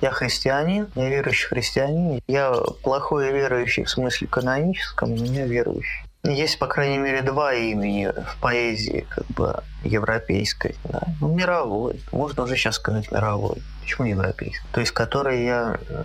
Я 0.00 0.10
христианин, 0.10 0.88
я 0.94 1.08
верующий 1.08 1.48
христианин. 1.48 2.20
Я 2.26 2.52
плохой 2.82 3.32
верующий 3.32 3.84
в 3.84 3.90
смысле 3.90 4.26
каноническом, 4.28 5.14
но 5.14 5.24
я 5.24 5.46
верующий. 5.46 6.09
Есть, 6.22 6.58
по 6.58 6.66
крайней 6.66 6.98
мере, 6.98 7.22
два 7.22 7.54
имени 7.54 8.06
в 8.08 8.36
поэзии, 8.40 9.06
как 9.08 9.26
бы, 9.28 9.62
европейской, 9.84 10.76
да. 10.84 11.02
ну, 11.18 11.34
мировой, 11.34 12.02
можно 12.12 12.42
уже 12.42 12.56
сейчас 12.56 12.74
сказать 12.74 13.10
мировой, 13.10 13.62
почему 13.80 14.06
европейской, 14.06 14.66
то 14.72 14.80
есть, 14.80 14.92
который 14.92 15.44
я 15.44 15.78
э, 15.88 16.04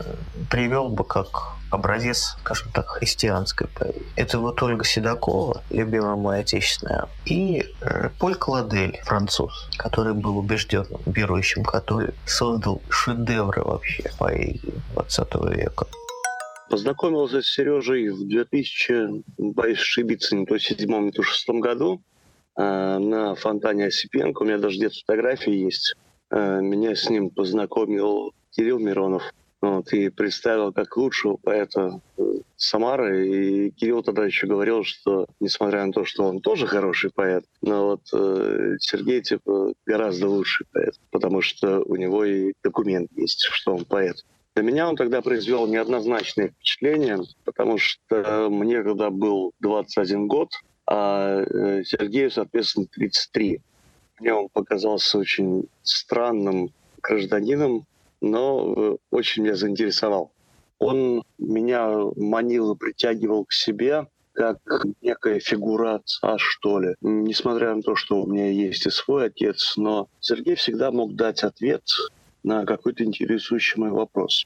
привел 0.50 0.88
бы 0.88 1.04
как 1.04 1.56
образец, 1.70 2.38
скажем 2.40 2.72
так, 2.72 2.88
христианской 2.88 3.68
поэзии. 3.68 4.06
Это 4.16 4.40
вот 4.40 4.64
Ольга 4.64 4.86
Седокова, 4.86 5.62
любимая 5.70 6.16
моя 6.16 6.42
отечественная, 6.42 7.10
и 7.26 7.66
э, 7.82 8.10
Поль 8.18 8.36
Кладель, 8.36 9.02
француз, 9.04 9.70
который 9.78 10.14
был 10.14 10.38
убежденным 10.38 11.02
верующим 11.06 11.66
католик, 11.66 12.16
создал 12.26 12.82
шедевры 12.90 13.64
вообще 13.64 14.10
поэзии 14.18 14.74
20 14.94 15.36
века. 15.58 15.88
Познакомился 16.70 17.42
с 17.42 17.48
Сережей 17.48 18.10
в 18.10 18.28
2000, 18.28 19.24
боюсь 19.38 19.80
ошибиться, 19.80 20.36
не 20.36 20.46
то 20.46 20.58
седьмом, 20.58 21.06
не 21.06 21.12
то 21.12 21.22
шестом 21.22 21.60
году 21.60 22.02
э, 22.58 22.98
на 22.98 23.36
фонтане 23.36 23.86
Осипенко. 23.86 24.42
У 24.42 24.46
меня 24.46 24.58
даже 24.58 24.78
где-то 24.78 24.96
фотографии 25.06 25.54
есть. 25.54 25.96
Э, 26.32 26.60
меня 26.62 26.96
с 26.96 27.10
ним 27.10 27.30
познакомил 27.30 28.34
Кирилл 28.52 28.80
Миронов. 28.80 29.24
Вот, 29.62 29.92
и 29.94 30.10
представил 30.10 30.72
как 30.72 30.96
лучшего 30.96 31.38
поэта 31.38 32.00
э, 32.18 32.24
Самары. 32.56 33.28
И 33.28 33.72
Кирилл 33.72 34.04
тогда 34.04 34.26
еще 34.26 34.48
говорил, 34.48 34.84
что, 34.84 35.28
несмотря 35.40 35.86
на 35.86 35.92
то, 35.92 36.06
что 36.06 36.26
он 36.26 36.40
тоже 36.40 36.68
хороший 36.68 37.10
поэт, 37.12 37.46
но 37.62 37.86
вот 37.90 38.02
э, 38.14 38.76
Сергей, 38.80 39.22
типа, 39.22 39.74
гораздо 39.86 40.30
лучший 40.30 40.68
поэт, 40.72 40.96
потому 41.10 41.42
что 41.42 41.82
у 41.82 41.96
него 41.96 42.26
и 42.26 42.54
документ 42.64 43.10
есть, 43.16 43.42
что 43.52 43.76
он 43.76 43.86
поэт. 43.86 44.18
Для 44.56 44.64
меня 44.64 44.88
он 44.88 44.96
тогда 44.96 45.22
произвел 45.22 45.68
неоднозначное 45.68 46.50
впечатление, 46.50 47.20
потому 47.44 47.78
что 47.78 48.48
мне 48.50 48.82
когда 48.84 49.10
был 49.10 49.52
21 49.60 50.28
год, 50.28 50.50
а 50.88 51.42
э, 51.42 51.84
Сергею, 51.84 52.32
соответственно, 52.32 52.88
33. 52.88 53.60
Мне 54.20 54.34
он 54.34 54.48
показался 54.48 55.18
очень 55.18 55.68
странным 55.84 56.70
гражданином, 57.04 57.86
но 58.22 58.74
э, 58.78 58.98
очень 59.12 59.44
меня 59.44 59.56
заинтересовал. 59.56 60.32
Он 60.80 61.24
меня 61.38 61.90
манил 62.16 62.74
и 62.74 62.78
притягивал 62.78 63.44
к 63.44 63.52
себе, 63.52 64.08
как 64.32 64.60
некая 65.02 65.40
фигура 65.40 65.96
отца, 65.96 66.38
что 66.38 66.80
ли. 66.80 66.96
Несмотря 67.02 67.76
на 67.76 67.82
то, 67.82 67.96
что 67.96 68.22
у 68.22 68.28
меня 68.28 68.50
есть 68.50 68.86
и 68.86 68.90
свой 68.90 69.28
отец, 69.28 69.76
но 69.76 70.08
Сергей 70.22 70.56
всегда 70.56 70.92
мог 70.92 71.16
дать 71.16 71.44
ответ 71.44 71.84
на 72.46 72.64
какой-то 72.66 73.04
интересующий 73.04 73.80
мой 73.80 73.90
вопрос. 73.90 74.46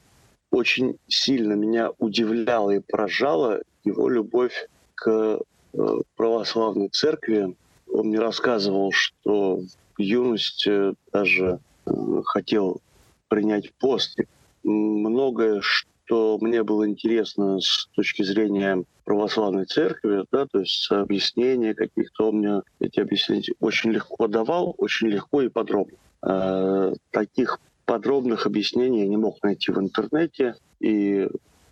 Очень 0.50 0.96
сильно 1.06 1.52
меня 1.52 1.90
удивляла 1.98 2.70
и 2.70 2.80
поражала 2.80 3.60
его 3.84 4.08
любовь 4.08 4.68
к 4.94 5.38
э, 5.74 5.78
православной 6.16 6.88
церкви. 6.88 7.54
Он 7.92 8.06
мне 8.08 8.18
рассказывал, 8.18 8.90
что 8.92 9.60
в 9.96 10.00
юности 10.00 10.94
даже 11.12 11.60
э, 11.86 11.90
хотел 12.24 12.80
принять 13.28 13.72
пост. 13.74 14.18
Многое, 14.64 15.60
что 15.60 16.38
мне 16.40 16.62
было 16.62 16.88
интересно 16.88 17.60
с 17.60 17.86
точки 17.94 18.22
зрения 18.22 18.82
православной 19.04 19.66
церкви, 19.66 20.24
да, 20.32 20.46
то 20.46 20.60
есть 20.60 20.90
объяснения 20.90 21.74
каких-то, 21.74 22.28
он 22.28 22.36
мне 22.38 22.62
эти 22.80 23.00
объяснения 23.00 23.52
очень 23.60 23.90
легко 23.90 24.26
давал, 24.26 24.74
очень 24.78 25.08
легко 25.08 25.42
и 25.42 25.48
подробно. 25.48 25.96
Э, 26.22 26.92
таких 27.10 27.60
подробных 27.90 28.46
объяснений 28.46 29.00
я 29.00 29.08
не 29.08 29.16
мог 29.16 29.42
найти 29.42 29.72
в 29.72 29.78
интернете. 29.80 30.54
И 30.78 31.28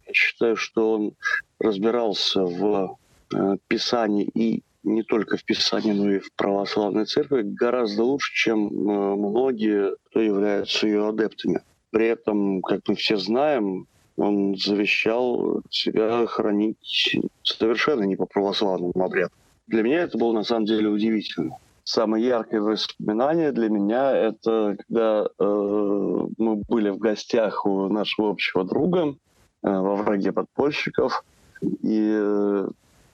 я 0.06 0.12
считаю, 0.12 0.56
что 0.56 0.94
он 0.94 1.12
разбирался 1.60 2.42
в 2.42 2.98
э, 3.32 3.56
Писании 3.68 4.28
и 4.34 4.64
не 4.82 5.04
только 5.04 5.36
в 5.36 5.44
Писании, 5.44 5.92
но 5.92 6.10
и 6.10 6.18
в 6.18 6.32
православной 6.32 7.04
церкви 7.04 7.42
гораздо 7.42 8.02
лучше, 8.02 8.34
чем 8.34 8.66
э, 8.66 9.14
многие, 9.14 9.94
кто 10.06 10.20
являются 10.20 10.88
ее 10.88 11.06
адептами. 11.06 11.60
При 11.90 12.06
этом, 12.06 12.62
как 12.62 12.80
мы 12.88 12.96
все 12.96 13.16
знаем, 13.16 13.86
он 14.16 14.56
завещал 14.56 15.62
себя 15.70 16.26
хранить 16.26 17.14
совершенно 17.44 18.02
не 18.02 18.16
по 18.16 18.26
православному 18.26 19.04
обряду. 19.04 19.30
Для 19.68 19.82
меня 19.82 20.00
это 20.00 20.18
было 20.18 20.32
на 20.32 20.42
самом 20.42 20.64
деле 20.64 20.88
удивительно 20.88 21.58
самое 21.88 22.26
яркое 22.26 22.60
воспоминание 22.60 23.50
для 23.50 23.70
меня 23.70 24.14
это 24.14 24.76
когда 24.76 25.24
э, 25.24 25.44
мы 26.36 26.56
были 26.56 26.90
в 26.90 26.98
гостях 26.98 27.64
у 27.64 27.88
нашего 27.88 28.30
общего 28.30 28.62
друга 28.64 29.08
э, 29.08 29.14
во 29.62 29.96
враге 29.96 30.32
подпольщиков, 30.32 31.24
и 31.62 32.12
э, 32.14 32.68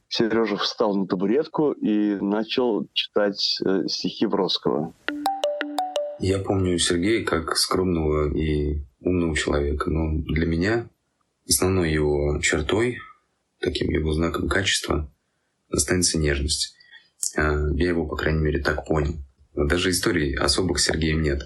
Сережа 0.09 0.57
встал 0.57 0.97
на 0.97 1.07
табуретку 1.07 1.71
и 1.71 2.17
начал 2.17 2.89
читать 2.93 3.61
э, 3.65 3.87
стихи 3.87 4.27
Бродского. 4.27 4.93
Я 6.19 6.41
помню 6.41 6.77
Сергея 6.79 7.25
как 7.25 7.57
скромного 7.57 8.37
и 8.37 8.83
умного 9.01 9.37
человека, 9.37 9.89
но 9.89 10.21
для 10.23 10.47
меня 10.47 10.89
основной 11.49 11.93
его 11.93 12.41
чертой, 12.41 12.99
таким 13.61 13.91
его 13.91 14.13
знаком 14.13 14.49
качества, 14.49 15.09
останется 15.71 16.19
нежность. 16.19 16.74
А, 17.37 17.69
я 17.75 17.89
его, 17.89 18.07
по 18.07 18.17
крайней 18.17 18.41
мере, 18.41 18.61
так 18.61 18.87
понял. 18.87 19.15
Даже 19.55 19.91
историй 19.91 20.35
особых 20.35 20.81
с 20.81 20.85
Сергеем 20.85 21.23
нет. 21.23 21.43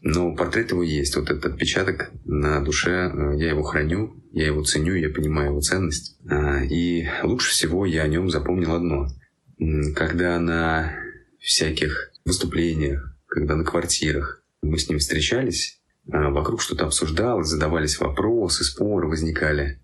Но 0.00 0.34
портрет 0.34 0.72
его 0.72 0.82
есть. 0.82 1.14
Вот 1.16 1.30
этот 1.30 1.46
отпечаток 1.46 2.10
на 2.24 2.60
душе. 2.60 2.90
Э, 2.90 3.36
я 3.36 3.50
его 3.50 3.62
храню, 3.62 4.14
я 4.32 4.46
его 4.46 4.64
ценю, 4.64 4.94
я 4.94 5.08
понимаю 5.08 5.50
его 5.50 5.60
ценность. 5.60 6.18
А, 6.28 6.64
и 6.64 7.06
лучше 7.22 7.50
всего 7.50 7.86
я 7.86 8.02
о 8.02 8.08
нем 8.08 8.28
запомнил 8.28 8.74
одно. 8.74 9.06
Когда 9.94 10.38
на 10.40 10.96
всяких 11.38 12.10
выступлениях, 12.24 13.16
когда 13.26 13.54
на 13.54 13.64
квартирах 13.64 14.42
мы 14.62 14.78
с 14.78 14.88
ним 14.88 14.98
встречались, 14.98 15.80
вокруг 16.06 16.60
что-то 16.60 16.86
обсуждалось, 16.86 17.48
задавались 17.48 18.00
вопросы, 18.00 18.64
споры 18.64 19.08
возникали. 19.08 19.80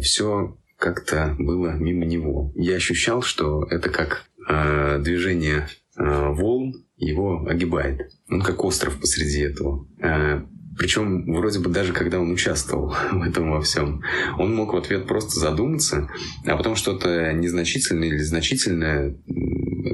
Все 0.00 0.56
как-то 0.78 1.34
было 1.38 1.72
мимо 1.72 2.04
него. 2.04 2.52
Я 2.54 2.76
ощущал, 2.76 3.22
что 3.22 3.64
это 3.70 3.90
как 3.90 4.24
э, 4.48 4.98
движение 5.00 5.68
э, 5.96 6.28
волн 6.30 6.74
его 6.96 7.46
огибает. 7.46 8.10
Он 8.28 8.40
как 8.42 8.64
остров 8.64 8.98
посреди 9.00 9.40
этого. 9.40 9.86
Э, 10.00 10.42
причем 10.76 11.32
вроде 11.32 11.60
бы 11.60 11.70
даже 11.70 11.92
когда 11.92 12.20
он 12.20 12.32
участвовал 12.32 12.94
в 13.12 13.22
этом 13.22 13.50
во 13.50 13.60
всем, 13.60 14.02
он 14.38 14.54
мог 14.54 14.72
в 14.72 14.76
ответ 14.76 15.06
просто 15.06 15.38
задуматься, 15.38 16.08
а 16.46 16.56
потом 16.56 16.74
что-то 16.74 17.32
незначительное 17.32 18.08
или 18.08 18.18
значительное, 18.18 19.16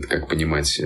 как 0.08 0.28
понимать, 0.28 0.80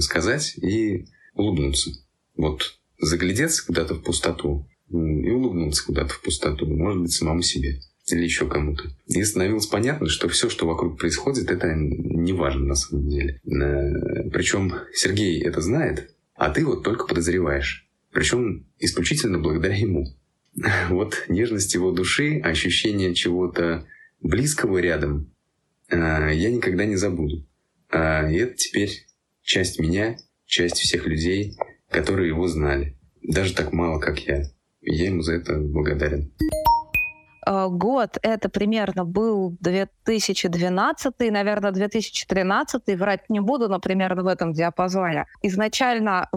сказать 0.00 0.56
и 0.56 1.06
улыбнуться. 1.34 1.90
Вот 2.36 2.78
заглядеться 3.00 3.64
куда-то 3.64 3.94
в 3.94 4.02
пустоту 4.02 4.68
и 4.90 5.30
улыбнуться 5.30 5.84
куда-то 5.84 6.14
в 6.14 6.22
пустоту, 6.22 6.66
может 6.66 7.02
быть, 7.02 7.12
самому 7.12 7.42
себе 7.42 7.80
или 8.12 8.24
еще 8.24 8.48
кому-то. 8.48 8.84
И 9.06 9.22
становилось 9.24 9.66
понятно, 9.66 10.08
что 10.08 10.28
все, 10.28 10.48
что 10.48 10.66
вокруг 10.66 10.98
происходит, 10.98 11.50
это 11.50 11.72
не 11.74 12.32
важно 12.32 12.66
на 12.66 12.74
самом 12.74 13.08
деле. 13.08 13.40
Э, 13.44 14.28
Причем 14.30 14.72
Сергей 14.94 15.42
это 15.42 15.60
знает, 15.60 16.14
а 16.34 16.50
ты 16.50 16.64
вот 16.64 16.84
только 16.84 17.06
подозреваешь. 17.06 17.88
Причем 18.12 18.66
исключительно 18.78 19.38
благодаря 19.38 19.76
ему. 19.76 20.06
Вот 20.88 21.24
нежность 21.28 21.74
его 21.74 21.92
души, 21.92 22.40
ощущение 22.40 23.14
чего-то 23.14 23.86
близкого 24.20 24.78
рядом, 24.78 25.32
э, 25.90 25.96
я 26.34 26.50
никогда 26.50 26.84
не 26.84 26.96
забуду. 26.96 27.46
А, 27.90 28.28
и 28.30 28.36
это 28.36 28.54
теперь 28.54 29.06
часть 29.42 29.78
меня, 29.78 30.16
часть 30.46 30.76
всех 30.76 31.06
людей, 31.06 31.56
которые 31.90 32.28
его 32.28 32.46
знали. 32.48 32.96
Даже 33.22 33.54
так 33.54 33.72
мало, 33.72 33.98
как 33.98 34.18
я. 34.26 34.44
Я 34.80 35.06
ему 35.06 35.22
за 35.22 35.34
это 35.34 35.58
благодарен. 35.58 36.32
Э, 37.48 37.68
год 37.70 38.18
это 38.22 38.50
примерно 38.50 39.04
был 39.04 39.56
2012, 39.60 41.14
наверное, 41.30 41.72
2013, 41.72 42.98
врать 42.98 43.30
не 43.30 43.40
буду, 43.40 43.68
но 43.68 43.80
примерно 43.80 44.22
в 44.22 44.26
этом 44.26 44.52
диапазоне. 44.52 45.26
Изначально 45.42 46.28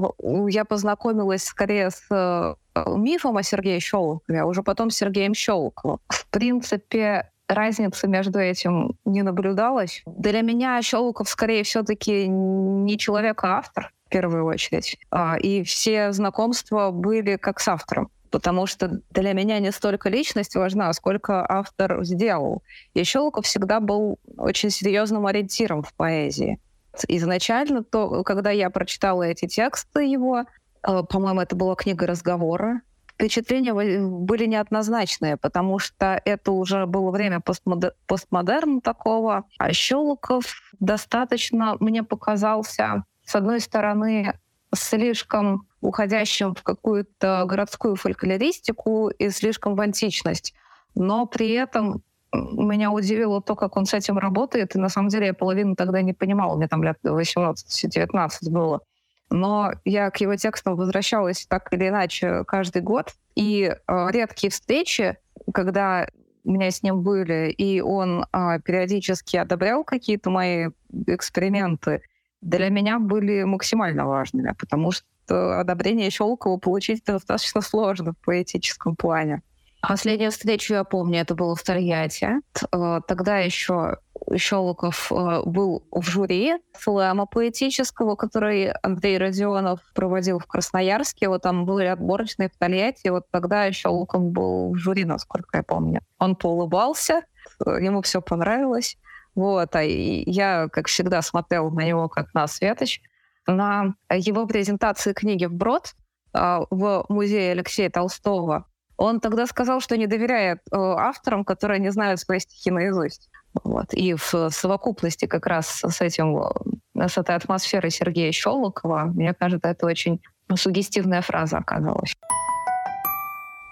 я 0.48 0.64
познакомилась 0.64 1.44
скорее 1.44 1.90
с 1.90 2.06
э, 2.10 2.56
мифом 2.96 3.36
о 3.36 3.44
Сергее 3.44 3.82
Щелокове, 3.82 4.42
а 4.42 4.46
уже 4.46 4.64
потом 4.64 4.90
с 4.90 4.98
Сергеем 4.98 5.34
Щелоковым. 5.34 6.00
В 6.08 6.28
принципе, 6.30 7.30
разницы 7.50 8.08
между 8.08 8.40
этим 8.40 8.98
не 9.04 9.22
наблюдалось. 9.22 10.04
Для 10.06 10.42
меня 10.42 10.82
Щелоков 10.82 11.28
скорее 11.28 11.64
все-таки 11.64 12.28
не 12.28 12.98
человек, 12.98 13.44
а 13.44 13.58
автор 13.58 13.92
в 14.06 14.10
первую 14.10 14.46
очередь. 14.46 14.98
А, 15.10 15.38
и 15.38 15.64
все 15.64 16.14
знакомства 16.14 16.92
были 16.92 17.36
как 17.36 17.60
с 17.60 17.68
автором 17.68 18.10
потому 18.32 18.66
что 18.66 19.02
для 19.12 19.34
меня 19.34 19.60
не 19.60 19.72
столько 19.72 20.10
личность 20.10 20.56
важна, 20.56 20.92
сколько 20.94 21.46
автор 21.48 22.04
сделал. 22.04 22.64
И 22.94 23.04
Щелоков 23.04 23.46
всегда 23.46 23.80
был 23.80 24.20
очень 24.38 24.72
серьезным 24.72 25.28
ориентиром 25.28 25.84
в 25.84 25.94
поэзии. 25.94 26.60
Изначально, 27.08 27.84
то, 27.84 28.24
когда 28.24 28.52
я 28.52 28.70
прочитала 28.70 29.24
эти 29.24 29.48
тексты 29.48 30.06
его, 30.06 30.40
э, 30.42 31.04
по-моему, 31.10 31.42
это 31.42 31.56
была 31.56 31.76
книга 31.76 32.08
разговора, 32.08 32.82
впечатления 33.14 33.74
были 33.74 34.46
неоднозначные, 34.46 35.38
потому 35.38 35.78
что 35.80 36.20
это 36.26 36.52
уже 36.52 36.86
было 36.88 37.12
время 37.12 37.40
постмодер... 37.40 37.94
постмодерна 38.08 38.82
такого, 38.82 39.46
а 39.60 39.74
Щелоков 39.74 40.74
достаточно, 40.80 41.78
мне 41.80 42.04
показался, 42.04 43.04
с 43.24 43.36
одной 43.36 43.60
стороны, 43.60 44.40
слишком 44.74 45.68
уходящим 45.82 46.56
в 46.56 46.64
какую-то 46.64 47.44
городскую 47.48 47.96
фольклористику 47.96 49.10
и 49.10 49.30
слишком 49.30 49.76
в 49.76 49.82
античность. 49.82 50.54
Но 50.96 51.26
при 51.26 51.52
этом 51.52 52.04
меня 52.34 52.92
удивило 52.92 53.42
то, 53.42 53.56
как 53.56 53.76
он 53.76 53.86
с 53.86 53.94
этим 53.94 54.18
работает. 54.18 54.76
И 54.76 54.80
на 54.80 54.90
самом 54.90 55.10
деле 55.10 55.28
я 55.28 55.34
половину 55.34 55.76
тогда 55.76 56.02
не 56.02 56.14
понимала. 56.14 56.56
Мне 56.56 56.68
там 56.68 56.84
лет 56.84 56.98
18-19 57.04 58.30
было. 58.50 58.82
Но 59.30 59.72
я 59.86 60.10
к 60.12 60.18
его 60.18 60.36
текстам 60.36 60.76
возвращалась 60.76 61.46
так 61.46 61.72
или 61.74 61.88
иначе 61.88 62.44
каждый 62.46 62.82
год. 62.82 63.14
И 63.36 63.64
э, 63.64 64.08
редкие 64.12 64.52
встречи, 64.52 65.18
когда 65.54 66.08
у 66.44 66.52
меня 66.52 66.70
с 66.70 66.84
ним 66.84 67.02
были, 67.02 67.50
и 67.52 67.82
он 67.82 68.26
э, 68.32 68.60
периодически 68.64 69.38
одобрял 69.38 69.84
какие-то 69.84 70.30
мои 70.30 70.70
эксперименты, 71.08 72.02
для 72.42 72.70
меня 72.70 73.00
были 73.00 73.44
максимально 73.44 74.06
важными, 74.06 74.54
потому 74.58 74.92
что 74.92 75.06
одобрение 75.30 76.10
Щелкова 76.10 76.58
получить 76.58 77.04
достаточно 77.06 77.62
сложно 77.62 78.14
в 78.14 78.26
поэтическом 78.26 78.96
плане. 78.96 79.42
Последнюю 79.82 80.30
встречу 80.30 80.76
я 80.76 80.84
помню, 80.84 81.22
это 81.22 81.34
было 81.34 81.56
в 81.56 81.64
Тольятти. 81.64 82.30
Э, 82.72 83.02
тогда 83.08 83.40
еще 83.40 83.98
Щелоков 84.38 85.12
э, 85.12 85.42
был 85.44 85.84
в 85.92 86.04
жюри 86.04 86.54
слэма 86.80 87.26
поэтического, 87.26 88.16
который 88.16 88.72
Андрей 88.84 89.18
Родионов 89.18 89.80
проводил 89.96 90.38
в 90.38 90.46
Красноярске. 90.46 91.30
Вот 91.30 91.42
там 91.42 91.66
были 91.66 91.88
отборочные 91.88 92.50
в 92.50 92.58
Тольятти. 92.60 93.08
Вот 93.08 93.26
тогда 93.32 93.72
Щелоков 93.72 94.22
был 94.22 94.72
в 94.72 94.78
жюри, 94.78 95.04
насколько 95.04 95.58
я 95.58 95.64
помню. 95.64 96.02
Он 96.20 96.36
поулыбался, 96.36 97.24
ему 97.60 98.04
все 98.04 98.22
понравилось. 98.22 98.98
Вот, 99.34 99.76
а 99.76 99.82
я, 99.82 100.68
как 100.72 100.88
всегда, 100.88 101.22
смотрел 101.22 101.72
на 101.72 101.86
него 101.86 102.08
как 102.08 102.34
на 102.36 102.48
Светоч. 102.48 103.02
На 103.48 103.96
его 104.10 104.46
презентации 104.46 105.14
книги 105.14 105.46
в 105.46 105.54
Брод 105.54 105.94
а, 106.34 106.62
в 106.70 107.06
музее 107.10 107.52
Алексея 107.52 107.90
Толстого 107.90 108.66
он 108.98 109.20
тогда 109.20 109.48
сказал, 109.48 109.82
что 109.82 109.98
не 109.98 110.06
доверяет 110.06 110.60
э, 110.72 110.76
авторам, 110.76 111.44
которые 111.44 111.80
не 111.80 111.92
знают 111.92 112.20
свои 112.20 112.40
стихи 112.40 112.70
наизусть. 112.70 113.32
Вот. 113.64 113.94
И 113.94 114.14
в 114.14 114.50
совокупности 114.52 115.26
как 115.26 115.48
раз 115.48 115.82
с 115.84 116.02
этим, 116.02 116.38
э, 116.38 117.08
с 117.08 117.18
этой 117.18 117.36
атмосферой 117.36 117.90
Сергея 117.90 118.32
Щелокова, 118.32 119.06
мне 119.06 119.34
кажется, 119.34 119.70
это 119.70 119.88
очень 119.88 120.22
сугестивная 120.56 121.24
фраза 121.24 121.58
оказалась. 121.58 122.14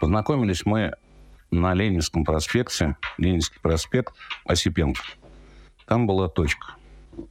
Познакомились 0.02 0.66
мы 0.66 0.94
на 1.52 1.76
Ленинском 1.76 2.26
проспекте, 2.26 2.96
Ленинский 3.18 3.60
проспект, 3.62 4.16
Осипенко. 4.46 5.04
Там 5.86 6.08
была 6.08 6.28
точка. 6.28 6.79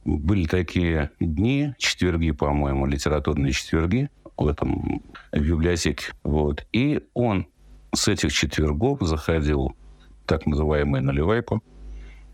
Были 0.05 0.45
такие 0.45 1.11
дни, 1.19 1.73
четверги, 1.77 2.31
по-моему, 2.31 2.85
литературные 2.85 3.53
четверги 3.53 4.09
в 4.37 4.47
этом 4.47 5.03
в 5.31 5.39
библиотеке. 5.39 6.13
Вот. 6.23 6.65
И 6.71 7.01
он 7.13 7.47
с 7.93 8.07
этих 8.07 8.31
четвергов 8.31 9.01
заходил 9.01 9.75
так 10.25 10.45
называемую 10.45 11.03
наливайку, 11.03 11.63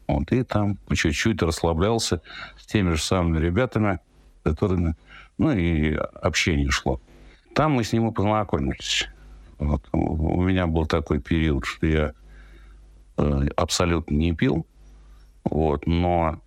вот, 0.08 0.32
и 0.32 0.44
там 0.44 0.78
чуть-чуть 0.94 1.42
расслаблялся 1.42 2.22
с 2.58 2.66
теми 2.66 2.92
же 2.92 3.02
самыми 3.02 3.40
ребятами, 3.40 4.00
которыми, 4.44 4.96
ну, 5.38 5.52
и 5.52 5.94
общение 5.94 6.70
шло. 6.70 7.02
Там 7.56 7.72
мы 7.74 7.84
с 7.84 7.94
ним 7.94 8.10
и 8.10 8.14
познакомились. 8.14 9.08
Вот. 9.58 9.88
У 9.94 10.42
меня 10.42 10.68
был 10.68 10.86
такой 10.86 11.20
период, 11.20 11.66
что 11.66 11.88
я 11.88 12.14
э, 13.18 13.48
абсолютно 13.56 14.14
не 14.14 14.34
пил, 14.34 14.68
вот, 15.46 15.88
но 15.88 16.42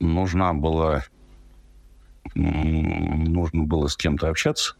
нужна 0.00 0.52
была, 0.52 1.04
нужно 2.34 3.64
было 3.64 3.86
с 3.86 3.96
кем-то 3.96 4.28
общаться, 4.28 4.74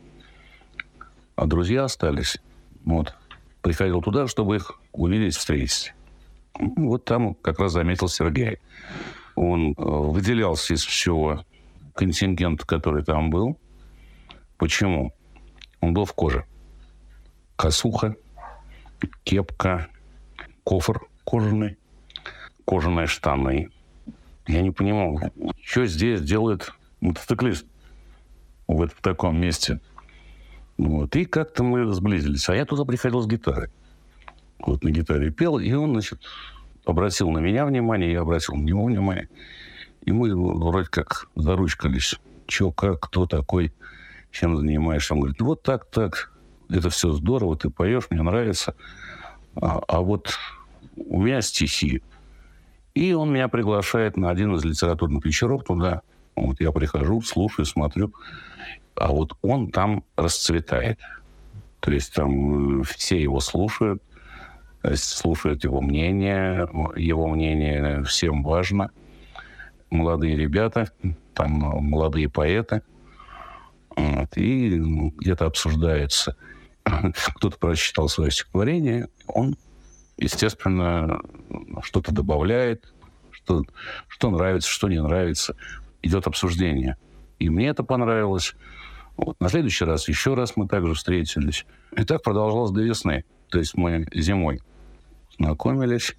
а 1.37 1.47
друзья 1.47 1.85
остались. 1.85 2.39
Вот 2.85 3.15
приходил 3.63 4.03
туда, 4.03 4.27
чтобы 4.27 4.57
их 4.57 4.81
увидеть, 4.93 5.37
встретить. 5.37 5.95
Вот 6.59 7.05
там 7.05 7.35
как 7.35 7.59
раз 7.61 7.73
заметил 7.73 8.09
Сергей. 8.09 8.59
Он 9.37 9.73
э, 9.73 9.75
выделялся 9.77 10.75
из 10.75 10.85
всего 10.85 11.45
контингента, 11.95 12.67
который 12.67 13.05
там 13.05 13.31
был. 13.31 13.59
Почему? 14.59 15.15
Он 15.81 15.95
был 15.95 16.05
в 16.05 16.13
коже. 16.13 16.45
Косуха, 17.57 18.17
кепка, 19.25 19.89
кофр 20.65 21.01
кожаный, 21.25 21.79
кожаные 22.67 23.07
штаны. 23.07 23.71
Я 24.51 24.63
не 24.63 24.73
понимал, 24.73 25.21
что 25.63 25.87
здесь 25.87 26.21
делает 26.23 26.73
мотоциклист 27.01 27.65
в, 28.67 28.89
в 28.89 29.01
таком 29.01 29.41
месте. 29.41 29.81
Вот. 30.77 31.15
И 31.15 31.25
как-то 31.25 31.63
мы 31.63 31.93
сблизились. 31.93 32.49
А 32.49 32.57
я 32.57 32.65
туда 32.65 32.85
приходил 32.85 33.21
с 33.21 33.29
гитарой. 33.29 33.69
Вот 34.59 34.83
на 34.83 34.91
гитаре 34.91 35.31
пел, 35.31 35.59
и 35.61 35.73
он, 35.73 35.93
значит, 35.93 36.21
обратил 36.85 37.31
на 37.31 37.39
меня 37.39 37.65
внимание, 37.65 38.11
я 38.11 38.23
обратил 38.23 38.57
на 38.57 38.63
него 38.63 38.85
внимание. 38.87 39.29
И 40.03 40.11
мы 40.11 40.35
вроде 40.35 40.89
как 40.89 41.29
заручкались. 41.37 42.17
Че, 42.49 42.73
как, 42.73 42.99
кто 42.99 43.27
такой, 43.27 43.73
чем 44.33 44.57
занимаешься. 44.57 45.15
Он 45.15 45.21
говорит, 45.21 45.41
вот 45.41 45.63
так, 45.63 45.89
так, 45.89 46.33
это 46.69 46.91
все 46.91 47.13
здорово, 47.13 47.57
ты 47.57 47.71
поешь, 47.71 48.09
мне 48.11 48.23
нравится. 48.23 48.75
А, 49.55 49.81
а 49.87 50.01
вот 50.01 50.35
у 50.97 51.23
меня 51.23 51.41
стихи. 51.41 52.03
И 53.01 53.13
он 53.15 53.33
меня 53.33 53.49
приглашает 53.49 54.17
на 54.17 54.31
один 54.31 54.55
из 54.55 54.65
литературных 54.65 55.25
вечеров 55.25 55.65
туда. 55.65 56.03
Вот 56.37 56.61
я 56.61 56.71
прихожу, 56.71 57.23
слушаю, 57.23 57.67
смотрю 57.67 58.13
а 59.01 59.09
вот 59.09 59.33
он 59.43 59.71
там 59.71 60.05
расцветает. 60.17 61.01
То 61.81 61.91
есть 61.91 62.15
там 62.15 62.81
э, 62.81 62.85
все 62.85 63.21
его 63.21 63.41
слушают, 63.41 64.03
слушают 64.95 65.65
его 65.65 65.81
мнение, 65.81 66.69
его 66.97 67.27
мнение 67.27 68.05
всем 68.05 68.43
важно. 68.43 68.91
Молодые 69.89 70.37
ребята, 70.37 70.93
там 71.35 71.51
молодые 71.51 72.29
поэты. 72.29 72.83
Вот, 73.97 74.37
и 74.37 74.79
где-то 75.17 75.47
обсуждается. 75.47 76.37
Кто-то 76.85 77.59
прочитал 77.59 78.09
свое 78.09 78.31
стихотворение, 78.31 79.09
он, 79.27 79.57
естественно, 80.21 81.21
что-то 81.83 82.13
добавляет, 82.13 82.93
что, 83.31 83.65
что 84.09 84.31
нравится, 84.31 84.69
что 84.69 84.89
не 84.89 85.03
нравится. 85.03 85.57
Идет 86.03 86.27
обсуждение. 86.27 86.97
И 87.39 87.49
мне 87.49 87.69
это 87.69 87.83
понравилось. 87.83 88.55
Вот. 89.17 89.39
На 89.41 89.49
следующий 89.49 89.85
раз 89.85 90.09
еще 90.09 90.35
раз 90.35 90.57
мы 90.57 90.69
также 90.69 90.95
встретились. 90.95 91.67
И 91.97 92.05
так 92.05 92.23
продолжалось 92.23 92.71
до 92.71 92.83
весны. 92.83 93.25
То 93.49 93.59
есть 93.59 93.77
мы 93.77 94.07
зимой 94.15 94.61
знакомились. 95.37 96.15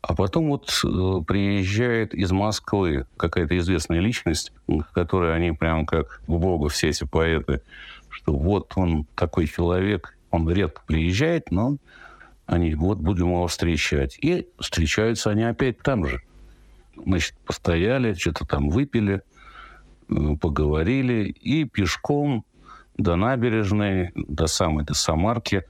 А 0.00 0.14
потом 0.14 0.48
вот 0.48 0.70
э, 0.82 1.24
приезжает 1.26 2.14
из 2.14 2.32
Москвы 2.32 3.06
какая-то 3.18 3.58
известная 3.58 4.00
личность, 4.00 4.52
которой 4.94 5.36
они 5.36 5.52
прям 5.52 5.84
как 5.84 6.22
в 6.26 6.38
Бога 6.38 6.70
все 6.70 6.88
эти 6.88 7.04
поэты, 7.04 7.60
что 8.08 8.32
вот 8.32 8.72
он 8.76 9.04
такой 9.14 9.46
человек, 9.46 10.16
он 10.30 10.48
редко 10.48 10.80
приезжает, 10.86 11.50
но 11.50 11.76
они 12.50 12.74
вот 12.74 12.98
будем 12.98 13.28
его 13.28 13.46
встречать. 13.46 14.18
И 14.20 14.48
встречаются 14.58 15.30
они 15.30 15.44
опять 15.44 15.78
там 15.78 16.06
же. 16.06 16.20
Значит, 16.96 17.34
постояли, 17.46 18.14
что-то 18.14 18.44
там 18.44 18.68
выпили, 18.68 19.22
Э, 20.10 20.36
поговорили, 20.40 21.24
и 21.28 21.64
пешком 21.64 22.44
до 22.96 23.16
набережной, 23.16 24.10
до 24.14 24.46
самой, 24.46 24.84
до 24.84 24.94
Самарки, 24.94 25.64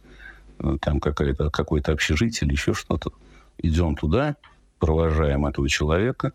э, 0.58 0.76
там 0.80 1.00
какое-то 1.00 1.50
какое-то 1.50 1.92
общежитие 1.92 2.46
или 2.46 2.54
еще 2.54 2.72
что-то. 2.72 3.12
Идем 3.58 3.96
туда, 3.96 4.36
провожаем 4.78 5.46
этого 5.46 5.68
человека. 5.68 6.32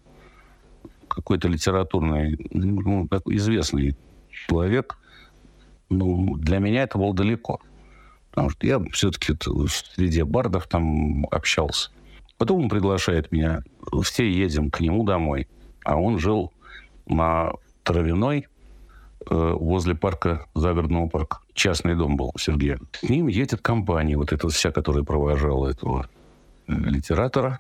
Какой-то 1.07 1.47
литературный, 1.47 2.37
ну, 2.51 3.07
известный 3.27 3.95
человек. 4.29 4.97
Ну, 5.89 6.35
для 6.37 6.59
меня 6.59 6.83
это 6.83 6.97
было 6.97 7.13
далеко. 7.13 7.59
Потому 8.35 8.49
что 8.49 8.67
я 8.67 8.81
все-таки 8.91 9.33
в 9.45 9.69
среде 9.69 10.25
бардов 10.25 10.67
там 10.67 11.25
общался. 11.31 11.89
Потом 12.37 12.63
он 12.63 12.69
приглашает 12.69 13.31
меня. 13.31 13.63
Все 14.03 14.29
едем 14.29 14.69
к 14.69 14.81
нему 14.81 15.05
домой. 15.05 15.47
А 15.85 15.95
он 15.95 16.19
жил 16.19 16.51
на 17.05 17.53
Травяной 17.83 18.47
э, 19.29 19.55
возле 19.57 19.95
парка, 19.95 20.47
загородного 20.53 21.07
парка. 21.07 21.39
Частный 21.53 21.95
дом 21.95 22.17
был 22.17 22.31
у 22.33 22.37
Сергея. 22.37 22.77
С 22.91 23.07
ним 23.07 23.27
едет 23.27 23.61
компания, 23.61 24.17
вот 24.17 24.33
эта 24.33 24.49
вся, 24.49 24.71
которая 24.71 25.05
провожала 25.05 25.69
этого 25.69 26.09
литератора. 26.67 27.59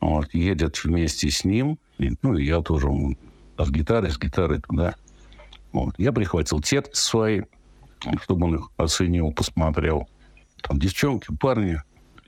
Вот, 0.00 0.34
едет 0.34 0.84
вместе 0.84 1.30
с 1.30 1.44
ним. 1.44 1.78
И, 1.96 2.12
ну, 2.20 2.36
и 2.36 2.44
я 2.44 2.60
тоже 2.60 2.88
с 3.56 3.70
гитарой, 3.70 4.10
с 4.10 4.18
гитарой 4.18 4.60
туда. 4.60 4.96
Вот. 5.72 5.94
Я 5.96 6.12
прихватил 6.12 6.60
текст 6.60 6.96
свой, 6.96 7.46
чтобы 8.22 8.46
он 8.46 8.56
их 8.56 8.70
оценил, 8.76 9.32
посмотрел. 9.32 10.08
Там 10.62 10.78
девчонки, 10.78 11.34
парни, 11.38 11.80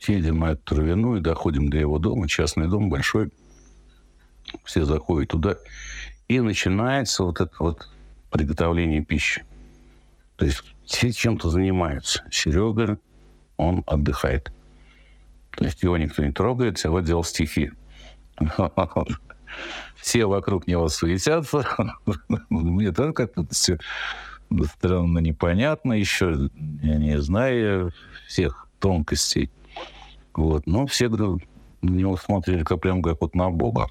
едем 0.07 0.41
на 0.41 0.53
эту 0.53 0.63
травяную, 0.75 1.21
доходим 1.21 1.71
до 1.71 1.79
его 1.79 1.99
дома, 1.99 2.29
частный 2.29 2.69
дом 2.69 2.91
большой. 2.91 3.31
Все 4.65 4.85
заходят 4.85 5.31
туда. 5.31 5.57
И 6.29 6.41
начинается 6.41 7.25
вот 7.25 7.41
это 7.41 7.55
вот 7.59 7.89
приготовление 8.31 9.05
пищи. 9.05 9.45
То 10.37 10.45
есть 10.45 10.63
все 10.85 11.13
чем-то 11.13 11.51
занимаются. 11.51 12.25
Серега, 12.31 12.99
он 13.57 13.83
отдыхает. 13.87 14.53
То 15.57 15.65
есть 15.65 15.83
его 15.83 15.97
никто 15.97 16.25
не 16.25 16.33
трогает, 16.33 16.79
всего 16.79 17.01
делал 17.01 17.25
стихи. 17.25 17.71
Все 19.97 20.27
вокруг 20.27 20.67
него 20.67 20.89
суетятся. 20.89 21.65
Мне 22.51 22.93
тоже 22.93 23.13
как-то 23.13 23.47
все 23.51 23.79
странно, 24.65 25.19
непонятно 25.19 25.93
еще. 25.93 26.51
Я 26.83 26.97
не 26.97 27.21
знаю 27.21 27.93
всех 28.27 28.69
тонкостей. 28.79 29.51
Вот. 30.35 30.67
Но 30.67 30.87
все 30.87 31.09
на 31.09 31.39
него 31.83 32.17
смотрели 32.17 32.63
как 32.63 32.81
прям 32.81 33.03
как 33.03 33.21
вот 33.21 33.35
на 33.35 33.51
Бога. 33.51 33.89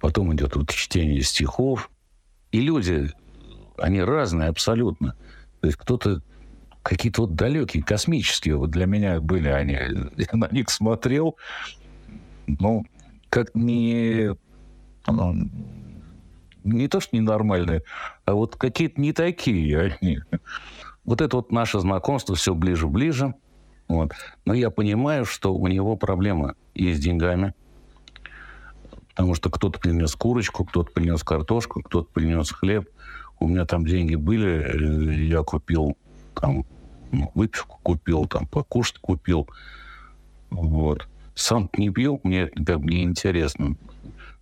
Потом 0.00 0.34
идет 0.34 0.56
вот 0.56 0.70
чтение 0.70 1.22
стихов. 1.22 1.90
И 2.52 2.60
люди, 2.60 3.10
они 3.78 4.00
разные 4.00 4.48
абсолютно. 4.48 5.16
То 5.60 5.66
есть 5.66 5.78
кто-то 5.78 6.22
какие-то 6.82 7.22
вот 7.22 7.34
далекие, 7.34 7.82
космические 7.82 8.56
вот 8.56 8.70
для 8.70 8.86
меня 8.86 9.20
были 9.20 9.48
они. 9.48 9.72
Я 9.72 10.28
на 10.32 10.48
них 10.52 10.70
смотрел, 10.70 11.36
ну, 12.46 12.84
как 13.28 13.54
не... 13.54 14.36
Ну, 15.08 15.50
не 16.66 16.88
то, 16.88 17.00
что 17.00 17.16
ненормальные, 17.16 17.82
а 18.24 18.34
вот 18.34 18.56
какие-то 18.56 19.00
не 19.00 19.12
такие 19.12 19.96
они. 20.00 20.20
Вот 21.04 21.20
это 21.20 21.36
вот 21.36 21.52
наше 21.52 21.78
знакомство 21.78 22.34
все 22.34 22.54
ближе-ближе. 22.54 23.34
Вот. 23.88 24.12
Но 24.44 24.52
я 24.54 24.70
понимаю, 24.70 25.24
что 25.24 25.54
у 25.54 25.66
него 25.68 25.96
проблема 25.96 26.56
и 26.74 26.92
с 26.92 26.98
деньгами, 26.98 27.54
потому 29.10 29.34
что 29.34 29.48
кто-то 29.48 29.78
принес 29.78 30.14
курочку, 30.16 30.64
кто-то 30.64 30.90
принес 30.90 31.22
картошку, 31.22 31.82
кто-то 31.82 32.08
принес 32.12 32.50
хлеб. 32.50 32.88
У 33.38 33.46
меня 33.46 33.64
там 33.64 33.86
деньги 33.86 34.16
были, 34.16 35.14
э, 35.14 35.26
я 35.26 35.42
купил 35.42 35.96
там 36.34 36.64
ну, 37.12 37.30
выпивку 37.34 37.78
купил, 37.82 38.26
там 38.26 38.46
покушать 38.46 38.98
купил. 38.98 39.48
Вот. 40.50 41.06
Сам 41.34 41.70
не 41.76 41.90
пил, 41.90 42.20
мне 42.24 42.46
как 42.46 42.80
бы 42.80 42.86
неинтересно. 42.86 43.76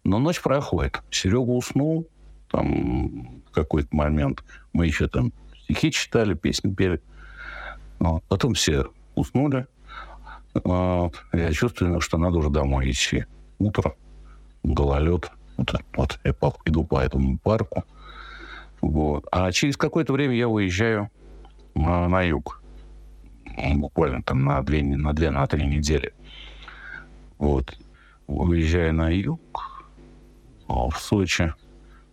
Но 0.04 0.18
ночь 0.18 0.40
проходит. 0.40 1.02
Серега 1.10 1.50
уснул 1.50 2.08
там 2.54 3.42
в 3.46 3.50
какой-то 3.50 3.88
момент. 3.90 4.44
Мы 4.72 4.86
еще 4.86 5.08
там 5.08 5.32
стихи 5.64 5.90
читали, 5.90 6.34
песни 6.34 6.72
пели. 6.72 7.00
Вот. 7.98 8.22
Потом 8.28 8.54
все 8.54 8.86
уснули. 9.16 9.66
Вот. 10.62 11.20
Я 11.32 11.52
чувствую, 11.52 12.00
что 12.00 12.16
надо 12.16 12.38
уже 12.38 12.50
домой 12.50 12.90
идти. 12.90 13.24
Утро, 13.58 13.94
гололед. 14.62 15.30
Вот, 15.56 15.74
вот 15.96 16.20
я 16.24 16.30
иду 16.64 16.84
по 16.84 17.00
этому 17.00 17.38
парку. 17.38 17.84
Вот. 18.80 19.26
А 19.32 19.50
через 19.50 19.76
какое-то 19.76 20.12
время 20.12 20.34
я 20.36 20.48
уезжаю 20.48 21.10
на, 21.74 22.08
на 22.08 22.22
юг. 22.22 22.62
Буквально 23.74 24.22
там 24.22 24.44
на 24.44 24.62
две, 24.62 24.82
на 24.82 25.12
две, 25.12 25.30
на 25.30 25.46
три 25.48 25.66
недели. 25.66 26.12
Вот. 27.38 27.76
Уезжаю 28.28 28.94
на 28.94 29.10
юг, 29.10 29.40
в 30.68 30.92
Сочи. 30.96 31.52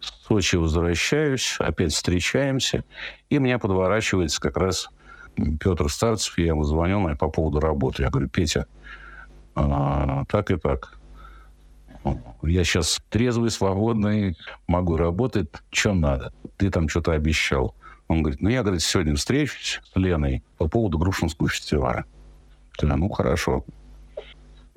В 0.01 0.05
Сочи 0.27 0.55
возвращаюсь, 0.55 1.57
опять 1.59 1.93
встречаемся, 1.93 2.83
и 3.29 3.37
меня 3.37 3.59
подворачивается 3.59 4.41
как 4.41 4.57
раз 4.57 4.89
Петр 5.35 5.89
Старцев, 5.89 6.37
я 6.37 6.47
ему 6.47 6.63
звонил 6.63 7.07
по 7.17 7.29
поводу 7.29 7.59
работы. 7.59 8.03
Я 8.03 8.09
говорю, 8.09 8.27
Петя, 8.27 8.65
а, 9.55 10.25
так 10.25 10.51
и 10.51 10.57
так. 10.57 10.97
Я 12.41 12.63
сейчас 12.63 12.99
трезвый, 13.09 13.51
свободный, 13.51 14.35
могу 14.67 14.97
работать, 14.97 15.49
что 15.71 15.93
надо. 15.93 16.33
Ты 16.57 16.71
там 16.71 16.89
что-то 16.89 17.11
обещал. 17.11 17.75
Он 18.07 18.23
говорит, 18.23 18.41
ну 18.41 18.49
я, 18.49 18.63
говорит, 18.63 18.81
сегодня 18.81 19.15
встречусь 19.15 19.79
с 19.83 19.95
Леной 19.95 20.43
по 20.57 20.67
поводу 20.67 20.97
Грушинского 20.97 21.47
фестиваля. 21.47 22.05
Я, 22.81 22.95
ну 22.95 23.07
хорошо. 23.09 23.63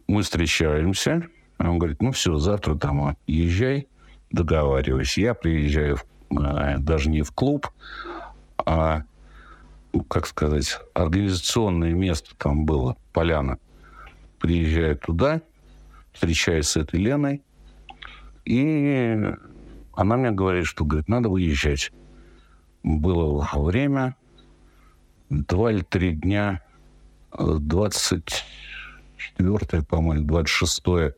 Мы 0.07 0.23
встречаемся. 0.23 1.27
Он 1.59 1.79
говорит, 1.79 2.03
ну 2.03 2.13
все, 2.13 2.37
завтра 2.37 2.75
там 2.75 3.17
езжай, 3.27 3.89
договаривайся. 4.31 5.21
Я 5.21 5.35
приезжаю 5.35 5.97
в, 5.97 6.07
а, 6.37 6.79
даже 6.79 7.11
не 7.11 7.23
в 7.23 7.33
клуб, 7.33 7.69
а 8.59 9.03
ну, 9.93 10.05
как 10.05 10.27
сказать, 10.27 10.79
организационное 10.93 11.93
место 11.93 12.35
там 12.37 12.65
было, 12.65 12.97
поляна. 13.13 13.59
Приезжаю 14.41 14.99
туда, 14.99 15.41
встречаюсь 16.13 16.69
с 16.69 16.77
этой 16.77 17.01
Леной, 17.01 17.43
и 18.45 19.33
она 19.95 20.17
мне 20.17 20.33
говорит, 20.33 20.67
что, 20.67 20.85
говорит, 20.85 21.09
надо 21.09 21.29
выезжать. 21.29 21.93
Было 22.83 23.49
время, 23.55 24.17
два 25.31 25.71
или 25.73 25.83
три 25.83 26.13
дня, 26.13 26.61
24, 27.39 29.83
по-моему, 29.83 30.27
26 30.27 31.15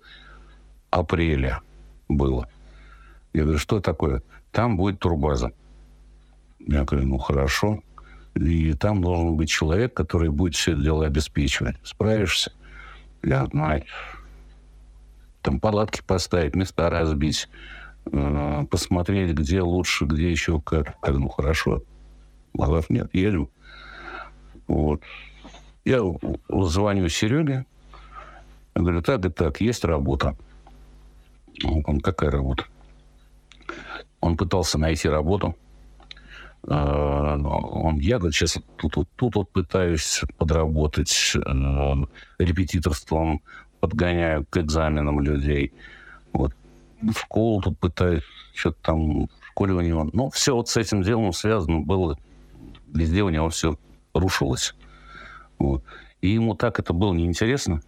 апреля 0.90 1.62
было. 2.08 2.48
Я 3.36 3.42
говорю, 3.42 3.58
что 3.58 3.80
такое? 3.80 4.22
Там 4.50 4.78
будет 4.78 4.98
турбаза. 4.98 5.52
Я 6.58 6.84
говорю, 6.84 7.06
ну 7.06 7.18
хорошо. 7.18 7.82
И 8.34 8.72
там 8.72 9.02
должен 9.02 9.36
быть 9.36 9.50
человек, 9.50 9.92
который 9.92 10.30
будет 10.30 10.54
все 10.54 10.72
это 10.72 10.80
дело 10.80 11.04
обеспечивать. 11.04 11.76
Справишься? 11.82 12.54
Я 13.22 13.44
знаю. 13.44 13.84
Там 15.42 15.60
палатки 15.60 16.00
поставить, 16.00 16.56
места 16.56 16.88
разбить, 16.88 17.50
э, 18.06 18.64
посмотреть, 18.70 19.36
где 19.36 19.60
лучше, 19.60 20.06
где 20.06 20.30
еще 20.30 20.58
как. 20.58 20.98
как 21.00 21.14
ну, 21.16 21.28
хорошо. 21.28 21.82
Глав 22.54 22.88
нет, 22.88 23.10
едем. 23.12 23.50
Вот. 24.66 25.02
Я 25.84 26.00
звоню 26.48 27.10
Сереге. 27.10 27.66
Я 28.74 28.80
говорю, 28.80 29.02
так 29.02 29.26
и 29.26 29.28
так, 29.28 29.60
есть 29.60 29.84
работа. 29.84 30.34
Он, 31.62 32.00
какая 32.00 32.30
работа? 32.30 32.64
Он 34.20 34.36
пытался 34.36 34.78
найти 34.78 35.08
работу 35.08 35.56
Э, 36.66 37.36
он, 37.38 37.98
я, 37.98 38.18
говорит, 38.18 38.34
сейчас 38.34 38.58
тут, 38.76 38.96
вот, 38.96 39.08
тут 39.16 39.36
вот 39.36 39.50
пытаюсь 39.50 40.22
подработать 40.36 41.32
э, 41.34 41.94
репетиторством, 42.38 43.42
подгоняю 43.80 44.44
к 44.46 44.58
экзаменам 44.58 45.20
людей. 45.20 45.72
Вот. 46.32 46.52
В 47.02 47.12
школу 47.12 47.62
тут 47.62 47.78
пытаюсь, 47.78 48.24
что-то 48.54 48.78
там 48.82 49.26
в 49.26 49.46
школе 49.50 49.74
у 49.74 49.80
него. 49.80 50.10
Ну, 50.12 50.30
все 50.30 50.54
вот 50.54 50.68
с 50.68 50.76
этим 50.76 51.02
делом 51.02 51.32
связано 51.32 51.80
было. 51.80 52.18
Везде 52.92 53.22
у 53.22 53.28
него 53.28 53.48
все 53.50 53.78
рушилось. 54.12 54.74
Вот. 55.58 55.84
И 56.20 56.30
ему 56.30 56.54
так 56.54 56.80
это 56.80 56.92
было 56.92 57.12
неинтересно. 57.12 57.80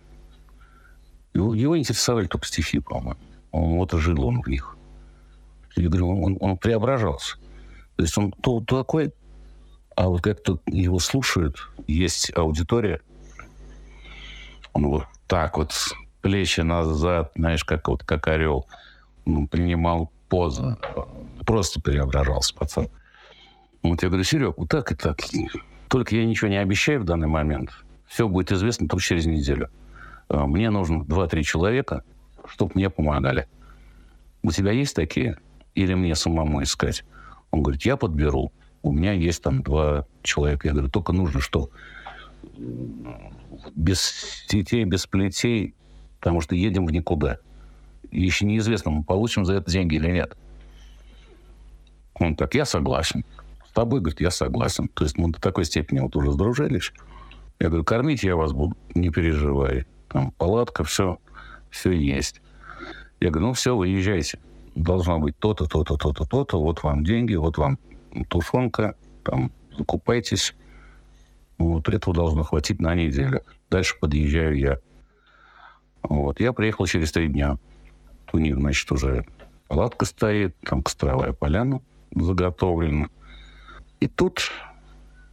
Его, 1.34 1.54
его 1.54 1.76
интересовали 1.76 2.26
только 2.26 2.46
стихи, 2.46 2.78
по-моему. 2.78 3.18
Он 3.50 3.76
вот 3.76 3.92
жил 3.92 4.24
он 4.24 4.42
в 4.42 4.46
них. 4.46 4.77
Я 5.76 5.88
говорю, 5.88 6.22
он, 6.22 6.36
он 6.40 6.56
преображался. 6.56 7.36
То 7.96 8.02
есть 8.02 8.16
он 8.16 8.32
то, 8.32 8.60
то 8.60 8.78
такой, 8.78 9.12
а 9.96 10.08
вот 10.08 10.22
как-то 10.22 10.60
его 10.66 10.98
слушают, 10.98 11.56
есть 11.86 12.36
аудитория, 12.36 13.00
он 14.72 14.86
вот 14.88 15.04
так 15.26 15.56
вот 15.56 15.72
плечи 16.20 16.60
назад, 16.60 17.32
знаешь, 17.36 17.64
как 17.64 17.88
вот 17.88 18.04
как 18.04 18.28
орел, 18.28 18.66
ну, 19.24 19.46
принимал 19.48 20.10
позу, 20.28 20.76
просто 21.46 21.80
преображался 21.80 22.54
пацан. 22.54 22.88
Вот 23.82 24.02
я 24.02 24.08
говорю, 24.08 24.24
Серег, 24.24 24.58
вот 24.58 24.68
так 24.68 24.92
и 24.92 24.94
так. 24.94 25.18
Только 25.88 26.16
я 26.16 26.24
ничего 26.24 26.48
не 26.48 26.58
обещаю 26.58 27.00
в 27.00 27.04
данный 27.04 27.28
момент. 27.28 27.70
Все 28.06 28.28
будет 28.28 28.52
известно 28.52 28.88
только 28.88 29.04
через 29.04 29.26
неделю. 29.26 29.70
А, 30.28 30.46
мне 30.46 30.70
нужно 30.70 31.02
2-3 31.02 31.42
человека, 31.42 32.04
чтобы 32.46 32.72
мне 32.74 32.90
помогали. 32.90 33.48
У 34.42 34.50
тебя 34.50 34.72
есть 34.72 34.94
такие? 34.94 35.38
Или 35.78 35.94
мне 35.94 36.16
самому 36.16 36.60
искать? 36.64 37.04
Он 37.52 37.62
говорит, 37.62 37.82
я 37.82 37.96
подберу. 37.96 38.52
У 38.82 38.90
меня 38.90 39.12
есть 39.12 39.40
там 39.44 39.62
два 39.62 40.06
человека. 40.22 40.66
Я 40.66 40.74
говорю, 40.74 40.90
только 40.90 41.12
нужно 41.12 41.40
что? 41.40 41.70
Без 43.76 44.00
сетей, 44.48 44.82
без 44.82 45.06
плетей, 45.06 45.76
потому 46.18 46.40
что 46.40 46.56
едем 46.56 46.84
в 46.84 46.90
никуда. 46.90 47.38
И 48.10 48.20
еще 48.20 48.44
неизвестно, 48.44 48.90
мы 48.90 49.04
получим 49.04 49.44
за 49.44 49.54
это 49.54 49.70
деньги 49.70 49.94
или 49.94 50.10
нет. 50.10 50.36
Он 52.14 52.34
так, 52.34 52.56
я 52.56 52.64
согласен. 52.64 53.24
С 53.64 53.70
тобой, 53.70 54.00
говорит, 54.00 54.20
я 54.20 54.32
согласен. 54.32 54.88
То 54.88 55.04
есть 55.04 55.16
мы 55.16 55.30
до 55.30 55.40
такой 55.40 55.64
степени 55.64 56.00
вот 56.00 56.16
уже 56.16 56.32
сдружились. 56.32 56.92
Я 57.60 57.68
говорю, 57.68 57.84
кормить 57.84 58.24
я 58.24 58.34
вас 58.34 58.50
буду, 58.50 58.76
не 58.96 59.10
переживай. 59.10 59.86
Там 60.08 60.32
палатка, 60.32 60.82
все, 60.82 61.18
все 61.70 61.92
есть. 61.92 62.40
Я 63.20 63.30
говорю, 63.30 63.46
ну 63.46 63.52
все, 63.52 63.76
выезжайте 63.76 64.40
должно 64.78 65.18
быть 65.18 65.36
то-то, 65.38 65.66
то-то, 65.66 65.96
то-то, 65.96 66.24
то-то, 66.24 66.60
вот 66.60 66.82
вам 66.82 67.04
деньги, 67.04 67.34
вот 67.34 67.58
вам 67.58 67.78
тушенка, 68.28 68.94
там, 69.24 69.52
закупайтесь. 69.76 70.54
Вот 71.58 71.88
этого 71.88 72.14
должно 72.14 72.44
хватить 72.44 72.80
на 72.80 72.94
неделю. 72.94 73.42
Дальше 73.68 73.96
подъезжаю 74.00 74.56
я. 74.56 74.78
Вот. 76.02 76.40
Я 76.40 76.52
приехал 76.52 76.86
через 76.86 77.10
три 77.12 77.28
дня. 77.28 77.58
У 78.32 78.38
них, 78.38 78.56
значит, 78.56 78.90
уже 78.92 79.26
палатка 79.66 80.04
стоит, 80.04 80.56
там 80.60 80.82
костровая 80.82 81.32
поляна 81.32 81.82
заготовлена. 82.14 83.08
И 84.00 84.06
тут 84.06 84.50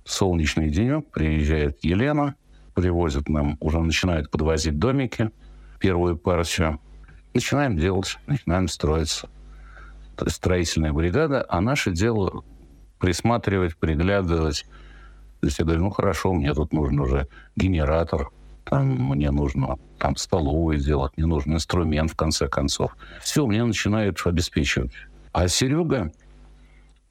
солнечный 0.03 0.69
денек, 0.69 1.11
приезжает 1.11 1.83
Елена, 1.83 2.35
привозит 2.73 3.29
нам, 3.29 3.57
уже 3.59 3.79
начинает 3.79 4.31
подвозить 4.31 4.79
домики, 4.79 5.29
первую 5.79 6.17
партию. 6.17 6.79
Начинаем 7.33 7.77
делать, 7.77 8.17
начинаем 8.25 8.67
строиться. 8.67 9.29
Строительная 10.27 10.93
бригада, 10.93 11.45
а 11.47 11.61
наше 11.61 11.91
дело 11.91 12.43
присматривать, 12.99 13.75
приглядывать. 13.77 14.65
То 15.41 15.47
есть 15.47 15.59
я 15.59 15.65
говорю, 15.65 15.83
ну 15.83 15.89
хорошо, 15.89 16.33
мне 16.33 16.53
тут 16.53 16.73
нужен 16.73 16.99
уже 16.99 17.27
генератор, 17.55 18.29
там 18.65 18.87
мне 18.87 19.29
нужно 19.31 19.77
там 19.99 20.15
столовую 20.15 20.79
сделать, 20.79 21.13
мне 21.17 21.27
нужен 21.27 21.53
инструмент, 21.53 22.11
в 22.11 22.15
конце 22.15 22.47
концов. 22.47 22.97
Все, 23.21 23.45
мне 23.45 23.63
начинают 23.63 24.19
обеспечивать. 24.25 24.91
А 25.31 25.47
Серега, 25.47 26.11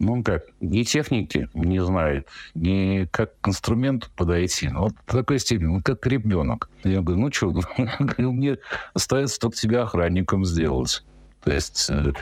ну 0.01 0.23
как, 0.25 0.47
ни 0.61 0.83
техники 0.83 1.49
не 1.55 1.83
знает, 1.83 2.29
ни 2.55 3.07
как 3.11 3.41
к 3.41 3.49
инструменту 3.49 4.09
подойти. 4.17 4.69
Ну, 4.69 4.81
вот 4.81 4.95
в 5.07 5.13
такой 5.13 5.39
степени, 5.39 5.69
ну 5.69 5.83
как 5.83 6.05
ребенок. 6.07 6.69
Я 6.83 7.03
говорю, 7.03 7.23
ну 7.23 7.33
что, 7.33 7.55
мне 8.19 8.59
остается 8.93 9.39
только 9.39 9.57
тебя 9.57 9.83
охранником 9.83 10.45
сделать. 10.45 11.05
То 11.45 11.53
есть 11.53 11.91
э, 11.91 12.13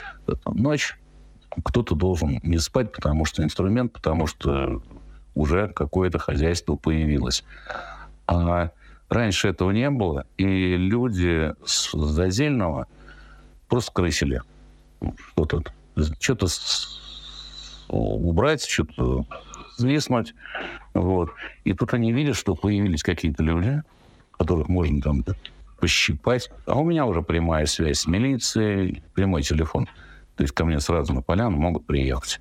ночь 0.46 0.98
кто-то 1.64 1.94
должен 1.94 2.40
не 2.42 2.58
спать, 2.58 2.92
потому 2.92 3.24
что 3.24 3.42
инструмент, 3.42 3.92
потому 3.92 4.26
что 4.26 4.82
уже 5.34 5.68
какое-то 5.68 6.18
хозяйство 6.18 6.76
появилось. 6.76 7.44
А 8.26 8.70
раньше 9.08 9.48
этого 9.48 9.70
не 9.70 9.90
было, 9.90 10.26
и 10.36 10.76
люди 10.76 11.54
с 11.64 11.92
Зазельного 11.92 12.86
просто 13.68 13.92
крысили. 13.92 14.42
Что-то 15.32 15.62
что-то 16.20 16.46
убрать, 17.88 18.64
что-то 18.64 19.26
свистнуть. 19.76 20.34
Вот. 20.94 21.30
И 21.64 21.74
тут 21.74 21.92
они 21.94 22.12
видят, 22.12 22.36
что 22.36 22.54
появились 22.54 23.02
какие-то 23.02 23.42
люди, 23.42 23.82
которых 24.32 24.68
можно 24.68 25.00
там 25.00 25.24
пощипать. 25.82 26.48
А 26.66 26.78
у 26.78 26.84
меня 26.84 27.06
уже 27.06 27.22
прямая 27.22 27.66
связь 27.66 27.98
с 27.98 28.06
милицией, 28.06 29.02
прямой 29.14 29.42
телефон. 29.42 29.88
То 30.36 30.44
есть 30.44 30.54
ко 30.54 30.64
мне 30.64 30.78
сразу 30.78 31.12
на 31.12 31.22
поляну 31.22 31.56
могут 31.56 31.86
приехать. 31.86 32.40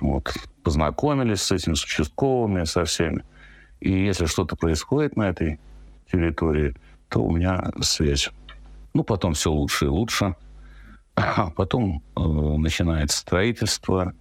Вот. 0.00 0.34
Познакомились 0.64 1.42
с 1.42 1.52
этими, 1.52 1.74
с 1.74 1.84
участковыми, 1.84 2.64
со 2.64 2.84
всеми. 2.84 3.22
И 3.78 3.92
если 3.92 4.26
что-то 4.26 4.56
происходит 4.56 5.16
на 5.16 5.28
этой 5.28 5.60
территории, 6.10 6.74
то 7.08 7.22
у 7.22 7.30
меня 7.30 7.70
связь. 7.82 8.30
Ну, 8.94 9.04
потом 9.04 9.34
все 9.34 9.52
лучше 9.52 9.84
и 9.84 9.88
лучше. 9.88 10.34
А 11.14 11.50
потом 11.50 12.02
э, 12.16 12.20
начинается 12.20 13.18
строительство, 13.18 14.12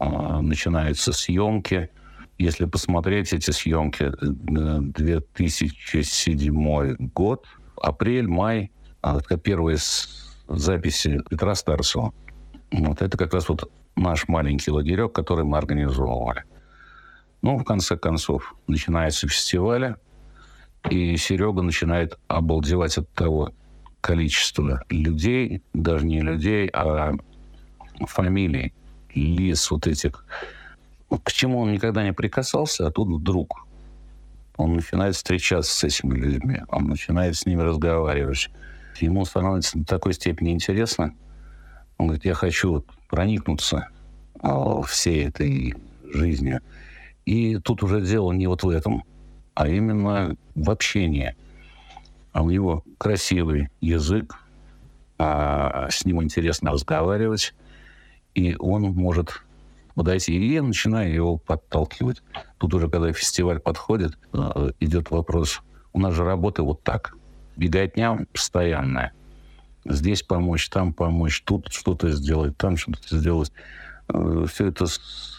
э, 0.00 0.40
начинаются 0.40 1.12
съемки. 1.12 1.88
Если 2.38 2.64
посмотреть 2.64 3.32
эти 3.32 3.50
съемки, 3.50 4.12
2007 4.20 6.68
э, 6.68 6.96
год, 6.98 7.46
апрель, 7.80 8.26
май, 8.26 8.72
а, 9.02 9.20
первые 9.20 9.78
записи 10.48 11.20
Петра 11.30 11.54
Старцева. 11.54 12.12
Вот 12.72 13.02
это 13.02 13.16
как 13.16 13.34
раз 13.34 13.48
вот 13.48 13.70
наш 13.96 14.28
маленький 14.28 14.70
лагерек, 14.70 15.12
который 15.12 15.44
мы 15.44 15.58
организовывали. 15.58 16.44
Ну, 17.42 17.58
в 17.58 17.64
конце 17.64 17.96
концов, 17.96 18.54
начинается 18.66 19.28
фестиваль, 19.28 19.96
и 20.90 21.16
Серега 21.16 21.62
начинает 21.62 22.18
обалдевать 22.26 22.98
от 22.98 23.10
того 23.12 23.52
количества 24.00 24.82
людей, 24.90 25.62
даже 25.72 26.04
не 26.04 26.20
людей, 26.20 26.68
а 26.68 27.12
фамилий, 28.06 28.74
лиц 29.14 29.70
вот 29.70 29.86
этих. 29.86 30.26
К 31.08 31.32
чему 31.32 31.60
он 31.60 31.72
никогда 31.72 32.02
не 32.02 32.12
прикасался, 32.12 32.86
а 32.86 32.90
тут 32.90 33.08
вдруг 33.08 33.66
он 34.56 34.74
начинает 34.74 35.16
встречаться 35.16 35.72
с 35.72 35.84
этими 35.84 36.16
людьми, 36.16 36.60
он 36.68 36.84
начинает 36.84 37.36
с 37.36 37.46
ними 37.46 37.62
разговаривать. 37.62 38.50
Ему 39.00 39.24
становится 39.24 39.78
до 39.78 39.84
такой 39.84 40.14
степени 40.14 40.52
интересно. 40.52 41.14
Он 41.98 42.06
говорит, 42.06 42.24
я 42.24 42.34
хочу 42.34 42.84
проникнуться 43.08 43.88
а, 44.40 44.82
всей 44.82 45.26
этой 45.26 45.74
жизнью. 46.04 46.60
И 47.24 47.56
тут 47.56 47.82
уже 47.82 48.00
дело 48.00 48.32
не 48.32 48.46
вот 48.46 48.62
в 48.62 48.68
этом, 48.68 49.04
а 49.54 49.68
именно 49.68 50.36
в 50.54 50.70
общении. 50.70 51.34
А 52.32 52.42
у 52.42 52.50
него 52.50 52.84
красивый 52.98 53.68
язык, 53.80 54.36
а 55.18 55.88
с 55.90 56.04
ним 56.04 56.22
интересно 56.22 56.72
разговаривать, 56.72 57.54
и 58.34 58.56
он 58.58 58.82
может 58.92 59.44
подойти. 59.94 60.34
И 60.36 60.52
я 60.54 60.62
начинаю 60.62 61.12
его 61.12 61.36
подталкивать. 61.36 62.22
Тут 62.58 62.74
уже, 62.74 62.88
когда 62.88 63.12
фестиваль 63.12 63.60
подходит, 63.60 64.18
а, 64.32 64.70
идет 64.80 65.10
вопрос. 65.10 65.60
У 65.92 66.00
нас 66.00 66.14
же 66.14 66.24
работа 66.24 66.62
вот 66.62 66.82
так. 66.82 67.16
Беготня 67.56 68.26
постоянная. 68.32 69.12
Здесь 69.84 70.22
помочь, 70.22 70.68
там 70.68 70.92
помочь, 70.92 71.42
тут 71.42 71.68
что-то 71.70 72.10
сделать, 72.10 72.56
там 72.56 72.76
что-то 72.76 73.16
сделать. 73.16 73.52
Э, 74.08 74.46
Все 74.48 74.68
это 74.68 74.86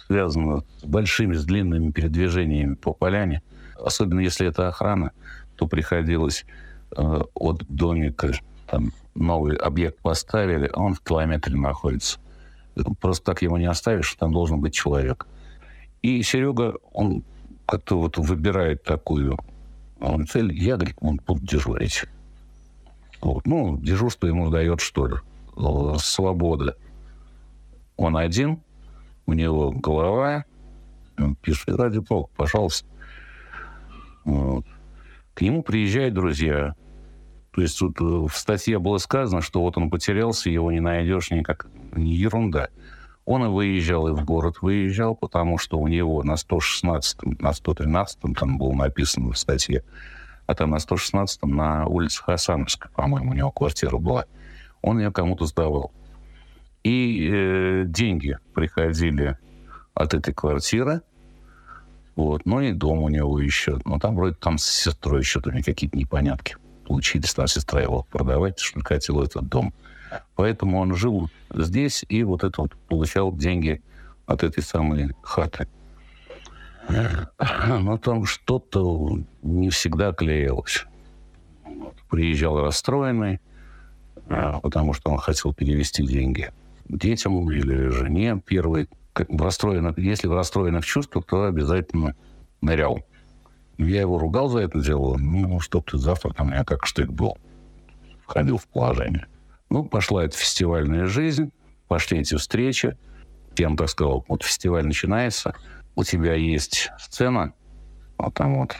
связано 0.08 0.64
с 0.82 0.86
большими, 0.86 1.34
с 1.34 1.46
длинными 1.46 1.92
передвижениями 1.92 2.76
по 2.76 2.94
поляне. 2.94 3.42
Особенно 3.80 4.20
если 4.20 4.48
это 4.48 4.68
охрана, 4.68 5.12
то 5.56 5.68
приходилось 5.68 6.46
э, 6.96 7.22
от 7.34 7.66
домика, 7.68 8.34
там 8.68 8.94
новый 9.16 9.56
объект 9.56 10.00
поставили, 10.00 10.70
а 10.72 10.80
он 10.80 10.94
в 10.94 11.02
километре 11.02 11.56
находится. 11.56 12.20
Просто 13.00 13.26
так 13.26 13.42
его 13.42 13.58
не 13.58 13.66
оставишь, 13.66 14.14
там 14.16 14.32
должен 14.32 14.60
быть 14.60 14.74
человек. 14.74 15.28
И 16.02 16.22
Серега, 16.24 16.76
он 16.92 17.24
как-то 17.66 18.00
вот 18.00 18.18
выбирает 18.18 18.84
такую 18.84 19.38
он 20.00 20.28
цель. 20.28 20.54
Я, 20.54 20.76
говорит, 20.76 20.98
он 21.00 21.20
буду 21.26 21.46
дежурить. 21.46 22.06
Вот. 23.22 23.46
Ну, 23.46 23.78
дежурство 23.78 24.28
ему 24.28 24.50
дает, 24.50 24.82
что 24.82 25.08
ли, 25.08 25.16
свобода. 25.98 26.78
Он 27.98 28.18
один, 28.18 28.62
у 29.26 29.34
него 29.34 29.72
голова, 29.72 30.46
он 31.18 31.36
пишет, 31.36 31.70
ради 31.70 32.00
бога, 32.00 32.30
пожалуйста. 32.36 32.88
Вот. 34.26 34.66
К 35.34 35.42
нему 35.42 35.64
приезжают 35.64 36.14
друзья. 36.14 36.76
То 37.56 37.62
есть 37.62 37.80
тут 37.80 38.02
э, 38.02 38.04
в 38.04 38.34
статье 38.34 38.80
было 38.80 38.98
сказано, 38.98 39.42
что 39.42 39.62
вот 39.62 39.78
он 39.78 39.90
потерялся, 39.90 40.50
его 40.50 40.74
не 40.74 40.82
найдешь 40.82 41.32
никак. 41.32 41.68
Не 41.94 42.14
ерунда. 42.14 42.68
Он 43.24 43.46
и 43.46 43.48
выезжал, 43.48 44.10
и 44.10 44.12
в 44.12 44.26
город 44.26 44.58
выезжал, 44.62 45.16
потому 45.16 45.58
что 45.58 45.80
у 45.80 45.88
него 45.88 46.22
на 46.22 46.36
116 46.36 47.40
на 47.40 47.54
113 47.54 48.20
там 48.38 48.58
было 48.58 48.74
написано 48.74 49.32
в 49.32 49.38
статье, 49.38 49.86
а 50.48 50.54
там 50.54 50.72
на 50.72 50.80
116 50.80 51.44
на 51.44 51.86
улице 51.86 52.22
Хасановской, 52.24 52.92
по-моему, 52.92 53.32
у 53.32 53.34
него 53.34 53.52
квартира 53.52 53.98
была. 53.98 54.26
Он 54.82 55.00
ее 55.00 55.14
кому-то 55.14 55.46
сдавал. 55.46 55.94
И 56.84 57.30
э, 57.32 57.84
деньги 57.86 58.38
приходили 58.54 59.38
от 59.94 60.14
этой 60.14 60.34
квартиры, 60.34 61.04
вот, 62.18 62.42
ну 62.46 62.60
и 62.60 62.74
дом 62.74 63.02
у 63.02 63.08
него 63.08 63.40
еще. 63.40 63.80
Ну, 63.86 63.98
там 63.98 64.16
вроде 64.16 64.36
там 64.36 64.58
с 64.58 64.66
сестрой 64.66 65.22
еще 65.22 65.40
то 65.40 65.52
какие-то 65.52 65.98
непонятки 65.98 66.58
получились. 66.86 67.34
Там 67.34 67.48
сестра 67.48 67.82
его 67.82 68.04
продавать, 68.10 68.60
что 68.60 68.82
хотела 68.84 69.24
этот 69.24 69.48
дом. 69.48 69.74
Поэтому 70.36 70.80
он 70.80 70.96
жил 70.96 71.30
здесь 71.54 72.06
и 72.08 72.24
вот 72.24 72.44
это 72.44 72.62
вот 72.62 72.74
получал 72.88 73.36
деньги 73.36 73.82
от 74.26 74.44
этой 74.44 74.64
самой 74.64 75.12
хаты. 75.22 75.68
Но 77.68 77.98
там 77.98 78.26
что-то 78.26 79.20
не 79.42 79.70
всегда 79.70 80.14
клеилось. 80.14 80.86
Приезжал 82.10 82.62
расстроенный, 82.62 83.40
а, 84.30 84.60
потому 84.60 84.94
что 84.94 85.10
он 85.12 85.18
хотел 85.18 85.54
перевести 85.54 86.06
деньги 86.06 86.52
детям 86.88 87.50
или 87.52 87.90
жене 87.90 88.42
первой. 88.46 88.88
Как 89.14 89.30
в 89.30 89.42
расстроенных, 89.42 89.98
если 89.98 90.28
в 90.28 90.34
расстроенных 90.34 90.86
чувствах, 90.86 91.26
то 91.26 91.46
обязательно 91.46 92.16
нырял. 92.62 93.00
Я 93.78 94.02
его 94.02 94.18
ругал 94.18 94.50
за 94.50 94.60
это 94.60 94.80
дело. 94.82 95.18
Ну, 95.18 95.60
чтоб 95.60 95.90
ты 95.90 95.98
завтра 95.98 96.32
там 96.32 96.52
я 96.52 96.64
как 96.64 96.86
штык 96.86 97.10
был. 97.10 97.38
Входил 98.24 98.58
в 98.58 98.68
положение. 98.68 99.28
Ну, 99.70 99.84
пошла 99.84 100.24
эта 100.24 100.38
фестивальная 100.38 101.06
жизнь, 101.06 101.52
пошли 101.88 102.20
эти 102.20 102.36
встречи. 102.36 102.98
Тем, 103.56 103.78
так 103.78 103.90
сказал, 103.90 104.26
вот 104.28 104.44
фестиваль 104.44 104.86
начинается, 104.86 105.56
у 105.96 106.04
тебя 106.04 106.34
есть 106.34 106.92
сцена, 107.00 107.54
вот 108.18 108.34
там 108.34 108.60
вот 108.60 108.76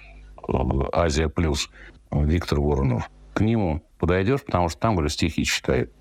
Азия 0.94 1.30
плюс 1.30 1.70
Виктор 2.12 2.60
Воронов. 2.60 3.10
К 3.34 3.42
нему 3.42 3.84
подойдешь, 4.00 4.44
потому 4.44 4.70
что 4.70 4.80
там, 4.80 4.96
говорю, 4.96 5.10
стихи 5.10 5.44
читает. 5.46 5.92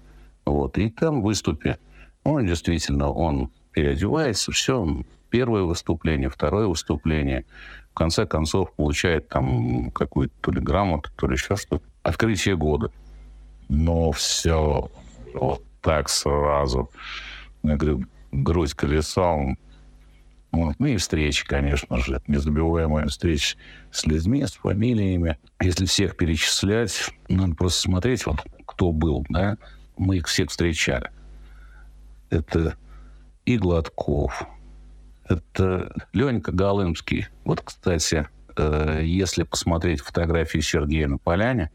Вот, 0.45 0.77
и 0.79 0.91
там 0.91 1.23
выступи. 1.23 1.79
Он 2.25 2.47
действительно, 2.47 3.11
он 3.11 3.51
переодевается, 3.73 4.53
все, 4.53 4.87
первое 5.31 5.63
выступление, 5.63 6.29
второе 6.29 6.67
выступление. 6.67 7.45
В 7.95 7.97
конце 7.97 8.27
концов 8.27 8.73
получает 8.73 9.29
там 9.29 9.93
какую-то 9.93 10.35
то 10.41 10.51
ли 10.51 10.61
грамоту, 10.61 11.11
то 11.15 11.29
ли 11.29 11.35
еще 11.35 11.55
что-то. 11.55 11.85
Открытие 12.03 12.57
года. 12.57 12.91
Но 13.69 14.11
все 14.11 14.91
вот 15.33 15.63
так 15.81 16.09
сразу. 16.09 16.91
Я 17.63 17.77
говорю, 17.77 18.05
грудь 18.33 18.75
колесом. 18.75 19.57
Вот. 20.51 20.75
Ну 20.81 20.87
и 20.89 20.97
встречи, 20.97 21.47
конечно 21.47 21.99
же, 21.99 22.21
незабываемая 22.27 23.07
встреча 23.07 23.57
с 23.93 24.05
людьми, 24.07 24.45
с 24.45 24.55
фамилиями. 24.55 25.39
Если 25.61 25.87
всех 25.87 26.17
перечислять, 26.17 27.13
надо 27.29 27.55
просто 27.55 27.83
смотреть, 27.83 28.27
вот 28.27 28.45
кто 28.67 28.91
был, 28.91 29.25
да, 29.29 29.57
мы 29.97 30.17
их 30.17 30.27
всех 30.27 30.51
встречали. 30.51 31.13
Это 32.31 32.75
и 33.45 33.57
Гладков, 33.57 34.49
это 35.29 35.93
Ленька 36.13 36.53
Голымский. 36.53 37.29
Вот, 37.45 37.61
кстати, 37.61 38.29
э, 38.57 39.01
если 39.05 39.43
посмотреть 39.43 40.01
фотографии 40.01 40.61
Сергея 40.61 41.09
на 41.09 41.19
поляне, 41.19 41.71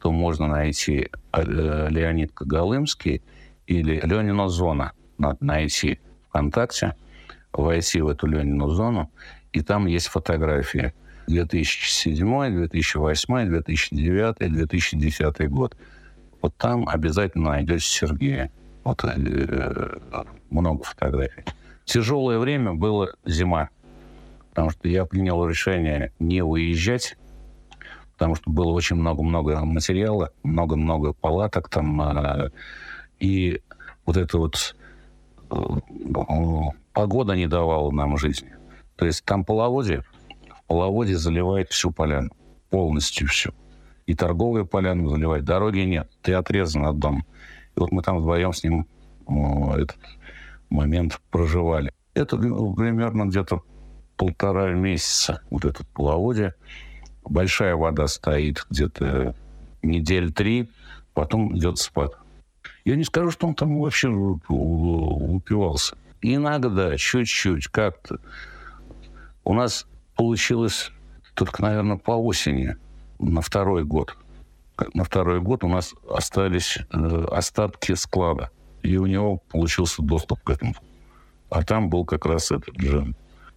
то 0.00 0.10
можно 0.10 0.46
найти 0.46 1.10
э, 1.32 1.88
Леонид 1.90 2.32
Коголымский 2.32 3.22
или 3.66 4.00
Ленина 4.04 4.48
зона. 4.48 4.92
Надо 5.18 5.38
найти 5.44 6.00
ВКонтакте, 6.28 6.96
войти 7.52 8.00
в 8.00 8.08
эту 8.08 8.26
Ленину 8.26 8.68
зону, 8.68 9.10
и 9.52 9.60
там 9.60 9.86
есть 9.86 10.08
фотографии 10.08 10.92
2007, 11.28 12.56
2008, 12.56 13.48
2009, 13.48 14.52
2010 14.52 15.50
год. 15.50 15.76
Вот 16.40 16.56
там 16.56 16.88
обязательно 16.88 17.50
найдете 17.50 17.84
Сергея. 17.84 18.50
Вот 18.82 19.04
э, 19.04 19.96
много 20.50 20.82
фотографий. 20.82 21.44
Тяжелое 21.84 22.38
время 22.38 22.74
было 22.74 23.14
зима, 23.24 23.70
потому 24.50 24.70
что 24.70 24.88
я 24.88 25.04
принял 25.04 25.46
решение 25.46 26.12
не 26.18 26.42
уезжать, 26.42 27.16
потому 28.12 28.34
что 28.36 28.50
было 28.50 28.70
очень 28.72 28.96
много-много 28.96 29.64
материала, 29.64 30.30
много-много 30.42 31.12
палаток 31.12 31.68
там, 31.68 32.00
а, 32.00 32.50
и 33.18 33.60
вот 34.06 34.16
это 34.16 34.38
вот 34.38 34.76
э, 35.50 35.56
погода 36.92 37.34
не 37.34 37.46
давала 37.46 37.90
нам 37.90 38.16
жизни. 38.16 38.54
То 38.96 39.06
есть 39.06 39.24
там 39.24 39.44
половодье, 39.44 40.04
в 40.48 40.62
половодье 40.66 41.16
заливает 41.16 41.70
всю 41.70 41.90
поляну, 41.90 42.30
полностью 42.70 43.26
всю. 43.28 43.52
И 44.06 44.14
торговые 44.14 44.66
поляну 44.66 45.08
заливать, 45.08 45.44
дороги 45.44 45.80
нет, 45.80 46.10
ты 46.22 46.34
отрезан 46.34 46.86
от 46.86 46.98
дома. 46.98 47.24
И 47.76 47.80
вот 47.80 47.92
мы 47.92 48.02
там 48.02 48.18
вдвоем 48.18 48.52
с 48.52 48.62
ним 48.62 48.86
этот 49.26 49.96
момент 50.72 51.20
проживали. 51.30 51.92
Это 52.14 52.36
примерно 52.36 53.26
где-то 53.26 53.62
полтора 54.16 54.72
месяца, 54.72 55.42
вот 55.50 55.64
это 55.64 55.84
половодье. 55.94 56.54
Большая 57.24 57.76
вода 57.76 58.08
стоит 58.08 58.66
где-то 58.70 59.34
недель 59.82 60.32
три, 60.32 60.68
потом 61.14 61.56
идет 61.56 61.78
спад. 61.78 62.16
Я 62.84 62.96
не 62.96 63.04
скажу, 63.04 63.30
что 63.30 63.46
он 63.46 63.54
там 63.54 63.80
вообще 63.80 64.08
упивался. 64.08 65.96
Иногда, 66.20 66.96
чуть-чуть, 66.96 67.68
как-то. 67.68 68.18
У 69.44 69.54
нас 69.54 69.86
получилось 70.16 70.90
только, 71.34 71.62
наверное, 71.62 71.96
по 71.96 72.12
осени, 72.12 72.76
на 73.18 73.40
второй 73.40 73.84
год. 73.84 74.16
На 74.94 75.04
второй 75.04 75.40
год 75.40 75.64
у 75.64 75.68
нас 75.68 75.94
остались 76.08 76.78
э, 76.92 77.24
остатки 77.30 77.94
склада 77.94 78.50
и 78.82 78.96
у 78.96 79.06
него 79.06 79.38
получился 79.48 80.02
доступ 80.02 80.42
к 80.42 80.50
этому. 80.50 80.74
А 81.50 81.62
там 81.62 81.88
был 81.88 82.04
как 82.04 82.26
раз 82.26 82.50
этот 82.50 82.76
джин. 82.76 83.16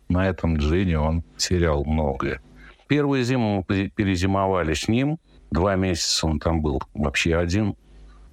На 0.10 0.28
этом 0.28 0.58
джине 0.58 1.00
он 1.00 1.24
терял 1.38 1.84
многое. 1.86 2.42
Первую 2.88 3.24
зиму 3.24 3.66
мы 3.68 3.90
перезимовали 3.90 4.74
с 4.74 4.88
ним. 4.88 5.18
Два 5.52 5.76
месяца 5.76 6.28
он 6.28 6.40
там 6.40 6.62
был 6.62 6.82
вообще 6.94 7.38
один. 7.38 7.76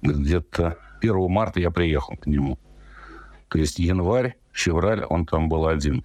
Где-то 0.01 0.77
1 1.01 1.31
марта 1.31 1.59
я 1.59 1.71
приехал 1.71 2.15
к 2.17 2.27
нему. 2.27 2.59
То 3.47 3.57
есть 3.57 3.79
январь, 3.79 4.35
февраль 4.51 5.03
он 5.05 5.25
там 5.25 5.49
был 5.49 5.67
один. 5.67 6.03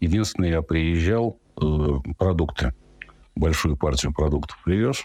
Единственное, 0.00 0.50
я 0.50 0.62
приезжал, 0.62 1.38
э, 1.60 2.12
продукты, 2.18 2.74
большую 3.34 3.76
партию 3.76 4.12
продуктов 4.12 4.58
привез. 4.64 5.04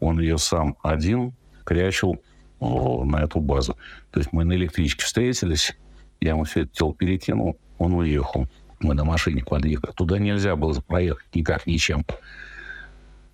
Он 0.00 0.18
ее 0.18 0.38
сам 0.38 0.76
один 0.82 1.34
крячил 1.64 2.20
на 2.60 3.22
эту 3.22 3.40
базу. 3.40 3.76
То 4.10 4.20
есть 4.20 4.32
мы 4.32 4.44
на 4.44 4.54
электричке 4.54 5.04
встретились, 5.04 5.76
я 6.20 6.30
ему 6.30 6.44
все 6.44 6.62
это 6.62 6.72
тело 6.72 6.94
перекинул, 6.94 7.58
он 7.78 7.94
уехал. 7.94 8.46
Мы 8.80 8.94
на 8.94 9.04
машине 9.04 9.44
подъехали. 9.44 9.92
Туда 9.92 10.18
нельзя 10.18 10.56
было 10.56 10.78
проехать 10.80 11.26
никак, 11.34 11.66
ничем. 11.66 12.04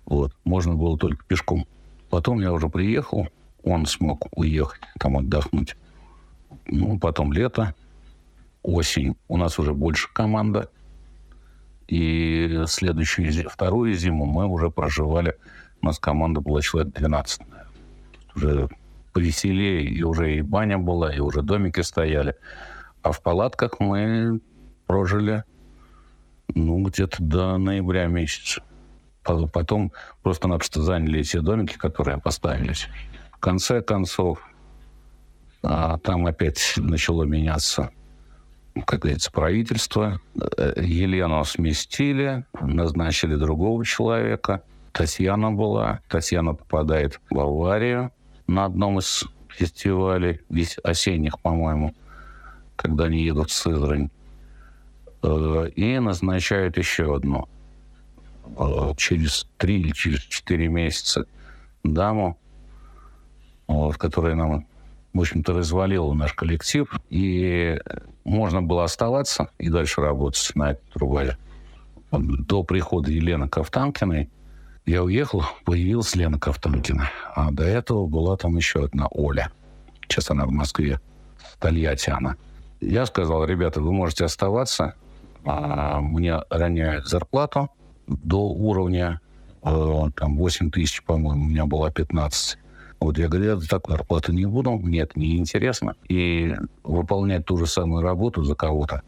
Вот. 0.05 0.33
Можно 0.43 0.75
было 0.75 0.97
только 0.97 1.23
пешком. 1.25 1.65
Потом 2.09 2.41
я 2.41 2.51
уже 2.51 2.67
приехал, 2.67 3.27
он 3.63 3.85
смог 3.85 4.27
уехать, 4.37 4.81
там 4.99 5.17
отдохнуть. 5.17 5.75
Ну, 6.67 6.99
потом 6.99 7.31
лето, 7.31 7.73
осень. 8.63 9.15
У 9.27 9.37
нас 9.37 9.59
уже 9.59 9.73
больше 9.73 10.09
команда. 10.13 10.69
И 11.87 12.63
следующую, 12.67 13.49
вторую 13.49 13.93
зиму 13.95 14.25
мы 14.25 14.45
уже 14.47 14.69
проживали. 14.69 15.37
У 15.81 15.85
нас 15.85 15.99
команда 15.99 16.41
была 16.41 16.61
человек 16.61 16.93
12, 16.93 17.41
наверное. 17.47 17.67
Уже 18.35 18.69
повеселее, 19.13 19.83
и 19.83 20.03
уже 20.03 20.35
и 20.35 20.41
баня 20.41 20.77
была, 20.77 21.13
и 21.13 21.19
уже 21.19 21.41
домики 21.41 21.81
стояли. 21.81 22.35
А 23.01 23.11
в 23.11 23.21
палатках 23.21 23.79
мы 23.79 24.39
прожили, 24.85 25.43
ну, 26.53 26.83
где-то 26.83 27.17
до 27.19 27.57
ноября 27.57 28.07
месяца. 28.07 28.63
Потом 29.23 29.91
просто-напросто 30.23 30.81
заняли 30.81 31.19
эти 31.19 31.37
домики, 31.37 31.77
которые 31.77 32.17
поставились. 32.17 32.87
В 33.31 33.37
конце 33.37 33.81
концов, 33.81 34.41
а 35.63 35.97
там 35.99 36.25
опять 36.25 36.73
начало 36.77 37.23
меняться, 37.23 37.91
как 38.85 39.01
говорится, 39.01 39.31
правительство. 39.31 40.19
Э, 40.57 40.73
Елену 40.77 41.43
сместили, 41.45 42.45
назначили 42.59 43.35
другого 43.35 43.85
человека. 43.85 44.63
Татьяна 44.91 45.51
была. 45.51 46.01
Татьяна 46.09 46.53
попадает 46.53 47.19
в 47.29 47.39
аварию 47.39 48.11
на 48.51 48.65
одном 48.65 48.99
из 48.99 49.25
фестивалей, 49.49 50.41
осенних, 50.83 51.39
по-моему, 51.39 51.93
когда 52.75 53.05
они 53.05 53.23
едут 53.23 53.49
в 53.49 53.53
Сызрань. 53.53 54.09
Э, 55.23 55.69
и 55.75 55.99
назначают 55.99 56.77
еще 56.77 57.15
одну 57.15 57.47
э, 58.57 58.93
через 58.97 59.47
три 59.57 59.79
или 59.79 59.91
через 59.91 60.19
четыре 60.21 60.67
месяца 60.67 61.25
даму, 61.83 62.37
вот, 63.67 63.97
которая 63.97 64.35
нам, 64.35 64.65
в 65.13 65.19
общем-то, 65.19 65.53
развалила 65.53 66.13
наш 66.13 66.33
коллектив. 66.33 66.87
И 67.09 67.79
можно 68.23 68.61
было 68.61 68.83
оставаться 68.83 69.49
и 69.59 69.69
дальше 69.69 70.01
работать 70.01 70.51
на 70.55 70.71
этой 70.71 70.91
трубе. 70.93 71.37
До 72.11 72.63
прихода 72.63 73.11
Елены 73.11 73.47
Ковтанкиной– 73.47 74.29
я 74.85 75.03
уехал, 75.03 75.43
появилась 75.65 76.15
Лена 76.15 76.39
Ковтонкина. 76.39 77.09
А 77.35 77.51
до 77.51 77.63
этого 77.63 78.07
была 78.07 78.37
там 78.37 78.57
еще 78.57 78.85
одна 78.85 79.07
Оля. 79.11 79.51
Сейчас 80.01 80.29
она 80.31 80.45
в 80.45 80.51
Москве. 80.51 80.99
Тольятти 81.59 82.09
она. 82.09 82.35
Я 82.79 83.05
сказал, 83.05 83.45
ребята, 83.45 83.81
вы 83.81 83.91
можете 83.91 84.25
оставаться. 84.25 84.95
А 85.45 85.99
мне 85.99 86.39
роняют 86.49 87.07
зарплату 87.07 87.69
до 88.07 88.49
уровня 88.49 89.21
э, 89.63 90.03
там 90.15 90.37
8 90.37 90.71
тысяч, 90.71 91.03
по-моему, 91.03 91.45
у 91.45 91.49
меня 91.49 91.65
была 91.65 91.91
15. 91.91 92.57
Вот 92.99 93.17
я 93.17 93.27
говорю, 93.27 93.55
я 93.55 93.67
такой 93.67 93.97
зарплаты 93.97 94.31
не 94.31 94.45
буду, 94.45 94.71
мне 94.73 95.01
это 95.01 95.19
неинтересно. 95.19 95.95
И 96.07 96.55
выполнять 96.83 97.45
ту 97.45 97.57
же 97.57 97.65
самую 97.65 98.03
работу 98.03 98.43
за 98.43 98.53
кого-то, 98.55 99.01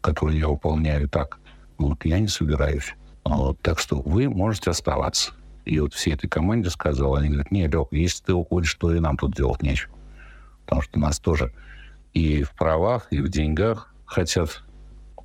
которую 0.00 0.38
я 0.38 0.48
выполняю 0.48 1.08
так, 1.08 1.38
вот 1.78 2.04
я 2.04 2.18
не 2.18 2.28
собираюсь. 2.28 2.94
Вот, 3.28 3.60
так 3.60 3.78
что 3.78 4.00
вы 4.00 4.28
можете 4.28 4.70
оставаться. 4.70 5.32
И 5.66 5.78
вот 5.80 5.92
всей 5.92 6.14
этой 6.14 6.28
команде 6.28 6.70
сказал, 6.70 7.14
они 7.14 7.28
говорят, 7.28 7.50
не, 7.50 7.66
Лех, 7.66 7.88
если 7.90 8.24
ты 8.24 8.32
уходишь, 8.32 8.74
то 8.74 8.94
и 8.94 9.00
нам 9.00 9.18
тут 9.18 9.34
делать 9.34 9.62
нечего. 9.62 9.92
Потому 10.64 10.80
что 10.80 10.98
нас 10.98 11.18
тоже 11.18 11.52
и 12.14 12.42
в 12.42 12.52
правах, 12.52 13.06
и 13.10 13.20
в 13.20 13.28
деньгах 13.28 13.92
хотят 14.06 14.62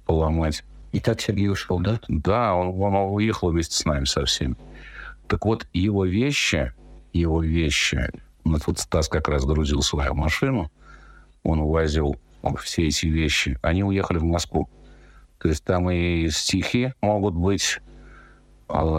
поломать. 0.06 0.66
И 0.92 1.00
так 1.00 1.22
Сергей 1.22 1.50
ушел, 1.50 1.80
да? 1.80 2.00
Да, 2.10 2.56
он, 2.56 2.80
он 2.80 3.14
уехал 3.14 3.50
вместе 3.50 3.76
с 3.76 3.86
нами 3.86 4.04
со 4.04 4.26
всеми. 4.26 4.56
Так 5.28 5.46
вот, 5.46 5.66
его 5.74 6.06
вещи, 6.06 6.74
его 7.14 7.42
вещи, 7.42 8.12
у 8.44 8.50
нас 8.50 8.68
вот 8.68 8.80
Стас 8.80 9.08
как 9.08 9.30
раз 9.30 9.46
грузил 9.46 9.82
свою 9.82 10.14
машину, 10.14 10.70
он 11.44 11.60
увозил 11.60 12.18
все 12.62 12.88
эти 12.88 13.06
вещи, 13.06 13.58
они 13.62 13.84
уехали 13.84 14.18
в 14.18 14.24
Москву. 14.24 14.70
То 15.40 15.48
есть 15.48 15.64
там 15.64 15.90
и 15.90 16.30
стихи 16.30 16.94
могут 17.02 17.34
быть, 17.34 17.80
а, 17.80 17.93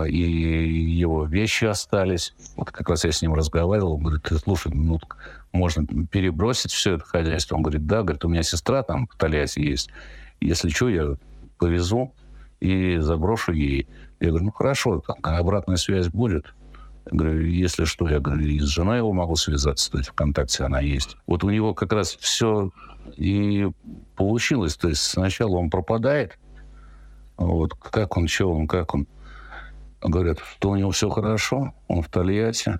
и 0.06 0.18
его 0.18 1.24
вещи 1.24 1.64
остались. 1.64 2.34
Вот 2.56 2.70
как 2.70 2.88
раз 2.88 3.04
я 3.04 3.12
с 3.12 3.22
ним 3.22 3.34
разговаривал, 3.34 3.94
он 3.94 4.02
говорит, 4.02 4.26
слушай, 4.42 4.72
ну, 4.72 5.00
можно 5.52 5.86
перебросить 6.06 6.72
все 6.72 6.94
это 6.94 7.04
хозяйство? 7.04 7.56
Он 7.56 7.62
говорит, 7.62 7.86
да, 7.86 8.02
говорит, 8.02 8.24
у 8.24 8.28
меня 8.28 8.42
сестра 8.42 8.82
там 8.82 9.08
в 9.08 9.16
Тольятти 9.16 9.60
есть. 9.60 9.90
Если 10.40 10.68
что, 10.68 10.88
я 10.88 11.16
повезу 11.58 12.14
и 12.60 12.98
заброшу 12.98 13.52
ей. 13.52 13.88
Я 14.20 14.28
говорю, 14.28 14.46
ну 14.46 14.52
хорошо, 14.52 15.02
обратная 15.22 15.76
связь 15.76 16.08
будет. 16.08 16.46
Я 17.10 17.18
говорю, 17.18 17.46
если 17.46 17.84
что, 17.84 18.08
я 18.08 18.20
говорю, 18.20 18.46
и 18.46 18.60
с 18.60 18.68
женой 18.68 18.98
его 18.98 19.12
могу 19.12 19.36
связаться, 19.36 19.90
то 19.90 19.98
есть 19.98 20.10
ВКонтакте 20.10 20.64
она 20.64 20.80
есть. 20.80 21.16
Вот 21.26 21.44
у 21.44 21.50
него 21.50 21.74
как 21.74 21.92
раз 21.92 22.16
все 22.16 22.70
и 23.16 23.68
получилось. 24.16 24.76
То 24.76 24.88
есть 24.88 25.02
сначала 25.02 25.56
он 25.56 25.68
пропадает, 25.68 26.38
вот 27.36 27.74
как 27.74 28.16
он, 28.16 28.28
что 28.28 28.52
он, 28.52 28.66
как 28.66 28.94
он. 28.94 29.06
Говорят, 30.04 30.38
что 30.38 30.70
у 30.70 30.76
него 30.76 30.90
все 30.90 31.08
хорошо, 31.08 31.72
он 31.88 32.02
в 32.02 32.08
Тольятти, 32.08 32.78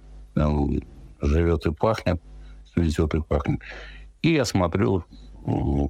живет 1.20 1.66
и 1.66 1.72
пахнет, 1.72 2.20
цветет 2.72 3.14
и 3.14 3.22
пахнет. 3.22 3.60
И 4.22 4.34
я 4.34 4.44
смотрю, 4.44 5.04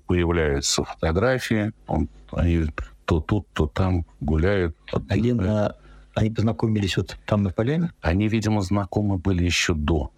появляются 0.07 0.85
фотографии, 0.85 1.73
он, 1.87 2.09
они 2.33 2.67
то 3.05 3.21
тут, 3.21 3.47
то 3.53 3.67
там 3.67 4.07
гуляют. 4.21 4.77
А 4.93 5.17
где 5.17 5.35
на... 5.35 5.77
они 6.15 6.31
познакомились 6.31 6.97
вот 6.97 7.19
там 7.27 7.43
на 7.43 7.51
поляне? 7.51 7.93
Они, 8.01 8.29
видимо, 8.29 8.63
знакомы 8.63 9.19
были 9.19 9.45
еще 9.45 9.75
до. 9.75 10.11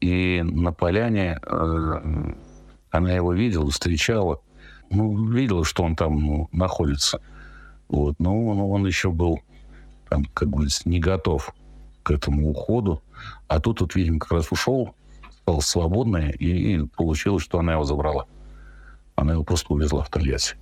И 0.00 0.42
на 0.42 0.72
поляне 0.72 1.40
э, 1.44 2.32
она 2.90 3.12
его 3.12 3.32
видела, 3.32 3.70
встречала. 3.70 4.40
Ну, 4.90 5.30
видела, 5.30 5.64
что 5.64 5.82
он 5.82 5.96
там 5.96 6.18
ну, 6.18 6.48
находится. 6.52 7.20
Вот. 7.88 8.18
Но 8.18 8.46
он, 8.46 8.60
он 8.60 8.86
еще 8.86 9.10
был, 9.10 9.40
там, 10.08 10.24
как 10.34 10.50
говорится, 10.50 10.88
не 10.88 11.00
готов 11.00 11.54
к 12.02 12.10
этому 12.10 12.50
уходу. 12.50 13.02
А 13.46 13.60
тут, 13.60 13.80
вот, 13.80 13.94
видимо, 13.94 14.18
как 14.18 14.32
раз 14.32 14.50
ушел, 14.50 14.94
стал 15.42 15.60
свободный, 15.60 16.30
и, 16.30 16.74
и 16.74 16.86
получилось, 16.86 17.42
что 17.42 17.58
она 17.58 17.72
его 17.72 17.84
забрала. 17.84 18.26
Она 19.14 19.34
его 19.34 19.44
просто 19.44 19.72
увезла 19.72 20.02
в 20.02 20.10
Тольятти. 20.10 20.56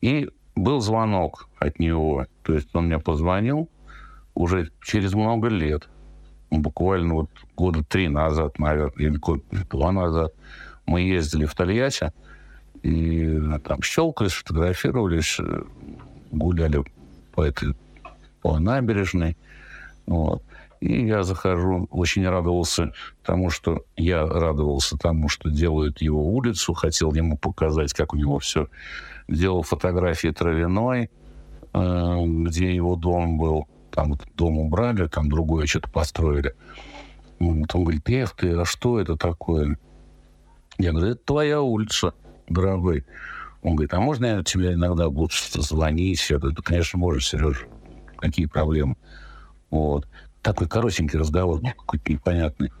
И 0.00 0.28
был 0.54 0.80
звонок 0.80 1.48
от 1.58 1.78
него. 1.78 2.26
То 2.42 2.54
есть 2.54 2.74
он 2.74 2.86
мне 2.86 2.98
позвонил 2.98 3.68
уже 4.34 4.70
через 4.82 5.14
много 5.14 5.48
лет. 5.48 5.88
Буквально 6.50 7.14
вот 7.14 7.30
года 7.56 7.84
три 7.84 8.08
назад, 8.08 8.58
наверное, 8.58 8.92
или 8.96 9.16
год 9.16 9.42
два 9.70 9.92
назад. 9.92 10.32
Мы 10.86 11.02
ездили 11.02 11.44
в 11.44 11.54
Тольятти, 11.54 12.12
и 12.82 13.38
там 13.64 13.82
щелкались, 13.82 14.32
фотографировались, 14.32 15.38
гуляли 16.32 16.82
по 17.34 17.44
этой 17.44 17.74
по 18.42 18.58
набережной. 18.58 19.36
Вот. 20.06 20.42
И 20.80 21.06
я 21.06 21.22
захожу, 21.22 21.86
очень 21.90 22.26
радовался 22.26 22.92
тому, 23.22 23.50
что 23.50 23.84
я 23.96 24.26
радовался 24.26 24.96
тому, 24.96 25.28
что 25.28 25.50
делают 25.50 26.00
его 26.00 26.26
улицу, 26.26 26.72
хотел 26.72 27.12
ему 27.12 27.36
показать, 27.36 27.92
как 27.92 28.14
у 28.14 28.16
него 28.16 28.38
все. 28.38 28.68
Делал 29.28 29.62
фотографии 29.62 30.28
травяной, 30.28 31.10
э, 31.74 32.24
где 32.24 32.74
его 32.74 32.96
дом 32.96 33.38
был. 33.38 33.68
Там 33.90 34.10
вот 34.10 34.22
дом 34.36 34.58
убрали, 34.58 35.06
там 35.06 35.28
другое 35.28 35.66
что-то 35.66 35.90
построили. 35.90 36.54
Он 37.40 37.62
говорит, 37.62 38.08
эх 38.08 38.34
ты, 38.34 38.52
а 38.52 38.64
что 38.64 39.00
это 39.00 39.16
такое? 39.16 39.78
Я 40.78 40.92
говорю, 40.92 41.12
это 41.12 41.24
твоя 41.24 41.60
улица, 41.60 42.14
дорогой. 42.48 43.04
Он 43.62 43.76
говорит, 43.76 43.92
а 43.92 44.00
можно 44.00 44.26
я 44.26 44.42
тебе 44.42 44.72
иногда 44.72 45.10
буду 45.10 45.32
звонить? 45.54 46.24
Я 46.30 46.38
говорю, 46.38 46.56
конечно, 46.62 46.98
можешь, 46.98 47.28
Сереж. 47.28 47.66
Какие 48.20 48.46
проблемы? 48.46 48.96
Вот 49.70 50.06
такой 50.42 50.68
коротенький 50.68 51.18
разговор, 51.18 51.60
ну, 51.62 51.70
какой-то 51.70 52.12
непонятный. 52.12 52.72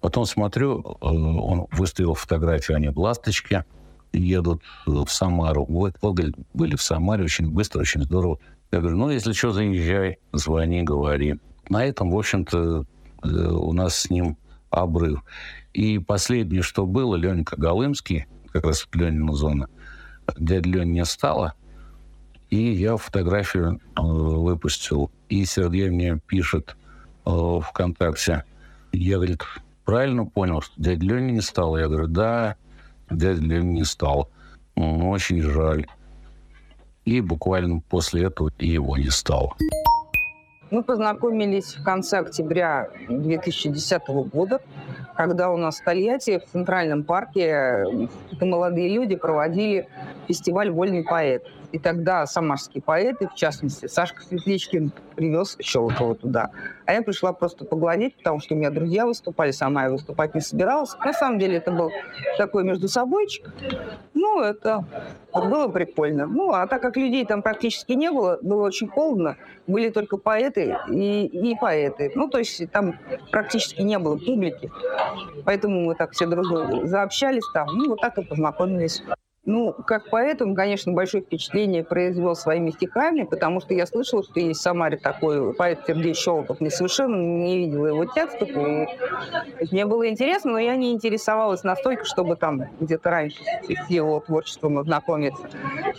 Потом 0.00 0.26
смотрю, 0.26 0.80
э, 0.80 1.06
он 1.06 1.66
выставил 1.72 2.14
фотографию, 2.14 2.76
они 2.76 2.88
в 2.88 2.98
«Ласточке», 2.98 3.64
едут 4.12 4.62
в 4.86 5.08
Самару. 5.08 5.64
Вот, 5.66 5.94
были 6.52 6.76
в 6.76 6.82
Самаре 6.82 7.24
очень 7.24 7.50
быстро, 7.50 7.80
очень 7.80 8.02
здорово. 8.02 8.38
Я 8.72 8.80
говорю, 8.80 8.96
ну, 8.96 9.10
если 9.10 9.32
что, 9.32 9.52
заезжай, 9.52 10.18
звони, 10.32 10.82
говори. 10.82 11.36
На 11.68 11.84
этом, 11.84 12.10
в 12.10 12.18
общем-то, 12.18 12.84
э, 13.22 13.28
у 13.28 13.72
нас 13.72 13.96
с 13.96 14.10
ним 14.10 14.36
обрыв. 14.70 15.22
И 15.72 15.98
последнее, 15.98 16.62
что 16.62 16.86
было, 16.86 17.16
Ленька 17.16 17.56
Голымский, 17.56 18.26
как 18.52 18.64
раз 18.64 18.88
Ленина 18.92 19.32
зона, 19.32 19.68
дядя 20.36 20.68
Лень 20.68 20.92
не 20.92 21.04
стало, 21.04 21.54
и 22.50 22.72
я 22.72 22.96
фотографию 22.96 23.80
э, 23.96 24.02
выпустил. 24.02 25.10
И 25.28 25.44
Сергей 25.44 25.88
мне 25.88 26.18
пишет, 26.26 26.76
э, 27.24 27.60
ВКонтакте. 27.62 28.44
Я, 28.92 29.16
говорит, 29.16 29.42
правильно 29.84 30.26
понял, 30.26 30.60
что 30.60 30.74
дядя 30.76 31.06
Леня 31.06 31.30
не 31.30 31.40
стал? 31.40 31.78
Я 31.78 31.88
говорю, 31.88 32.08
да, 32.08 32.56
дядя 33.08 33.40
Леня 33.40 33.62
не 33.62 33.84
стал. 33.84 34.30
Ну, 34.74 35.10
очень 35.10 35.40
жаль. 35.42 35.86
И 37.04 37.20
буквально 37.20 37.80
после 37.80 38.24
этого 38.24 38.50
и 38.58 38.68
его 38.68 38.96
не 38.96 39.10
стало. 39.10 39.54
Мы 40.70 40.84
познакомились 40.84 41.74
в 41.74 41.82
конце 41.82 42.18
октября 42.18 42.90
2010 43.08 44.02
года, 44.32 44.60
когда 45.20 45.50
у 45.50 45.58
нас 45.58 45.80
в 45.80 45.84
Тольятти 45.84 46.38
в 46.38 46.50
Центральном 46.50 47.04
парке 47.04 47.84
молодые 48.40 48.88
люди 48.88 49.16
проводили 49.16 49.86
фестиваль 50.26 50.70
«Вольный 50.70 51.04
поэт». 51.04 51.44
И 51.72 51.78
тогда 51.78 52.26
самарские 52.26 52.82
поэты, 52.82 53.28
в 53.28 53.34
частности, 53.34 53.86
Сашка 53.86 54.22
Светличкин 54.22 54.92
привез 55.14 55.56
Щелокова 55.60 56.16
туда. 56.16 56.50
А 56.84 56.94
я 56.94 57.02
пришла 57.02 57.32
просто 57.32 57.64
поглядеть, 57.64 58.16
потому 58.16 58.40
что 58.40 58.54
у 58.54 58.58
меня 58.58 58.70
друзья 58.70 59.06
выступали, 59.06 59.52
сама 59.52 59.84
я 59.84 59.90
выступать 59.90 60.34
не 60.34 60.40
собиралась. 60.40 60.96
На 61.04 61.12
самом 61.12 61.38
деле 61.38 61.58
это 61.58 61.70
был 61.70 61.92
такой 62.38 62.64
между 62.64 62.88
собойчик. 62.88 63.52
Ну, 64.14 64.42
это 64.42 64.84
было 65.32 65.68
прикольно. 65.68 66.26
Ну, 66.26 66.50
а 66.52 66.66
так 66.66 66.82
как 66.82 66.96
людей 66.96 67.24
там 67.24 67.42
практически 67.42 67.92
не 67.92 68.10
было, 68.10 68.38
было 68.42 68.66
очень 68.66 68.88
холодно, 68.88 69.36
были 69.68 69.90
только 69.90 70.16
поэты 70.16 70.76
и, 70.90 71.26
и 71.26 71.56
поэты. 71.56 72.10
Ну, 72.16 72.28
то 72.28 72.38
есть 72.38 72.68
там 72.72 72.98
практически 73.30 73.82
не 73.82 73.98
было 73.98 74.16
публики. 74.16 74.70
Поэтому 75.44 75.80
мы 75.80 75.94
так 75.94 76.12
все 76.12 76.26
дружно 76.26 76.86
заобщались 76.86 77.44
там. 77.52 77.68
Ну, 77.68 77.90
вот 77.90 78.00
так 78.00 78.18
и 78.18 78.24
познакомились. 78.24 79.02
Ну, 79.46 79.72
как 79.72 80.10
поэт, 80.10 80.42
он, 80.42 80.54
конечно, 80.54 80.92
большое 80.92 81.22
впечатление 81.22 81.82
произвел 81.82 82.36
своими 82.36 82.70
стихами, 82.72 83.22
потому 83.22 83.62
что 83.62 83.72
я 83.72 83.86
слышала, 83.86 84.22
что 84.22 84.38
есть 84.38 84.60
в 84.60 84.62
Самаре 84.62 84.98
такой 84.98 85.54
поэт 85.54 85.80
Сергей 85.86 86.12
Щелков. 86.12 86.60
Мне 86.60 86.68
совершенно 86.70 87.16
не 87.16 87.56
видела 87.56 87.86
его 87.86 88.04
текстов, 88.04 88.50
и 88.50 88.86
мне 89.72 89.86
было 89.86 90.10
интересно, 90.10 90.52
но 90.52 90.58
я 90.58 90.76
не 90.76 90.92
интересовалась 90.92 91.64
настолько, 91.64 92.04
чтобы 92.04 92.36
там 92.36 92.64
где-то 92.80 93.08
раньше 93.08 93.38
с 93.66 93.88
его 93.88 94.20
творчеством 94.20 94.78
ознакомиться. 94.78 95.48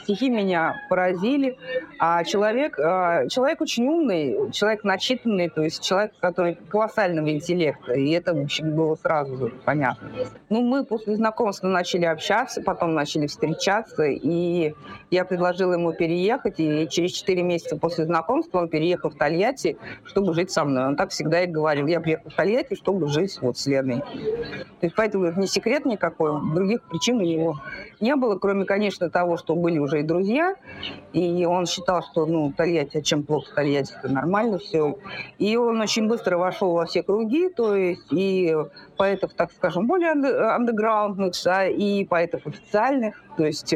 Стихи 0.03 0.29
меня 0.29 0.75
поразили, 0.87 1.57
а 1.97 2.23
человек, 2.23 2.77
а, 2.79 3.27
человек 3.27 3.59
очень 3.61 3.87
умный, 3.87 4.51
человек 4.51 4.83
начитанный, 4.83 5.49
то 5.49 5.63
есть 5.63 5.83
человек, 5.83 6.11
который 6.19 6.59
колоссального 6.69 7.31
интеллекта, 7.31 7.93
и 7.93 8.11
это, 8.11 8.35
в 8.35 8.41
общем, 8.43 8.75
было 8.75 8.95
сразу 8.95 9.51
понятно. 9.65 10.09
Ну, 10.49 10.61
мы 10.61 10.85
после 10.85 11.15
знакомства 11.15 11.67
начали 11.67 12.05
общаться, 12.05 12.61
потом 12.61 12.93
начали 12.93 13.30
встречаться, 13.31 14.03
и 14.03 14.73
я 15.09 15.25
предложила 15.25 15.73
ему 15.73 15.93
переехать, 15.93 16.59
и 16.59 16.87
через 16.89 17.11
4 17.13 17.41
месяца 17.43 17.77
после 17.77 18.05
знакомства 18.05 18.59
он 18.59 18.69
переехал 18.69 19.09
в 19.09 19.15
Тольятти, 19.15 19.77
чтобы 20.05 20.33
жить 20.33 20.51
со 20.51 20.63
мной. 20.63 20.85
Он 20.87 20.95
так 20.95 21.09
всегда 21.09 21.43
и 21.43 21.47
говорил, 21.47 21.87
я 21.87 21.99
приехал 21.99 22.29
в 22.29 22.35
Тольятти, 22.35 22.75
чтобы 22.75 23.07
жить 23.07 23.37
вот 23.41 23.57
с 23.57 23.65
Леной. 23.67 23.99
То 23.99 24.85
есть 24.85 24.95
поэтому 24.95 25.25
это 25.25 25.39
не 25.39 25.47
секрет 25.47 25.85
никакой, 25.85 26.31
других 26.53 26.81
причин 26.83 27.17
у 27.17 27.21
него 27.21 27.59
не 27.99 28.15
было, 28.15 28.37
кроме, 28.37 28.65
конечно, 28.65 29.09
того, 29.09 29.37
что 29.37 29.55
были 29.55 29.77
уже 29.77 29.99
и 29.99 30.03
друзья, 30.03 30.55
и 31.13 31.45
он 31.45 31.65
считал, 31.65 32.01
что, 32.01 32.25
ну, 32.25 32.51
Тольятти, 32.51 32.97
а 32.97 33.01
чем 33.01 33.23
плохо 33.23 33.53
Тольятти, 33.55 33.93
это 33.97 34.11
нормально 34.11 34.57
все. 34.57 34.97
И 35.37 35.55
он 35.55 35.79
очень 35.81 36.07
быстро 36.07 36.37
вошел 36.37 36.73
во 36.73 36.85
все 36.85 37.03
круги, 37.03 37.49
то 37.49 37.75
есть 37.75 38.11
и 38.11 38.55
поэтов, 38.97 39.33
так 39.33 39.51
скажем, 39.51 39.87
более 39.87 40.11
андеграундных, 40.11 41.33
да, 41.43 41.67
и 41.67 42.03
поэтов 42.05 42.47
официальных, 42.47 43.20
то 43.37 43.45
есть 43.45 43.75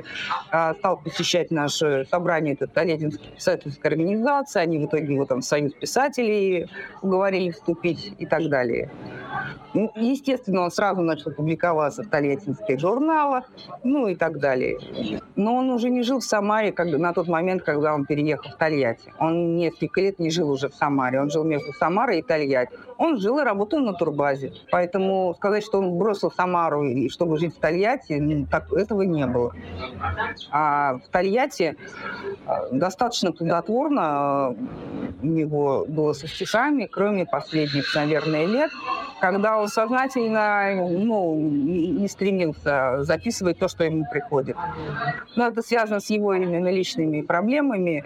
а, 0.52 0.74
стал 0.76 0.98
посещать 0.98 1.52
наше 1.52 2.06
собрание, 2.10 2.54
это 2.54 2.68
Толединская 2.68 3.32
писательская 3.32 3.92
организация, 3.92 4.64
они 4.64 4.80
в 4.80 4.86
итоге 4.86 5.14
его 5.14 5.26
там 5.26 5.42
в 5.42 5.46
Союз 5.46 5.74
писателей 5.74 6.70
уговорили 7.02 7.52
вступить 7.52 8.14
и 8.18 8.26
так 8.26 8.50
далее. 8.50 8.92
Ну, 9.74 9.92
естественно, 9.96 10.62
он 10.62 10.72
сразу 10.72 11.02
начал 11.02 11.32
публиковаться 11.32 12.04
в 12.04 12.08
Тольяттинских 12.08 12.80
журналах, 12.80 13.44
ну 13.84 14.08
и 14.08 14.16
так 14.16 14.40
далее. 14.40 14.80
Но 15.36 15.56
он 15.56 15.70
уже 15.70 15.90
не 15.90 16.02
жил 16.02 16.20
в 16.20 16.24
Самаре 16.24 16.72
когда, 16.72 16.98
на 16.98 17.14
тот 17.14 17.28
момент, 17.28 17.64
когда 17.64 17.94
он 17.94 18.06
переехал 18.06 18.52
в 18.52 18.56
Тольятти. 18.56 19.14
Он 19.20 19.58
несколько 19.58 20.00
лет 20.00 20.18
не 20.20 20.30
жил 20.30 20.50
уже 20.50 20.70
в 20.70 20.76
Самаре, 20.76 21.20
он 21.20 21.30
жил 21.30 21.44
между 21.44 21.74
Самарой 21.74 22.20
и 22.20 22.22
Тольятти. 22.22 22.78
Он 22.98 23.20
жил 23.20 23.40
и 23.40 23.44
работал 23.44 23.80
на 23.80 23.94
турбазе. 23.94 24.54
Поэтому 24.72 25.34
сказать, 25.38 25.64
что 25.64 25.80
он 25.80 25.98
бросил 25.98 26.32
Самару, 26.32 26.84
и 26.84 27.10
чтобы 27.10 27.38
жить 27.38 27.56
в 27.56 27.60
Тольятти, 27.60 28.14
ну, 28.14 28.46
так, 28.46 28.72
этого 28.74 29.02
не 29.04 29.26
было. 29.26 29.54
А 30.52 31.00
в 31.00 31.10
Тольятти 31.10 31.76
а, 32.46 32.68
достаточно 32.72 33.32
плодотворно 33.32 34.56
у 35.22 35.28
него 35.28 35.86
было 35.88 36.14
со 36.14 36.28
стихами, 36.28 36.86
кроме 36.86 37.26
последних, 37.26 37.94
наверное, 37.96 38.46
лет. 38.46 38.72
когда 39.20 39.58
он 39.60 39.68
сознательно 39.68 40.76
ну, 40.76 41.36
не 41.36 42.08
стремился 42.08 43.04
записывать 43.04 43.58
то, 43.58 43.68
что 43.68 43.84
ему 43.84 44.06
приходит. 44.12 44.56
Но 45.36 45.48
это 45.48 45.62
связано 45.62 46.00
с 46.00 46.10
его 46.10 46.34
именно 46.34 46.70
личными 46.70 47.22
проблемами, 47.22 48.04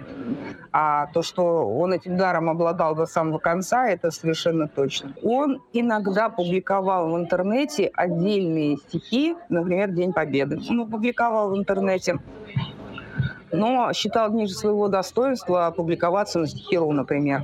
а 0.71 1.08
то, 1.08 1.21
что 1.21 1.67
он 1.67 1.93
этим 1.93 2.15
даром 2.15 2.49
обладал 2.49 2.95
до 2.95 3.06
самого 3.06 3.39
конца, 3.39 3.88
это 3.88 4.12
совершенно 4.12 4.67
точно. 4.80 5.13
Он 5.24 5.62
иногда 5.74 6.30
публиковал 6.30 7.12
в 7.12 7.18
интернете 7.18 7.92
отдельные 7.94 8.78
стихи, 8.78 9.36
например, 9.50 9.92
День 9.92 10.13
Победы. 10.13 10.60
Он 10.70 10.89
публиковал 10.89 11.52
в 11.52 11.58
интернете 11.58 12.20
но 13.52 13.92
считал 13.94 14.32
ниже 14.32 14.54
своего 14.54 14.88
достоинства 14.88 15.68
опубликоваться 15.68 16.40
на 16.40 16.48
стихиру, 16.48 16.92
например. 16.92 17.44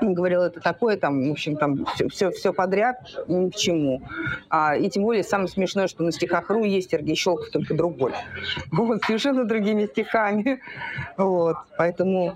Говорил, 0.00 0.42
это 0.42 0.60
такое, 0.60 0.96
там, 0.96 1.28
в 1.28 1.32
общем, 1.32 1.56
там 1.56 1.86
все, 1.94 2.08
все, 2.08 2.30
все 2.30 2.52
подряд, 2.52 2.96
ни 3.28 3.50
к 3.50 3.54
чему. 3.54 4.02
А, 4.48 4.76
и 4.76 4.88
тем 4.88 5.04
более 5.04 5.24
самое 5.24 5.48
смешное, 5.48 5.88
что 5.88 6.02
на 6.02 6.12
стихах 6.12 6.50
РУ 6.50 6.64
есть 6.64 6.90
Сергей 6.90 7.14
Щелков, 7.14 7.50
только 7.50 7.74
другой. 7.74 8.12
Вот, 8.70 9.02
совершенно 9.04 9.44
другими 9.44 9.86
стихами. 9.86 10.60
Вот, 11.16 11.56
поэтому 11.78 12.34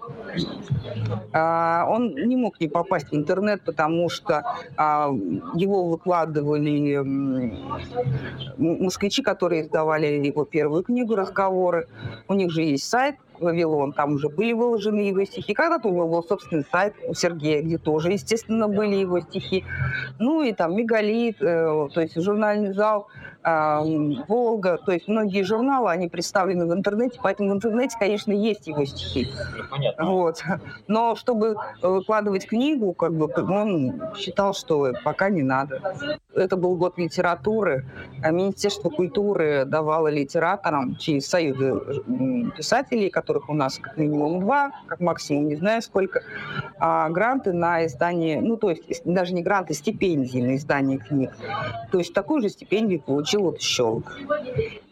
а, 1.32 1.86
он 1.88 2.14
не 2.14 2.36
мог 2.36 2.60
не 2.60 2.68
попасть 2.68 3.10
в 3.10 3.14
интернет, 3.14 3.62
потому 3.62 4.08
что 4.08 4.42
а, 4.76 5.10
его 5.54 5.88
выкладывали 5.88 6.96
москвичи, 8.56 9.22
которые 9.22 9.62
издавали 9.62 10.06
его 10.06 10.44
первую 10.44 10.82
книгу 10.84 11.14
«Разговоры». 11.16 11.86
У 12.28 12.34
них 12.34 12.50
же 12.50 12.62
есть 12.62 12.88
сайт, 12.88 13.07
Вавилон, 13.40 13.92
там 13.92 14.14
уже 14.14 14.28
были 14.28 14.52
выложены 14.52 15.00
его 15.00 15.24
стихи. 15.24 15.54
Когда-то 15.54 15.88
него 15.98 16.08
был 16.08 16.22
собственный 16.22 16.64
сайт 16.70 16.94
у 17.06 17.14
Сергея, 17.14 17.62
где 17.62 17.78
тоже, 17.78 18.12
естественно, 18.12 18.68
были 18.68 18.96
его 18.96 19.20
стихи. 19.20 19.64
Ну 20.18 20.42
и 20.42 20.52
там 20.52 20.76
Мегалит, 20.76 21.40
э, 21.40 21.88
то 21.92 22.00
есть 22.00 22.20
журнальный 22.20 22.72
зал 22.72 23.08
Волга, 24.28 24.78
то 24.78 24.92
есть 24.92 25.08
многие 25.08 25.42
журналы, 25.42 25.90
они 25.90 26.08
представлены 26.08 26.66
в 26.66 26.72
интернете, 26.72 27.18
поэтому 27.22 27.50
в 27.50 27.54
интернете, 27.54 27.96
конечно, 27.98 28.32
есть 28.32 28.66
его 28.66 28.84
стихи. 28.84 29.28
Понятно. 29.70 30.04
Вот. 30.06 30.42
Но 30.86 31.16
чтобы 31.16 31.56
выкладывать 31.82 32.46
книгу, 32.46 32.92
как 32.92 33.14
бы 33.14 33.30
он 33.36 34.02
считал, 34.16 34.54
что 34.54 34.92
пока 35.04 35.30
не 35.30 35.42
надо. 35.42 35.80
Это 36.34 36.56
был 36.56 36.76
год 36.76 36.98
литературы. 36.98 37.86
А 38.22 38.30
Министерство 38.30 38.90
культуры 38.90 39.64
давало 39.64 40.08
литераторам 40.08 40.96
через 40.96 41.26
союзы 41.26 41.80
писателей, 42.56 43.10
которых 43.10 43.48
у 43.48 43.54
нас 43.54 43.78
как 43.78 43.96
минимум 43.96 44.40
два, 44.40 44.72
как 44.86 45.00
максимум 45.00 45.48
не 45.48 45.56
знаю 45.56 45.82
сколько, 45.82 46.22
а 46.78 47.08
гранты 47.10 47.52
на 47.52 47.86
издание, 47.86 48.40
ну 48.40 48.56
то 48.56 48.70
есть 48.70 49.02
даже 49.04 49.34
не 49.34 49.42
гранты, 49.42 49.74
стипендии 49.74 50.40
на 50.40 50.56
издание 50.56 50.98
книг. 50.98 51.30
То 51.90 51.98
есть 51.98 52.12
такую 52.12 52.42
же 52.42 52.48
стипендию 52.48 53.00
получил 53.00 53.37
вот 53.38 53.60
Щелк. 53.60 54.18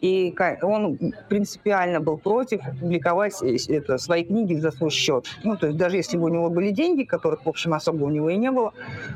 И 0.01 0.35
он 0.61 0.97
принципиально 1.27 1.99
был 1.99 2.17
против 2.17 2.61
публиковать 2.79 3.41
э, 3.41 3.57
это, 3.69 3.97
свои 3.97 4.23
книги 4.23 4.53
за 4.55 4.71
свой 4.71 4.91
счет. 4.91 5.25
Ну, 5.43 5.57
то 5.57 5.67
есть 5.67 5.77
даже 5.77 5.97
если 5.97 6.17
бы 6.17 6.25
у 6.25 6.27
него 6.27 6.49
были 6.49 6.71
деньги, 6.71 7.03
которых, 7.03 7.45
в 7.45 7.49
общем, 7.49 7.73
особо 7.73 8.03
у 8.03 8.09
него 8.09 8.29
и 8.29 8.37
не 8.37 8.51
было, 8.51 8.73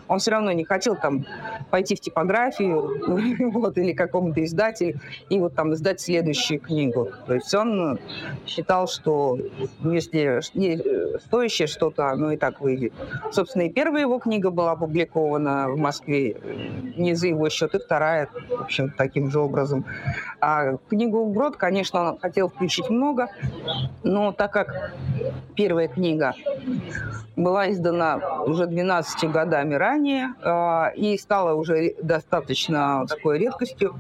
он 0.08 0.20
все 0.20 0.32
равно 0.32 0.52
не 0.52 0.64
хотел 0.64 0.96
там 0.96 1.26
пойти 1.70 1.96
в 1.96 2.00
типографию 2.00 3.52
вот, 3.52 3.78
или 3.78 3.94
какому-то 3.94 4.44
издателю 4.44 5.00
и 5.30 5.40
вот 5.40 5.54
там 5.56 5.74
издать 5.74 6.02
следующую 6.02 6.60
книгу. 6.60 7.10
То 7.28 7.36
есть 7.36 7.54
он 7.54 8.00
считал, 8.48 8.88
что 8.88 9.38
если 9.84 10.42
не 10.58 11.20
стоящее 11.20 11.68
что-то, 11.68 12.10
оно 12.10 12.32
и 12.32 12.38
так 12.38 12.60
выйдет. 12.62 12.94
Собственно, 13.32 13.64
и 13.64 13.70
первая 13.70 14.02
его 14.02 14.20
книга 14.20 14.50
была 14.50 14.72
опубликована 14.72 15.70
в 15.70 15.78
Москве 15.78 16.38
не 16.98 17.14
за 17.14 17.28
его 17.28 17.50
счет, 17.50 17.76
и 17.76 17.80
вторая, 17.80 18.30
в 18.50 18.62
общем, 18.62 18.92
таким 18.98 19.30
же 19.30 19.40
образом. 19.40 19.86
А 20.40 20.71
книгу 20.90 21.26
«Брод», 21.26 21.58
конечно, 21.58 22.02
он 22.12 22.20
хотел 22.20 22.50
включить 22.50 22.90
много, 22.90 23.30
но 24.04 24.32
так 24.32 24.52
как 24.52 24.94
первая 25.56 25.88
книга 25.88 26.34
была 27.36 27.72
издана 27.72 28.18
уже 28.46 28.68
12 28.68 29.32
годами 29.32 29.76
ранее 29.76 30.34
э, 30.44 30.96
и 30.96 31.18
стала 31.18 31.54
уже 31.54 31.96
достаточно 32.02 33.06
такой 33.08 33.40
редкостью, 33.40 33.96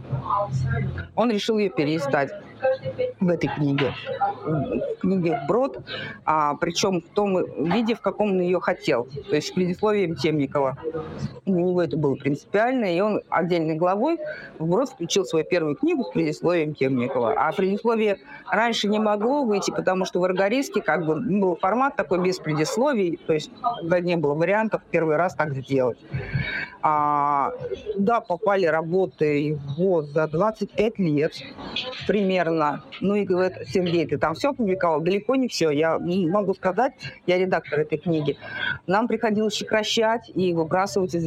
он 1.16 1.32
решил 1.32 1.58
ее 1.58 1.70
переиздать 1.70 2.32
в 3.20 3.30
этой 3.30 3.48
книге, 3.48 3.94
в 4.44 5.00
книге 5.00 5.42
«Брод», 5.48 5.80
а, 6.26 6.56
причем 6.56 7.02
в 7.02 7.10
том 7.14 7.38
виде, 7.66 7.96
в 7.96 8.02
каком 8.02 8.32
он 8.32 8.42
ее 8.42 8.60
хотел, 8.60 9.08
то 9.30 9.36
есть 9.36 9.54
предисловием 9.54 10.16
Темникова. 10.16 10.78
Для 11.46 11.62
него 11.62 11.82
это 11.82 11.98
было 11.98 12.16
принципиально, 12.16 12.96
и 12.96 13.00
он 13.02 13.22
отдельной 13.30 13.76
главой 13.76 14.18
в 14.60 14.68
«Брод» 14.68 14.90
включил 14.90 15.26
свою 15.26 15.46
первую 15.46 15.76
книгу 15.76 16.04
с 16.04 16.10
предисловием 16.10 16.74
Темникова. 16.74 17.34
А 17.34 17.52
предисловие 17.52 18.20
раньше 18.50 18.88
не 18.88 19.00
могло 19.00 19.44
выйти, 19.44 19.72
потому 19.72 20.06
что 20.06 20.20
в 20.20 20.24
Аргариске 20.24 20.82
как 20.82 21.06
бы 21.06 21.16
был 21.16 21.56
формат 21.56 21.96
такой 21.96 22.20
без 22.20 22.40
предисловий, 22.40 23.18
то 23.26 23.34
есть 23.34 23.52
когда 23.82 24.00
не 24.00 24.18
было 24.18 24.34
вариантов 24.34 24.82
первый 24.90 25.16
раз 25.16 25.36
так 25.36 25.54
сделать. 25.54 26.00
А, 26.84 27.52
туда 27.94 28.22
попали 28.22 28.66
работы 28.66 29.26
его 29.26 30.02
за 30.02 30.28
25 30.28 31.00
лет 31.00 31.34
примерно. 32.08 32.51
Ну 33.00 33.16
и 33.16 33.24
говорит, 33.24 33.68
Сергей, 33.68 34.06
ты 34.06 34.18
там 34.18 34.34
все 34.34 34.50
опубликовал? 34.50 35.02
Далеко 35.02 35.36
не 35.36 35.48
все. 35.48 35.70
Я 35.70 36.00
могу 36.00 36.54
сказать, 36.54 36.94
я 37.26 37.38
редактор 37.38 37.80
этой 37.80 37.98
книги. 37.98 38.38
Нам 38.88 39.08
приходилось 39.08 39.58
сокращать 39.58 40.32
и 40.34 40.54
выбрасывать 40.54 41.16
из 41.16 41.26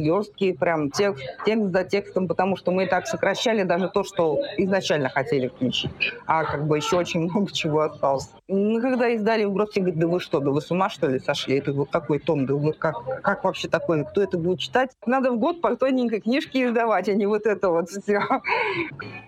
прям 0.57 0.91
текст, 0.91 1.23
текст 1.45 1.71
за 1.71 1.83
текстом, 1.83 2.27
потому 2.27 2.55
что 2.57 2.71
мы 2.71 2.85
и 2.85 2.87
так 2.87 3.07
сокращали 3.07 3.63
даже 3.63 3.89
то, 3.89 4.03
что 4.03 4.39
изначально 4.57 5.09
хотели 5.09 5.47
включить. 5.47 5.91
А 6.25 6.43
как 6.43 6.67
бы 6.67 6.77
еще 6.77 6.97
очень 6.97 7.21
много 7.29 7.51
чего 7.51 7.81
осталось. 7.81 8.29
Мы 8.47 8.81
когда 8.81 9.09
издали 9.09 9.45
вбросы, 9.45 9.79
говорит, 9.79 9.99
да 9.99 10.07
вы 10.07 10.19
что, 10.19 10.39
да 10.39 10.51
вы 10.51 10.61
с 10.61 10.71
ума 10.71 10.89
что 10.89 11.07
ли 11.07 11.19
сошли? 11.19 11.57
Это 11.57 11.73
вот 11.73 11.89
такой 11.89 12.19
том, 12.19 12.45
да 12.45 12.53
вы 12.53 12.73
как, 12.73 12.95
как 13.21 13.43
вообще 13.43 13.67
такое, 13.67 14.03
кто 14.03 14.21
это 14.21 14.37
будет 14.37 14.59
читать? 14.59 14.91
Надо 15.05 15.31
в 15.31 15.39
год 15.39 15.61
по 15.61 15.75
тоненькой 15.75 16.21
книжке 16.21 16.65
издавать, 16.65 17.09
а 17.09 17.13
не 17.13 17.25
вот 17.25 17.45
это 17.45 17.69
вот 17.69 17.89
все. 17.89 18.21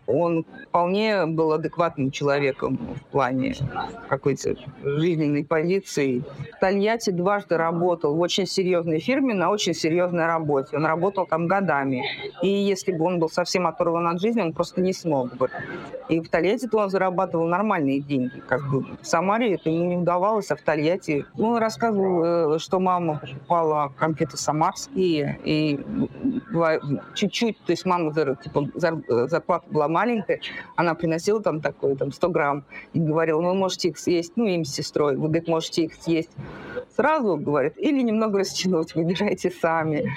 Он 0.05 0.45
вполне 0.69 1.25
был 1.25 1.51
адекватным 1.88 2.12
человеком 2.12 2.78
в 2.95 3.12
плане 3.12 3.56
какой-то 4.10 4.56
жизненной 4.84 5.43
позиции. 5.43 6.23
В 6.58 6.60
Тольятти 6.60 7.12
дважды 7.12 7.58
работал 7.58 8.15
в 8.15 8.19
очень 8.19 8.45
серьезной 8.45 9.00
фирме 9.00 9.34
на 9.34 9.50
очень 9.50 9.73
серьезной 9.73 10.26
работе. 10.26 10.78
Он 10.78 10.86
работал 10.86 11.26
там 11.26 11.47
годами. 11.47 12.04
И 12.41 12.47
если 12.47 12.91
бы 12.91 13.06
он 13.06 13.19
был 13.19 13.30
совсем 13.30 13.67
оторван 13.67 14.08
от 14.08 14.21
жизни, 14.21 14.41
он 14.41 14.54
просто 14.54 14.82
не 14.82 14.93
смог 14.93 15.36
бы. 15.36 15.50
И 16.10 16.19
в 16.19 16.30
Тольятти-то 16.30 16.78
он 16.78 16.89
зарабатывал 16.89 17.47
нормальные 17.47 18.00
деньги. 18.02 18.41
Как 18.47 18.62
бы 18.69 18.86
в 19.02 19.06
Самаре 19.06 19.56
это 19.56 19.69
ему 19.69 19.86
не 19.86 19.97
удавалось, 19.97 20.52
а 20.52 20.56
в 20.56 20.62
Тольятти... 20.62 21.26
Ну, 21.36 21.50
он 21.50 21.58
рассказывал, 21.58 22.56
э, 22.56 22.60
что 22.60 22.80
мама 22.80 23.19
покупала 23.19 23.91
конфеты 23.97 24.38
самарские, 24.38 25.39
и 25.43 25.80
чуть-чуть, 27.15 27.58
то 27.65 27.71
есть 27.71 27.86
мама 27.86 28.13
типа, 28.13 28.67
зарплата 28.76 29.65
была 29.69 29.88
маленькая, 29.88 30.39
она 30.76 30.95
приносила 30.95 31.41
там 31.41 31.62
такой, 31.79 31.95
там, 31.95 32.11
100 32.11 32.29
грамм, 32.29 32.63
и 32.93 32.99
говорила, 32.99 33.41
ну, 33.41 33.49
вы 33.49 33.55
можете 33.55 33.89
их 33.89 33.97
съесть, 33.97 34.33
ну, 34.35 34.45
им 34.45 34.65
с 34.65 34.73
сестрой, 34.73 35.15
вы, 35.15 35.27
говорит, 35.27 35.47
можете 35.47 35.83
их 35.83 35.93
съесть 35.95 36.31
сразу, 36.95 37.37
говорит, 37.37 37.73
или 37.77 38.01
немного 38.01 38.39
растянуть, 38.39 38.95
выбирайте 38.95 39.51
сами. 39.51 40.11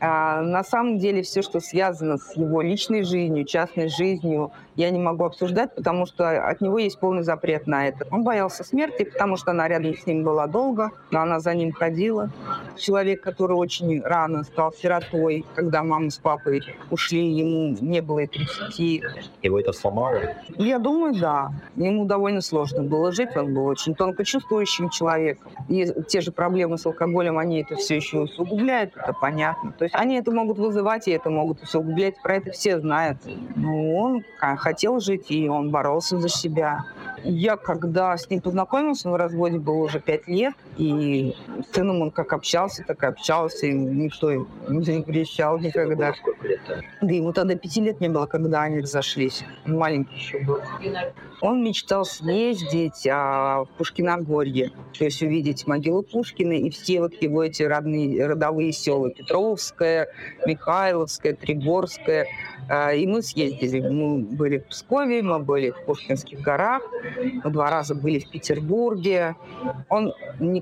А 0.00 0.42
на 0.42 0.62
самом 0.62 0.98
деле 0.98 1.22
все, 1.22 1.40
что 1.40 1.60
связано 1.60 2.18
с 2.18 2.36
его 2.36 2.60
личной 2.60 3.04
жизнью, 3.04 3.44
частной 3.44 3.88
жизнью, 3.88 4.52
я 4.76 4.90
не 4.90 4.98
могу 4.98 5.24
обсуждать, 5.24 5.74
потому 5.74 6.06
что 6.06 6.48
от 6.48 6.60
него 6.60 6.78
есть 6.78 6.98
полный 6.98 7.22
запрет 7.22 7.66
на 7.66 7.88
это. 7.88 8.06
Он 8.10 8.24
боялся 8.24 8.64
смерти, 8.64 9.04
потому 9.04 9.36
что 9.36 9.52
она 9.52 9.68
рядом 9.68 9.96
с 9.96 10.06
ним 10.06 10.24
была 10.24 10.46
долго, 10.46 10.90
но 11.10 11.20
она 11.20 11.40
за 11.40 11.54
ним 11.54 11.72
ходила. 11.72 12.30
Человек, 12.76 13.22
который 13.22 13.56
очень 13.56 14.02
рано 14.02 14.42
стал 14.44 14.72
сиротой, 14.72 15.44
когда 15.54 15.82
мама 15.82 16.10
с 16.10 16.18
папой 16.18 16.62
ушли, 16.90 17.26
ему 17.26 17.76
не 17.80 18.00
было 18.00 18.20
и 18.20 18.26
30. 18.26 19.02
Его 19.42 19.60
это 19.60 19.72
сломало? 19.72 20.20
Я 20.56 20.78
думаю, 20.78 21.14
да. 21.14 21.52
Ему 21.76 22.04
довольно 22.04 22.40
сложно 22.40 22.82
было 22.82 23.12
жить, 23.12 23.36
он 23.36 23.54
был 23.54 23.66
очень 23.66 23.94
тонко 23.94 24.24
чувствующим 24.24 24.90
человеком. 24.90 25.52
И 25.68 25.86
те 26.08 26.20
же 26.20 26.32
проблемы 26.32 26.78
с 26.78 26.86
алкоголем, 26.86 27.38
они 27.38 27.62
это 27.62 27.76
все 27.76 27.96
еще 27.96 28.20
усугубляют, 28.20 28.96
это 28.96 29.12
понятно. 29.12 29.72
То 29.72 29.84
есть 29.84 29.94
они 29.94 30.16
это 30.16 30.30
могут 30.32 30.58
вызывать, 30.58 31.08
и 31.08 31.12
это 31.12 31.30
могут 31.30 31.62
усугублять, 31.62 32.20
про 32.22 32.36
это 32.36 32.50
все 32.50 32.80
знают. 32.80 33.18
Но 33.54 33.94
он 33.94 34.24
хотел 34.64 34.98
жить, 34.98 35.30
и 35.30 35.46
он 35.48 35.70
боролся 35.70 36.18
за 36.18 36.30
себя. 36.30 36.86
Я, 37.22 37.56
когда 37.56 38.16
с 38.16 38.30
ним 38.30 38.40
познакомился, 38.40 39.10
на 39.10 39.18
разводе 39.18 39.58
было 39.58 39.84
уже 39.84 40.00
пять 40.00 40.26
лет, 40.26 40.54
И 40.76 41.34
с 41.62 41.74
сыном 41.74 42.02
он 42.02 42.10
как 42.10 42.32
общался, 42.32 42.84
так 42.86 43.02
и 43.02 43.06
общался, 43.06 43.66
и 43.66 43.72
никто 43.72 44.32
не 44.32 44.82
запрещал 44.82 45.58
никогда. 45.58 46.14
Да 47.00 47.12
ему 47.12 47.32
тогда 47.32 47.54
пяти 47.54 47.80
лет 47.80 48.00
не 48.00 48.08
было, 48.08 48.26
когда 48.26 48.62
они 48.62 48.80
разошлись. 48.80 49.44
Он 49.66 49.78
маленький 49.78 50.16
еще 50.16 50.38
был. 50.40 50.58
Он 51.40 51.62
мечтал 51.62 52.04
съездить 52.04 53.06
а, 53.06 53.64
в 53.64 53.68
Пушкиногорье, 53.76 54.70
то 54.96 55.04
есть 55.04 55.22
увидеть 55.22 55.66
могилу 55.66 56.02
Пушкина 56.02 56.52
и 56.52 56.70
все 56.70 57.00
вот 57.00 57.12
его 57.20 57.44
эти 57.44 57.62
родные, 57.62 58.26
родовые 58.26 58.72
села. 58.72 59.10
Петровская, 59.10 60.08
Михайловская, 60.46 61.34
Тригорская. 61.34 62.26
А, 62.68 62.92
и 62.92 63.06
мы 63.06 63.22
съездили. 63.22 63.80
Мы 63.80 64.18
были 64.18 64.58
в 64.58 64.68
Пскове, 64.68 65.22
мы 65.22 65.38
были 65.38 65.70
в 65.70 65.84
Пушкинских 65.84 66.40
горах, 66.40 66.82
мы 67.44 67.50
два 67.50 67.70
раза 67.70 67.94
были 67.94 68.20
в 68.20 68.30
Петербурге. 68.30 69.36
Он 69.88 70.14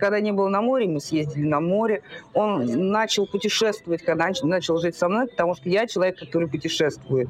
никогда 0.02 0.20
не 0.20 0.32
был 0.32 0.48
на 0.48 0.60
море, 0.60 0.88
мы 0.88 1.00
съездили 1.00 1.46
на 1.46 1.60
море. 1.60 2.02
Он 2.34 2.64
начал 2.90 3.26
путешествовать, 3.26 4.02
когда 4.02 4.28
начал 4.42 4.78
жить 4.78 4.96
со 4.96 5.08
мной, 5.08 5.28
потому 5.28 5.54
что 5.54 5.68
я 5.68 5.86
человек, 5.86 6.18
который 6.18 6.48
путешествует. 6.48 7.28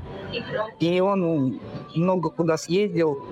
И 0.80 1.00
он 1.00 1.60
много 1.94 2.30
куда 2.30 2.56
съездил 2.56 3.26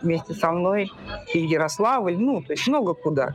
вместе 0.00 0.32
со 0.32 0.50
мной, 0.50 0.90
и 1.34 1.46
в 1.46 1.50
Ярославль, 1.50 2.16
ну, 2.16 2.42
то 2.42 2.52
есть 2.52 2.66
много 2.68 2.94
куда. 2.94 3.34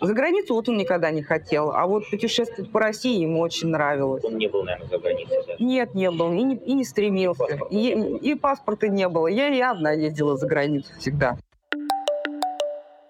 За 0.00 0.12
границу 0.12 0.54
вот 0.54 0.68
он 0.68 0.76
никогда 0.76 1.10
не 1.10 1.22
хотел, 1.22 1.70
а 1.70 1.86
вот 1.86 2.08
путешествовать 2.10 2.70
по 2.70 2.80
России 2.80 3.20
ему 3.20 3.40
очень 3.40 3.68
нравилось. 3.68 4.24
Он 4.24 4.36
не 4.36 4.48
был, 4.48 4.62
наверное, 4.62 4.88
за 4.88 4.98
границей, 4.98 5.38
да? 5.46 5.54
Нет, 5.58 5.94
не 5.94 6.10
был, 6.10 6.32
и 6.32 6.42
не, 6.42 6.56
и 6.56 6.74
не 6.74 6.84
стремился. 6.84 7.58
И, 7.70 7.90
и 7.90 8.34
паспорта 8.34 8.88
не 8.88 9.08
было. 9.08 9.28
Я 9.28 9.48
и 9.48 9.60
одна 9.60 9.92
ездила 9.92 10.36
за 10.36 10.46
границу 10.46 10.90
всегда. 10.98 11.38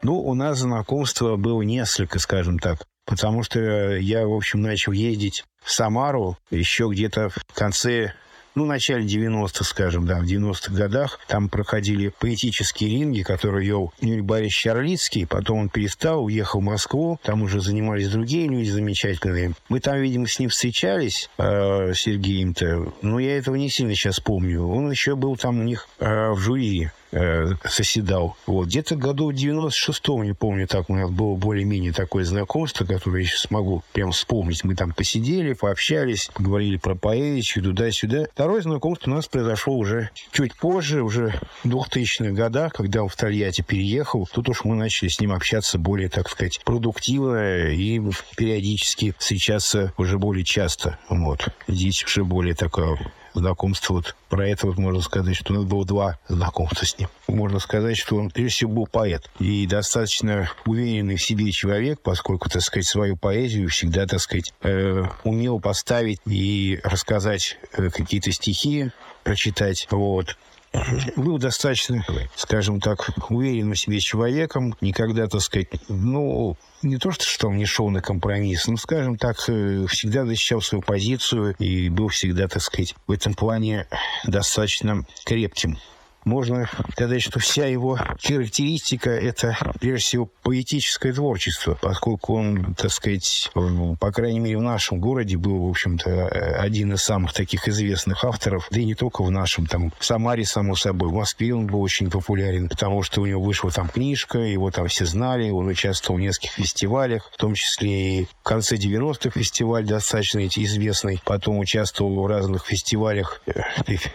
Ну, 0.05 0.20
у 0.20 0.34
нас 0.34 0.59
знакомство 0.59 1.36
было 1.36 1.62
несколько, 1.62 2.18
скажем 2.18 2.59
так. 2.59 2.86
Потому 3.07 3.42
что 3.42 3.96
я, 3.96 4.26
в 4.26 4.34
общем, 4.34 4.61
начал 4.61 4.92
ездить 4.92 5.46
в 5.62 5.72
Самару 5.72 6.36
еще 6.50 6.90
где-то 6.90 7.30
в 7.30 7.55
конце 7.55 8.12
ну, 8.55 8.64
в 8.64 8.66
начале 8.66 9.05
90-х, 9.07 9.64
скажем, 9.64 10.07
да, 10.07 10.20
в 10.20 10.24
90-х 10.24 10.74
годах. 10.74 11.18
Там 11.26 11.48
проходили 11.48 12.12
поэтические 12.18 12.90
ринги, 12.90 13.22
которые 13.22 13.66
вел 13.66 13.94
Юрий 14.00 14.20
Борисович 14.20 14.62
Чарлицкий. 14.62 15.26
Потом 15.26 15.59
он 15.61 15.68
перестал, 15.70 16.22
уехал 16.22 16.61
в 16.61 16.64
Москву. 16.64 17.18
Там 17.22 17.40
уже 17.40 17.62
занимались 17.62 18.11
другие 18.11 18.46
люди 18.46 18.68
замечательные. 18.68 19.55
Мы 19.70 19.80
там, 19.80 19.98
видимо, 19.98 20.28
с 20.28 20.38
ним 20.38 20.50
встречались, 20.50 21.30
э, 21.38 21.94
Сергеем-то. 21.94 22.92
Но 23.00 23.18
я 23.18 23.38
этого 23.38 23.57
не 23.57 23.70
сильно 23.70 23.94
сейчас 23.94 24.20
помню. 24.20 24.66
Он 24.68 24.90
еще 24.90 25.16
был 25.16 25.36
там 25.36 25.61
у 25.61 25.62
них 25.62 25.88
э, 25.98 26.30
в 26.30 26.38
жюри 26.38 26.90
э, 27.15 27.55
соседал. 27.65 28.37
Вот. 28.47 28.67
Где-то 28.67 28.97
году 28.97 29.31
в 29.31 29.35
96-м, 29.35 30.25
не 30.25 30.33
помню, 30.35 30.67
так 30.67 30.91
у 30.91 30.95
нас 30.95 31.11
было 31.11 31.35
более-менее 31.37 31.93
такое 31.93 32.25
знакомство, 32.25 32.85
которое 32.85 33.23
я 33.23 33.29
сейчас 33.29 33.43
смогу 33.43 33.83
прям 33.93 34.11
вспомнить. 34.11 34.65
Мы 34.65 34.75
там 34.75 34.93
посидели, 34.93 35.55
пообщались, 35.55 36.31
поговорили 36.35 36.77
про 36.77 36.95
поэзию, 36.95 37.65
туда-сюда. 37.65 38.27
Второе 38.33 38.62
знакомство 38.62 39.11
у 39.11 39.15
нас 39.15 39.27
произошло 39.27 39.77
уже 39.77 40.11
чуть 40.33 40.55
позже, 40.57 41.03
уже 41.03 41.39
в 41.62 41.69
2000-х 41.69 42.33
годах, 42.33 42.73
когда 42.73 43.03
он 43.03 43.09
в 43.09 43.17
Тольятти 43.17 43.62
переехал. 43.62 44.29
Тут 44.33 44.49
уж 44.49 44.65
мы 44.65 44.75
начали 44.75 45.09
с 45.09 45.21
ним 45.21 45.33
общаться 45.33 45.79
более, 45.79 46.09
так 46.09 46.29
сказать, 46.29 46.61
продуктивно 46.65 47.69
и 47.69 48.01
периодически 48.37 49.15
встречаться 49.19 49.93
уже 49.97 50.19
более 50.19 50.45
часто. 50.45 50.99
Вот. 51.09 51.49
Здесь 51.69 52.05
уже 52.05 52.25
более 52.25 52.55
такое 52.55 52.99
знакомство. 53.35 53.95
Вот 53.95 54.16
про 54.28 54.49
это 54.49 54.66
вот 54.66 54.78
можно 54.78 55.01
сказать, 55.01 55.37
что 55.37 55.53
у 55.53 55.57
нас 55.57 55.64
было 55.64 55.85
два 55.85 56.18
знакомства 56.28 56.87
с 56.87 56.99
ним. 56.99 57.09
Можно 57.28 57.59
сказать, 57.59 57.97
что 57.97 58.16
он 58.16 58.30
прежде 58.30 58.51
всего 58.51 58.72
был 58.72 58.87
поэт 58.87 59.28
и 59.39 59.66
достаточно 59.66 60.51
уверенный 60.66 61.16
в 61.16 61.22
себе 61.22 61.51
человек, 61.53 62.01
поскольку, 62.03 62.49
так 62.49 62.62
сказать, 62.62 62.87
свою 62.87 63.16
поэзию 63.16 63.68
всегда, 63.68 64.07
так 64.07 64.20
сказать, 64.20 64.53
э, 64.62 65.05
умел 65.24 65.61
поставить 65.61 66.20
и 66.26 66.80
рассказать 66.85 67.59
э, 67.72 67.91
какие-то 67.91 68.32
стихи, 68.32 68.91
прочитать. 69.24 69.87
Вот 69.91 70.37
был 71.16 71.39
достаточно, 71.39 72.05
скажем 72.37 72.81
так, 72.81 73.11
уверенным 73.31 73.75
в 73.75 73.79
себе 73.79 74.01
человеком, 74.01 74.75
никогда, 74.81 75.27
так 75.27 75.41
сказать, 75.41 75.68
ну, 75.89 76.57
не 76.83 76.99
то, 76.99 77.11
что, 77.11 77.25
что 77.25 77.49
он 77.49 77.57
не 77.57 77.66
шел 77.66 77.91
на 77.91 78.01
компромисс, 78.01 78.66
но, 78.66 78.77
скажем 78.77 79.16
так, 79.16 79.37
э, 79.49 79.87
всегда 79.89 80.25
защищал 80.25 80.61
свою 80.61 80.83
позицию 80.83 81.55
и 81.59 81.89
был 81.89 82.09
всегда, 82.09 82.49
так 82.49 82.62
сказать, 82.62 82.95
в 83.07 83.12
этом 83.12 83.35
плане 83.35 83.87
достаточно 84.25 85.05
крепким 85.25 85.79
можно 86.25 86.68
сказать, 86.93 87.22
что 87.22 87.39
вся 87.39 87.66
его 87.66 87.99
характеристика– 88.22 89.11
это, 89.11 89.57
прежде 89.81 90.05
всего, 90.05 90.31
поэтическое 90.43 91.12
творчество, 91.12 91.79
поскольку 91.81 92.35
он, 92.35 92.75
так 92.75 92.91
сказать, 92.91 93.51
по 93.55 94.12
крайней 94.12 94.41
мере, 94.41 94.59
в 94.59 94.62
нашем 94.62 95.01
городе 95.01 95.37
был, 95.37 95.66
в 95.66 95.70
общем-то, 95.70 96.29
один 96.59 96.93
из 96.95 97.03
самых 97.03 97.33
таких 97.33 97.68
известных 97.68 98.25
авторов, 98.25 98.68
да 98.70 98.81
и 98.81 98.85
не 98.85 98.95
только 98.95 99.22
в 99.22 99.31
нашем, 99.31 99.66
там, 99.66 99.93
в 99.99 100.05
Самаре, 100.05 100.45
само 100.45 100.75
собой, 100.77 101.09
в 101.09 101.12
Москве 101.12 101.55
он 101.55 101.66
был 101.66 101.81
очень 101.81 102.11
популярен, 102.11 102.68
потому 102.68 103.03
что 103.03 103.20
у 103.22 103.27
него 103.27 103.43
вышла 103.43 103.70
там 103.70 103.89
книжка, 103.89 104.39
его 104.39 104.70
там 104.70 104.89
все 104.89 105.07
знали, 105.07 105.51
он 105.51 105.68
участвовал 105.68 106.18
в 106.18 106.22
нескольких 106.22 106.53
фестивалях, 106.53 107.31
в 107.33 107.37
том 107.37 107.55
числе 107.55 108.20
и 108.20 108.25
в 108.25 108.43
конце 108.43 108.77
90-х 108.77 109.31
фестиваль 109.31 109.85
достаточно 109.85 110.47
известный, 110.47 111.20
потом 111.25 111.59
участвовал 111.59 112.22
в 112.22 112.27
разных 112.27 112.66
фестивалях, 112.66 113.43
э, 113.47 113.62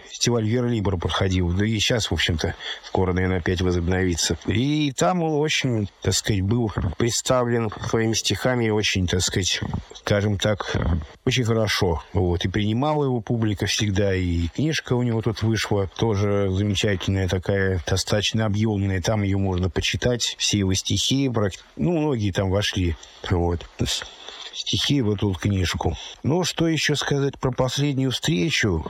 фестиваль 0.08 0.46
Верлибр 0.48 0.96
проходил, 0.96 1.50
да 1.52 1.64
и 1.64 1.78
сейчас 1.78 1.99
сейчас, 2.00 2.10
в 2.10 2.14
общем-то, 2.14 2.54
скоро, 2.84 3.12
наверное, 3.12 3.38
опять 3.38 3.60
возобновится. 3.60 4.38
И 4.46 4.92
там 4.92 5.22
он 5.22 5.40
очень, 5.40 5.88
так 6.02 6.14
сказать, 6.14 6.42
был 6.42 6.72
представлен 6.96 7.70
своими 7.88 8.14
стихами 8.14 8.70
очень, 8.70 9.06
так 9.06 9.20
сказать, 9.20 9.60
скажем 9.94 10.38
так, 10.38 10.76
очень 11.26 11.44
хорошо. 11.44 12.02
Вот. 12.12 12.44
И 12.44 12.48
принимала 12.48 13.04
его 13.04 13.20
публика 13.20 13.66
всегда, 13.66 14.14
и 14.14 14.48
книжка 14.48 14.94
у 14.94 15.02
него 15.02 15.20
тут 15.22 15.42
вышла, 15.42 15.88
тоже 15.96 16.48
замечательная 16.50 17.28
такая, 17.28 17.82
достаточно 17.86 18.46
объемная. 18.46 19.02
Там 19.02 19.22
ее 19.22 19.36
можно 19.36 19.68
почитать, 19.68 20.34
все 20.38 20.58
его 20.58 20.74
стихи, 20.74 21.30
ну, 21.76 21.98
многие 21.98 22.32
там 22.32 22.50
вошли. 22.50 22.96
Вот 23.30 23.66
стихи 24.52 25.00
в 25.00 25.12
эту 25.12 25.32
книжку. 25.32 25.96
Ну, 26.22 26.44
что 26.44 26.68
еще 26.68 26.94
сказать 26.94 27.38
про 27.38 27.50
последнюю 27.50 28.10
встречу? 28.10 28.84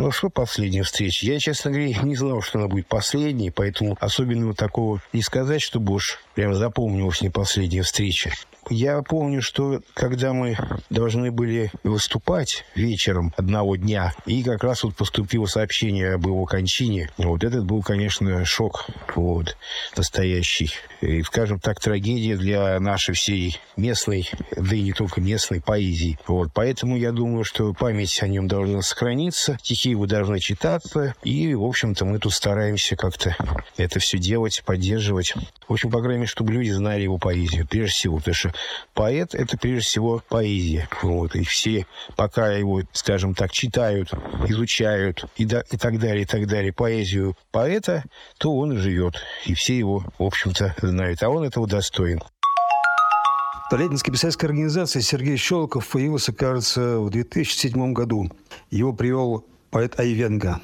Ну, 0.00 0.12
что 0.12 0.30
последняя 0.30 0.84
встреча? 0.84 1.26
Я, 1.26 1.40
честно 1.40 1.72
говоря, 1.72 1.88
не 2.02 2.14
знал, 2.14 2.40
что 2.40 2.60
она 2.60 2.68
будет 2.68 2.86
последней, 2.86 3.50
поэтому 3.50 3.98
особенного 4.00 4.54
такого 4.54 5.02
не 5.12 5.22
сказать, 5.22 5.60
чтобы 5.60 5.94
уж 5.94 6.20
прям 6.36 6.54
запомнилась 6.54 7.20
не 7.20 7.30
последняя 7.30 7.82
встреча. 7.82 8.30
Я 8.70 9.00
помню, 9.02 9.40
что 9.40 9.80
когда 9.94 10.32
мы 10.32 10.56
должны 10.90 11.30
были 11.30 11.70
выступать 11.84 12.64
вечером 12.74 13.32
одного 13.36 13.76
дня, 13.76 14.12
и 14.26 14.42
как 14.42 14.62
раз 14.62 14.84
вот 14.84 14.94
поступило 14.94 15.46
сообщение 15.46 16.14
об 16.14 16.26
его 16.26 16.44
кончине, 16.44 17.10
вот 17.16 17.44
этот 17.44 17.64
был, 17.64 17.82
конечно, 17.82 18.44
шок, 18.44 18.86
вот, 19.14 19.56
настоящий. 19.96 20.70
И, 21.00 21.22
скажем 21.22 21.60
так, 21.60 21.80
трагедия 21.80 22.36
для 22.36 22.78
нашей 22.80 23.14
всей 23.14 23.58
местной, 23.76 24.28
да 24.56 24.76
и 24.76 24.82
не 24.82 24.92
только 24.92 25.20
местной 25.20 25.60
поэзии. 25.62 26.18
Вот, 26.26 26.50
поэтому 26.52 26.96
я 26.96 27.12
думаю, 27.12 27.44
что 27.44 27.72
память 27.72 28.22
о 28.22 28.28
нем 28.28 28.48
должна 28.48 28.82
сохраниться, 28.82 29.58
стихи 29.62 29.90
его 29.90 30.06
должны 30.06 30.40
читаться, 30.40 31.14
и, 31.22 31.54
в 31.54 31.64
общем-то, 31.64 32.04
мы 32.04 32.18
тут 32.18 32.34
стараемся 32.34 32.96
как-то 32.96 33.36
это 33.76 33.98
все 33.98 34.18
делать, 34.18 34.62
поддерживать. 34.66 35.34
В 35.68 35.72
общем, 35.72 35.90
по 35.90 36.00
крайней 36.00 36.20
мере, 36.20 36.28
чтобы 36.28 36.52
люди 36.52 36.70
знали 36.70 37.02
его 37.02 37.18
поэзию, 37.18 37.66
прежде 37.66 37.92
всего, 37.92 38.18
потому 38.18 38.34
что 38.34 38.52
поэт— 38.94 39.34
это 39.36 39.56
прежде 39.56 39.80
всего 39.80 40.22
поэзия. 40.28 40.88
Вот. 41.02 41.34
И 41.34 41.44
все, 41.44 41.86
пока 42.16 42.52
его, 42.52 42.82
скажем 42.92 43.34
так, 43.34 43.52
читают, 43.52 44.10
изучают 44.48 45.24
и, 45.36 45.44
да, 45.44 45.62
и 45.70 45.76
так 45.76 45.98
далее, 45.98 46.22
и 46.22 46.26
так 46.26 46.46
далее, 46.46 46.72
поэзию 46.72 47.36
поэта, 47.50 48.04
то 48.38 48.56
он 48.56 48.76
живет. 48.76 49.16
И 49.46 49.54
все 49.54 49.76
его, 49.76 50.04
в 50.18 50.22
общем-то, 50.22 50.74
знают. 50.82 51.22
А 51.22 51.28
он 51.28 51.44
этого 51.44 51.66
достоин. 51.66 52.20
Тольяттинской 53.70 54.12
писательской 54.12 54.48
организации 54.48 55.00
Сергей 55.00 55.36
Щелков 55.36 55.86
появился, 55.88 56.32
кажется, 56.32 56.98
в 56.98 57.10
2007 57.10 57.92
году. 57.92 58.30
Его 58.70 58.94
привел 58.94 59.44
поэт 59.70 60.00
Айвенга, 60.00 60.60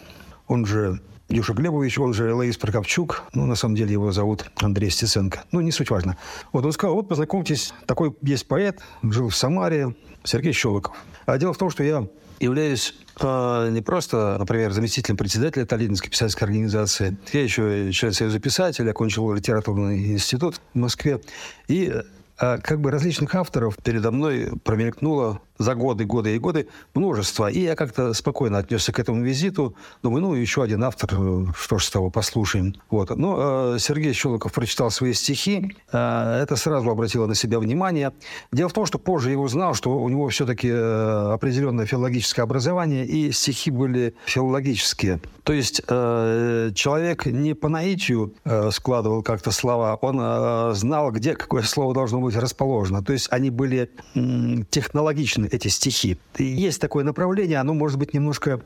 он 0.49 0.65
же 0.65 1.01
Илюша 1.29 1.55
Глебович, 1.55 1.99
он 1.99 2.13
же 2.13 2.35
Лаис 2.35 2.59
Прокопчук. 2.59 3.25
Ну, 3.33 3.47
на 3.47 3.55
самом 3.55 3.75
деле 3.75 3.93
его 3.93 4.13
зовут 4.13 4.45
Андрей 4.57 4.91
Стеценко. 4.91 5.45
Ну, 5.53 5.61
не 5.61 5.73
суть 5.73 5.91
важно. 5.91 6.19
Вот 6.53 6.65
он 6.65 6.73
сказал, 6.73 6.97
вот 6.97 7.09
познакомьтесь, 7.09 7.73
такой 7.87 8.15
есть 8.23 8.47
поэт, 8.47 8.81
жил 9.03 9.31
в 9.31 9.37
Самаре, 9.37 9.95
Сергей 10.23 10.53
Щелоков. 10.53 10.95
А 11.27 11.39
дело 11.39 11.55
в 11.55 11.59
том, 11.59 11.71
что 11.71 11.83
я 11.83 12.07
являюсь 12.41 12.95
э, 13.21 13.69
не 13.71 13.81
просто, 13.81 14.37
например, 14.39 14.73
заместителем 14.73 15.17
председателя 15.17 15.65
Таллинской 15.65 16.11
писательской 16.11 16.47
организации. 16.47 17.17
Я 17.33 17.43
еще 17.43 17.91
член 17.93 18.13
Союза 18.13 18.39
писателей, 18.39 18.91
окончил 18.91 19.33
литературный 19.33 20.13
институт 20.13 20.61
в 20.75 20.79
Москве. 20.79 21.21
И 21.69 21.91
э, 22.39 22.59
как 22.59 22.81
бы 22.81 22.91
различных 22.91 23.35
авторов 23.35 23.77
передо 23.83 24.11
мной 24.11 24.53
промелькнуло 24.63 25.41
за 25.59 25.75
годы, 25.75 26.05
годы 26.05 26.35
и 26.35 26.39
годы 26.39 26.69
множество. 26.95 27.49
И 27.51 27.61
я 27.61 27.77
как-то 27.77 28.13
спокойно 28.13 28.59
отнесся 28.59 28.93
к 28.93 28.99
этому 28.99 29.23
визиту. 29.23 29.77
Думаю, 30.03 30.23
ну, 30.23 30.35
еще 30.35 30.63
один 30.63 30.85
автор, 30.85 31.11
э, 31.13 31.47
что 31.57 31.79
ж 31.79 31.85
с 31.85 31.91
того, 31.91 32.11
послушаем. 32.11 32.75
Вот. 32.91 33.11
Но 33.17 33.75
э, 33.75 33.79
Сергей 33.79 34.13
Щелоков 34.13 34.53
прочитал 34.53 34.91
свои 34.91 35.13
стихи. 35.13 35.77
Э, 35.93 36.41
это 36.43 36.57
сразу 36.57 36.91
обратило 36.91 37.27
на 37.27 37.35
себя 37.35 37.59
внимание. 37.59 38.13
Дело 38.53 38.69
в 38.69 38.73
том, 38.73 38.87
что 38.87 38.99
позже 38.99 39.31
я 39.31 39.39
узнал, 39.39 39.75
что 39.75 39.97
у 39.97 40.09
него 40.09 40.29
все-таки 40.29 40.69
э, 40.69 41.33
определенное 41.33 41.87
филологическое 41.87 42.45
образование, 42.45 43.07
и 43.07 43.33
стихи 43.33 43.71
были 43.71 44.15
филологические. 44.27 45.21
То 45.45 45.53
есть 45.53 45.83
э, 45.87 46.71
человек 46.75 47.27
не 47.27 47.55
по 47.55 47.69
наитию 47.69 48.35
э, 48.45 48.71
складывал 48.71 49.23
как-то 49.23 49.51
слова, 49.51 49.97
он 50.01 50.19
э, 50.21 50.73
знал, 50.75 51.11
где 51.13 51.35
какое 51.35 51.63
слово 51.63 51.95
должно 51.95 52.21
быть 52.21 52.37
расположено. 52.37 53.03
То 53.03 53.13
есть 53.13 53.29
они 53.31 53.51
были 53.51 53.91
э, 54.15 54.65
технологичны 54.71 55.44
эти 55.51 55.69
стихи. 55.69 56.19
Есть 56.39 56.81
такое 56.81 57.05
направление, 57.05 57.59
оно 57.59 57.75
может 57.75 57.99
быть 57.99 58.15
немножко 58.15 58.61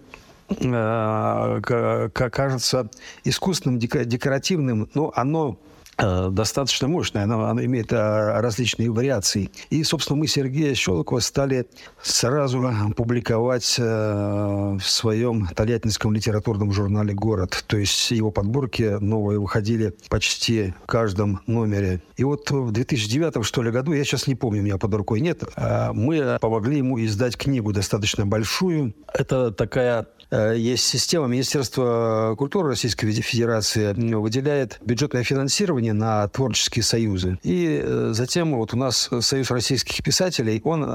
э, 0.49 2.11
кажется 2.15 2.91
искусственным, 3.25 3.79
декоративным, 3.79 4.89
но 4.95 5.13
оно 5.15 5.59
достаточно 5.99 6.89
мощная, 6.89 7.25
она, 7.25 7.51
она 7.51 7.65
имеет 7.65 7.93
а, 7.93 8.41
различные 8.41 8.91
вариации. 8.91 9.51
И, 9.71 9.83
собственно, 9.83 10.19
мы 10.19 10.29
Сергея 10.29 10.75
Щелокова 10.75 11.21
стали 11.21 11.67
сразу 12.01 12.63
публиковать 12.97 13.77
а, 13.81 14.77
в 14.77 14.89
своем 14.89 15.49
тольяттинском 15.49 16.13
литературном 16.13 16.73
журнале 16.73 17.15
«Город». 17.15 17.65
То 17.67 17.77
есть 17.77 18.11
его 18.11 18.31
подборки 18.31 18.99
новые 19.01 19.41
выходили 19.41 19.95
почти 20.09 20.75
в 20.85 20.87
каждом 20.87 21.41
номере. 21.47 22.03
И 22.17 22.25
вот 22.25 22.51
в 22.51 22.71
2009, 22.71 23.45
что 23.45 23.63
ли, 23.63 23.71
году, 23.71 23.93
я 23.93 24.05
сейчас 24.05 24.27
не 24.27 24.35
помню, 24.35 24.61
у 24.61 24.65
меня 24.65 24.79
под 24.79 24.95
рукой 24.95 25.21
нет, 25.21 25.43
а, 25.57 25.93
мы 25.93 26.39
помогли 26.41 26.79
ему 26.79 27.05
издать 27.05 27.37
книгу 27.37 27.73
достаточно 27.73 28.25
большую. 28.25 28.95
Это 29.13 29.51
такая 29.51 30.07
Э, 30.18 30.18
есть 30.31 30.85
система 30.85 31.27
Министерства 31.27 32.35
культуры 32.37 32.69
Российской 32.69 33.11
Федерации 33.13 33.95
выделяет 34.15 34.79
бюджетное 34.85 35.23
финансирование 35.23 35.95
на 35.95 36.29
творческие 36.29 36.83
союзы. 36.83 37.39
И 37.43 37.81
э, 37.83 38.11
затем 38.13 38.55
вот 38.57 38.75
у 38.75 38.77
нас 38.77 39.09
Союз 39.21 39.51
российских 39.51 40.03
писателей, 40.03 40.61
он 40.65 40.85
э, 40.85 40.87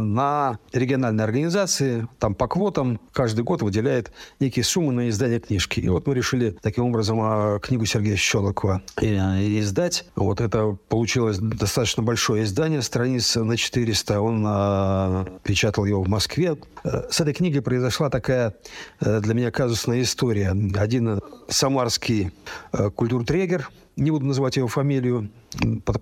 на 0.00 0.58
региональные 0.72 1.24
организации, 1.24 2.06
там 2.18 2.34
по 2.34 2.48
квотам, 2.48 3.00
каждый 3.12 3.44
год 3.44 3.62
выделяет 3.62 4.12
некие 4.40 4.64
суммы 4.64 4.92
на 4.92 5.08
издание 5.08 5.40
книжки. 5.40 5.80
И 5.80 5.88
вот 5.88 6.06
мы 6.06 6.14
решили 6.14 6.56
таким 6.60 6.84
образом 6.84 7.60
книгу 7.60 7.86
Сергея 7.86 8.16
Щелокова 8.16 8.82
издать. 9.00 10.04
Вот 10.16 10.40
это 10.40 10.76
получилось 10.88 11.38
достаточно 11.38 12.02
большое 12.02 12.44
издание, 12.44 12.82
страниц 12.82 13.36
на 13.36 13.56
400. 13.56 14.20
Он 14.20 15.28
печатал 15.42 15.86
его 15.86 16.02
в 16.02 16.08
Москве. 16.08 16.56
С 16.84 17.20
этой 17.20 17.32
книгой 17.32 17.62
произошла 17.62 18.10
такая 18.10 18.54
Э, 18.65 18.65
для 19.00 19.34
меня 19.34 19.50
казусная 19.50 20.02
история. 20.02 20.54
Один 20.74 21.20
самарский 21.48 22.32
э, 22.72 22.90
культуртрегер, 22.90 23.70
не 23.96 24.10
буду 24.10 24.26
называть 24.26 24.56
его 24.56 24.68
фамилию, 24.68 25.30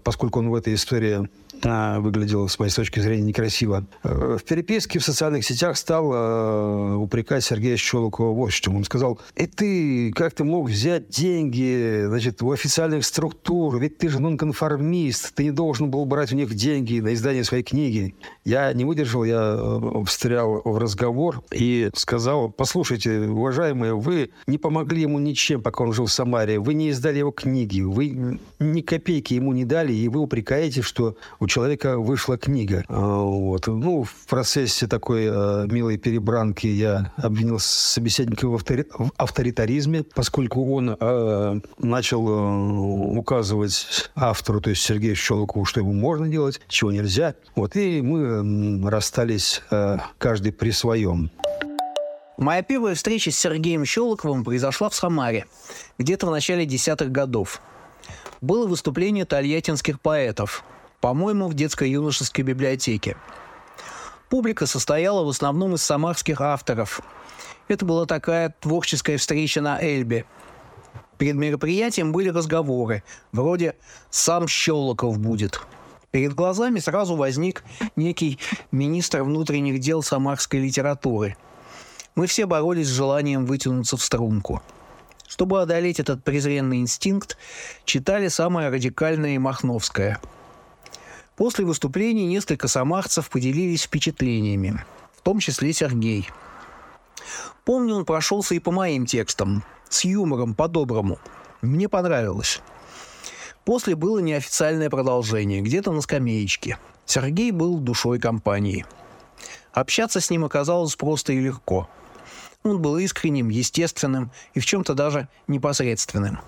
поскольку 0.03 0.41
он 0.41 0.51
в 0.51 0.55
этой 0.55 0.75
истории 0.75 1.29
а, 1.63 2.01
выглядел, 2.01 2.49
с 2.49 2.59
моей 2.59 2.71
точки 2.71 3.01
зрения, 3.01 3.23
некрасиво. 3.23 3.87
Э, 4.03 4.37
в 4.39 4.45
переписке 4.45 4.99
в 4.99 5.05
социальных 5.05 5.45
сетях 5.45 5.77
стал 5.77 6.13
э, 6.13 6.95
упрекать 6.97 7.45
Сергея 7.45 7.77
Щелокова 7.77 8.33
вот 8.33 8.53
что. 8.53 8.71
Он 8.71 8.85
сказал, 8.85 9.19
и 9.35 9.47
ты, 9.47 10.13
как 10.13 10.35
ты 10.35 10.45
мог 10.45 10.69
взять 10.69 11.09
деньги 11.09 12.05
значит, 12.07 12.43
у 12.43 12.53
официальных 12.53 13.05
структур? 13.05 13.79
Ведь 13.79 13.99
ты 13.99 14.09
же 14.09 14.21
нонконформист, 14.21 15.35
ты 15.35 15.45
не 15.45 15.51
должен 15.51 15.91
был 15.91 16.05
брать 16.05 16.33
у 16.33 16.37
них 16.37 16.55
деньги 16.55 17.01
на 17.01 17.15
издание 17.15 17.45
своей 17.45 17.63
книги. 17.63 18.15
Я 18.45 18.73
не 18.73 18.85
выдержал, 18.85 19.25
я 19.25 19.57
э, 19.57 20.05
встрял 20.07 20.61
в 20.65 20.79
разговор 20.79 21.43
и 21.51 21.91
сказал, 21.95 22.51
послушайте, 22.51 23.21
уважаемые, 23.21 23.95
вы 23.95 24.31
не 24.47 24.59
помогли 24.59 25.03
ему 25.03 25.19
ничем, 25.19 25.63
пока 25.63 25.85
он 25.85 25.93
жил 25.93 26.07
в 26.07 26.13
Самаре. 26.13 26.59
Вы 26.59 26.75
не 26.75 26.91
издали 26.91 27.19
его 27.19 27.31
книги, 27.31 27.81
вы 27.81 28.39
ни 28.59 28.81
копейки 28.83 29.35
ему 29.35 29.53
не 29.53 29.65
дали, 29.65 29.93
и 29.93 30.09
вы 30.09 30.21
упрекаете, 30.21 30.83
что 30.83 31.17
у 31.45 31.47
человека 31.47 31.99
вышла 31.99 32.39
книга. 32.39 32.85
А, 32.89 33.19
вот. 33.19 33.67
Ну, 33.67 34.05
в 34.05 34.27
процессе 34.27 34.87
такой 34.87 35.27
э, 35.27 35.67
милой 35.71 35.99
перебранки 35.99 36.67
я 36.67 37.13
обвинил 37.17 37.59
собеседника 37.59 38.49
в, 38.49 38.55
автори... 38.55 38.87
в 38.99 39.11
авторитаризме, 39.19 40.03
поскольку 40.03 40.75
он 40.75 40.97
э, 40.99 41.61
начал 41.79 42.29
э, 42.29 43.19
указывать 43.19 44.11
автору, 44.15 44.63
то 44.63 44.71
есть 44.71 44.83
Сергею 44.83 45.15
Щелокову, 45.15 45.67
что 45.67 45.81
ему 45.81 45.93
можно 45.93 46.29
делать, 46.29 46.61
чего 46.69 46.91
нельзя. 46.91 47.35
Вот. 47.55 47.77
И 47.77 48.01
мы 48.01 48.91
расстались 48.91 49.63
э, 49.71 49.99
каждый 50.17 50.53
при 50.53 50.71
своем. 50.71 51.31
Моя 52.39 52.63
первая 52.63 52.95
встреча 52.95 53.31
с 53.31 53.37
Сергеем 53.37 53.85
Щелоковым 53.85 54.45
произошла 54.45 54.89
в 54.89 54.95
Самаре, 54.95 55.45
где-то 55.99 56.27
в 56.27 56.31
начале 56.31 56.65
десятых 56.65 57.13
годов. 57.13 57.61
Было 58.41 58.67
выступление 58.67 59.27
тольяттинских 59.27 60.01
поэтов– 60.01 60.65
по-моему, 61.05 61.49
в 61.49 61.55
детско-юношеской 61.55 62.45
библиотеке. 62.45 63.19
Публика 64.31 64.65
состояла 64.65 65.23
в 65.23 65.29
основном 65.29 65.75
из 65.75 65.83
самарских 65.83 66.41
авторов. 66.41 67.03
Это 67.69 67.85
была 67.85 68.07
такая 68.07 68.55
творческая 68.59 69.19
встреча 69.19 69.61
на 69.61 69.79
Эльбе. 69.79 70.25
Перед 71.19 71.35
мероприятием 71.35 72.11
были 72.11 72.31
разговоры, 72.31 73.03
вроде 73.33 73.77
«сам 74.09 74.49
Щелоков 74.49 75.19
будет». 75.19 75.61
Перед 76.11 76.33
глазами 76.33 76.79
сразу 76.79 77.17
возник 77.17 77.65
некий 77.97 78.39
министр 78.73 79.25
внутренних 79.25 79.81
дел 79.81 80.03
самарской 80.03 80.61
литературы. 80.61 81.37
Мы 82.15 82.27
все 82.27 82.47
боролись 82.47 82.87
с 82.87 82.93
желанием 82.93 83.45
вытянуться 83.45 83.99
в 83.99 84.03
струнку. 84.03 84.63
Чтобы 85.29 85.61
одолеть 85.61 86.01
этот 86.01 86.25
презренный 86.25 86.79
инстинкт, 86.79 87.37
читали 87.85 88.29
самое 88.29 88.71
радикальное 88.71 89.35
и 89.35 89.39
махновское– 89.39 90.19
После 91.37 91.65
выступления 91.65 92.27
несколько 92.27 92.69
самарцев 92.69 93.29
поделились 93.29 93.83
впечатлениями, 93.83 94.85
в 95.17 95.23
том 95.23 95.41
числе 95.41 95.73
Сергей. 95.73 96.29
Помню, 97.65 97.97
он 97.97 98.05
прошелся 98.05 98.55
и 98.55 98.61
по 98.61 98.71
моим 98.71 99.05
текстам, 99.05 99.65
с 99.89 100.05
юмором, 100.05 100.55
по-доброму. 100.55 101.19
Мне 101.61 101.89
понравилось. 101.89 102.61
После 103.65 103.97
было 103.97 104.21
неофициальное 104.21 104.91
продолжение, 104.91 105.61
где-то 105.61 105.91
на 105.91 106.03
скамеечке. 106.03 106.79
Сергей 107.05 107.51
был 107.51 107.79
душой 107.79 108.21
компании. 108.21 108.87
Общаться 109.73 110.21
с 110.21 110.31
ним 110.31 110.45
оказалось 110.45 110.95
просто 110.95 111.33
и 111.33 111.41
легко. 111.41 111.89
Он 112.63 112.81
был 112.81 112.97
искренним, 112.99 113.49
естественным 113.49 114.31
и 114.53 114.61
в 114.61 114.67
чем-то 114.67 114.95
даже 114.95 115.29
непосредственным. 115.49 116.39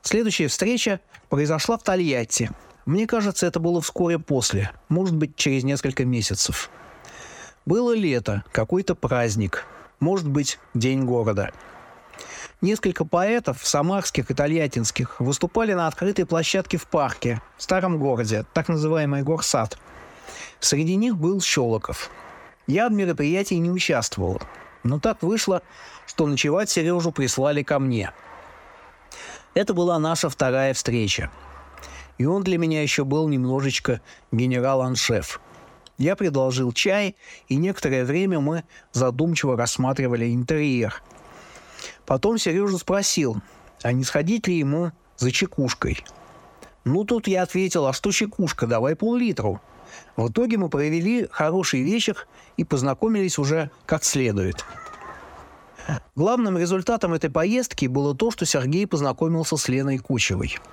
Следующая 0.00 0.48
встреча 0.48 1.00
произошла 1.28 1.76
в 1.76 1.82
Тольятти– 1.82 2.50
мне 2.88 3.06
кажется, 3.06 3.46
это 3.46 3.60
было 3.60 3.82
вскоре 3.82 4.18
после, 4.18 4.70
может 4.88 5.14
быть, 5.14 5.36
через 5.36 5.62
несколько 5.62 6.06
месяцев. 6.06 6.70
Было 7.66 7.94
лето, 7.94 8.44
какой-то 8.50 8.94
праздник, 8.94 9.66
может 10.00 10.26
быть, 10.26 10.58
День 10.72 11.04
города. 11.04 11.52
Несколько 12.62 13.04
поэтов, 13.04 13.58
самарских 13.62 14.30
и 14.30 14.34
тольяттинских, 14.34 15.20
выступали 15.20 15.74
на 15.74 15.86
открытой 15.86 16.24
площадке 16.24 16.78
в 16.78 16.86
парке, 16.86 17.42
в 17.58 17.62
старом 17.62 17.98
городе, 17.98 18.46
так 18.54 18.68
называемый 18.68 19.22
горсад. 19.22 19.76
Среди 20.58 20.96
них 20.96 21.14
был 21.14 21.42
Щелоков. 21.42 22.08
Я 22.66 22.88
в 22.88 22.92
мероприятии 22.92 23.56
не 23.56 23.70
участвовал, 23.70 24.40
но 24.82 24.98
так 24.98 25.22
вышло, 25.22 25.60
что 26.06 26.26
ночевать 26.26 26.70
Сережу 26.70 27.12
прислали 27.12 27.62
ко 27.62 27.80
мне. 27.80 28.14
Это 29.52 29.74
была 29.74 29.98
наша 29.98 30.30
вторая 30.30 30.72
встреча– 30.72 31.30
и 32.18 32.26
он 32.26 32.42
для 32.42 32.58
меня 32.58 32.82
еще 32.82 33.04
был 33.04 33.28
немножечко 33.28 34.00
генерал-аншеф. 34.32 35.40
Я 35.96 36.14
предложил 36.14 36.72
чай, 36.72 37.16
и 37.48 37.56
некоторое 37.56 38.04
время 38.04 38.40
мы 38.40 38.64
задумчиво 38.92 39.56
рассматривали 39.56 40.32
интерьер. 40.32 41.02
Потом 42.06 42.38
Сережа 42.38 42.78
спросил, 42.78 43.40
а 43.82 43.92
не 43.92 44.04
сходить 44.04 44.46
ли 44.46 44.58
ему 44.58 44.92
за 45.16 45.32
чекушкой. 45.32 46.04
Ну, 46.84 47.04
тут 47.04 47.26
я 47.26 47.42
ответил, 47.42 47.86
а 47.86 47.92
что 47.92 48.12
чекушка, 48.12 48.66
давай 48.66 48.94
пол-литру. 48.94 49.60
В 50.16 50.30
итоге 50.30 50.56
мы 50.56 50.68
провели 50.68 51.26
хороший 51.30 51.82
вечер 51.82 52.26
и 52.56 52.64
познакомились 52.64 53.38
уже 53.38 53.70
как 53.86 54.04
следует. 54.04 54.64
Главным 56.14 56.58
результатом 56.58 57.14
этой 57.14 57.30
поездки 57.30 57.86
было 57.86 58.14
то, 58.14 58.30
что 58.30 58.44
Сергей 58.44 58.86
познакомился 58.86 59.56
с 59.56 59.68
Леной 59.68 59.98
Кучевой– 59.98 60.58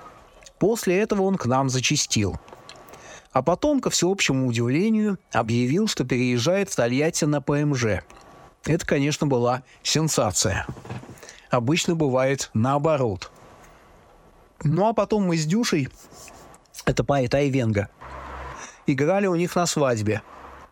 После 0.65 0.99
этого 0.99 1.21
он 1.21 1.35
к 1.35 1.45
нам 1.45 1.69
зачистил. 1.69 2.39
А 3.31 3.43
потом, 3.43 3.81
ко 3.81 3.91
всеобщему 3.91 4.47
удивлению, 4.47 5.19
объявил, 5.31 5.87
что 5.87 6.05
переезжает 6.05 6.71
в 6.71 6.75
Тольятти 6.75 7.25
на 7.25 7.39
ПМЖ. 7.39 8.01
Это, 8.65 8.83
конечно, 8.83 9.27
была 9.27 9.61
сенсация. 9.83 10.65
Обычно 11.51 11.93
бывает 11.93 12.49
наоборот. 12.55 13.29
Ну 14.63 14.87
а 14.87 14.93
потом 14.93 15.27
мы 15.27 15.37
с 15.37 15.45
Дюшей, 15.45 15.87
это 16.87 17.03
поэт 17.03 17.35
Айвенга, 17.35 17.89
играли 18.87 19.27
у 19.27 19.35
них 19.35 19.55
на 19.55 19.67
свадьбе. 19.67 20.23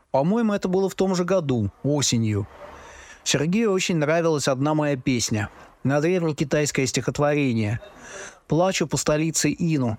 По-моему, 0.10 0.54
это 0.54 0.68
было 0.68 0.90
в 0.90 0.96
том 0.96 1.14
же 1.14 1.24
году, 1.24 1.70
осенью. 1.84 2.48
Сергею 3.24 3.72
очень 3.72 3.98
нравилась 3.98 4.48
одна 4.48 4.74
моя 4.74 4.98
песня 4.98 5.52
на 5.84 6.02
древнекитайское 6.02 6.88
стихотворение 6.88 7.80
«Плачу 8.54 8.86
по 8.86 8.98
столице 8.98 9.50
Ину». 9.50 9.98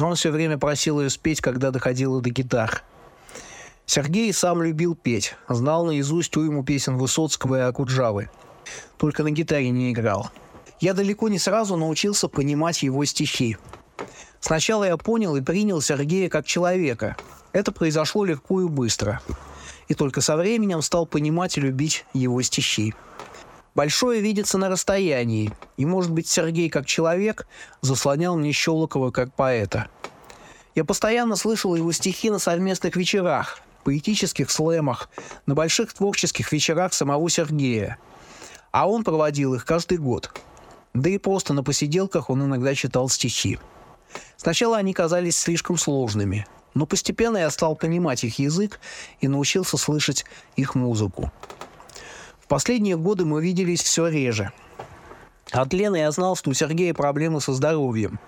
Он 0.00 0.14
все 0.14 0.30
время 0.30 0.56
просил 0.56 1.00
ее 1.00 1.10
спеть, 1.10 1.40
когда 1.40 1.72
доходило 1.72 2.20
до 2.20 2.30
гитар. 2.30 2.84
Сергей 3.86 4.32
сам 4.32 4.62
любил 4.62 4.94
петь, 4.94 5.34
знал 5.48 5.84
наизусть 5.84 6.36
уйму 6.36 6.62
песен 6.62 6.96
Высоцкого 6.96 7.56
и 7.56 7.62
Акуджавы. 7.62 8.30
Только 8.98 9.24
на 9.24 9.32
гитаре 9.32 9.70
не 9.70 9.90
играл. 9.90 10.30
Я 10.78 10.94
далеко 10.94 11.28
не 11.28 11.40
сразу 11.40 11.76
научился 11.76 12.28
понимать 12.28 12.84
его 12.84 13.04
стихи. 13.04 13.56
Сначала 14.38 14.84
я 14.84 14.96
понял 14.96 15.34
и 15.34 15.40
принял 15.40 15.80
Сергея 15.80 16.28
как 16.28 16.46
человека. 16.46 17.16
Это 17.50 17.72
произошло 17.72 18.24
легко 18.24 18.60
и 18.62 18.68
быстро. 18.68 19.20
И 19.88 19.94
только 19.94 20.20
со 20.20 20.36
временем 20.36 20.82
стал 20.82 21.04
понимать 21.04 21.58
и 21.58 21.62
любить 21.62 22.04
его 22.14 22.40
стихи. 22.42 22.94
Большое 23.74 24.20
видится 24.20 24.58
на 24.58 24.68
расстоянии, 24.68 25.52
и, 25.76 25.86
может 25.86 26.10
быть, 26.10 26.28
Сергей 26.28 26.68
как 26.68 26.86
человек 26.86 27.46
заслонял 27.80 28.36
мне 28.36 28.52
Щелокова 28.52 29.10
как 29.10 29.32
поэта. 29.32 29.88
Я 30.74 30.84
постоянно 30.84 31.36
слышал 31.36 31.74
его 31.74 31.92
стихи 31.92 32.30
на 32.30 32.38
совместных 32.38 32.96
вечерах, 32.96 33.60
поэтических 33.84 34.50
слэмах, 34.50 35.08
на 35.46 35.54
больших 35.54 35.92
творческих 35.92 36.52
вечерах 36.52 36.92
самого 36.92 37.28
Сергея. 37.30 37.98
А 38.70 38.88
он 38.88 39.04
проводил 39.04 39.54
их 39.54 39.64
каждый 39.64 39.98
год. 39.98 40.32
Да 40.94 41.10
и 41.10 41.18
просто 41.18 41.54
на 41.54 41.62
посиделках 41.62 42.30
он 42.30 42.44
иногда 42.44 42.74
читал 42.74 43.08
стихи. 43.08 43.58
Сначала 44.36 44.76
они 44.76 44.92
казались 44.92 45.38
слишком 45.38 45.76
сложными, 45.76 46.46
но 46.74 46.86
постепенно 46.86 47.38
я 47.38 47.50
стал 47.50 47.76
понимать 47.76 48.24
их 48.24 48.38
язык 48.38 48.80
и 49.20 49.28
научился 49.28 49.76
слышать 49.76 50.24
их 50.56 50.74
музыку. 50.74 51.32
Последние 52.48 52.96
годы 52.96 53.24
мы 53.24 53.42
виделись 53.42 53.82
все 53.82 54.06
реже. 54.08 54.52
От 55.50 55.72
Лены 55.72 55.96
я 55.96 56.10
знал, 56.10 56.36
что 56.36 56.50
у 56.50 56.54
Сергея 56.54 56.94
проблемы 56.94 57.40
со 57.40 57.52
здоровьем. 57.52 58.18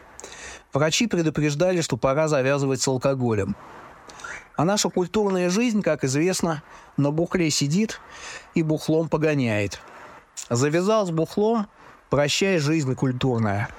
Врачи 0.73 1.07
предупреждали, 1.07 1.81
что 1.81 1.97
пора 1.97 2.29
завязывать 2.29 2.81
с 2.81 2.89
алкоголем. 2.89 3.57
А 4.57 4.65
наша 4.65 4.91
культурная 4.91 5.51
жизнь, 5.51 5.83
как 5.83 6.05
известно, 6.05 6.63
на 6.97 7.11
бухле 7.11 7.51
сидит 7.51 8.01
и 8.55 8.63
бухлом 8.63 9.09
погоняет. 9.09 9.81
Завязал 10.49 11.07
с 11.07 11.11
бухло, 11.11 11.67
прощай 12.11 12.59
жизнь 12.59 12.95
культурная– 12.95 13.69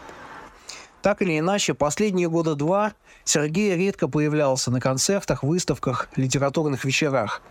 так 1.02 1.22
или 1.24 1.40
иначе, 1.40 1.74
последние 1.74 2.30
года 2.30 2.56
два 2.56 2.94
Сергей 3.24 3.76
редко 3.76 4.08
появлялся 4.08 4.70
на 4.70 4.80
концертах, 4.80 5.42
выставках, 5.44 6.10
литературных 6.16 6.86
вечерах. 6.86 7.42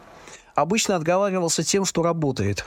Обычно 0.55 0.97
отговаривался 0.97 1.65
тем, 1.65 1.85
что 1.85 2.03
работает. 2.03 2.65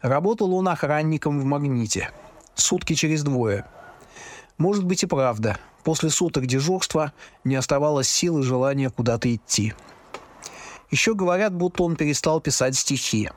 Работал 0.00 0.54
он 0.54 0.68
охранником 0.68 1.40
в 1.40 1.44
«Магните». 1.44 2.10
Сутки 2.54 2.94
через 2.94 3.22
двое. 3.22 3.64
Может 4.56 4.84
быть 4.84 5.02
и 5.02 5.06
правда. 5.06 5.58
После 5.84 6.10
суток 6.10 6.46
дежурства 6.46 7.12
не 7.44 7.54
оставалось 7.54 8.08
сил 8.08 8.38
и 8.38 8.42
желания 8.42 8.90
куда-то 8.90 9.32
идти. 9.34 9.74
Еще 10.90 11.14
говорят, 11.14 11.54
будто 11.54 11.82
он 11.82 11.96
перестал 11.96 12.40
писать 12.40 12.76
стихи. 12.76 13.30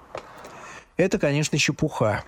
Это, 0.98 1.20
конечно, 1.20 1.58
чепуха. 1.58 2.24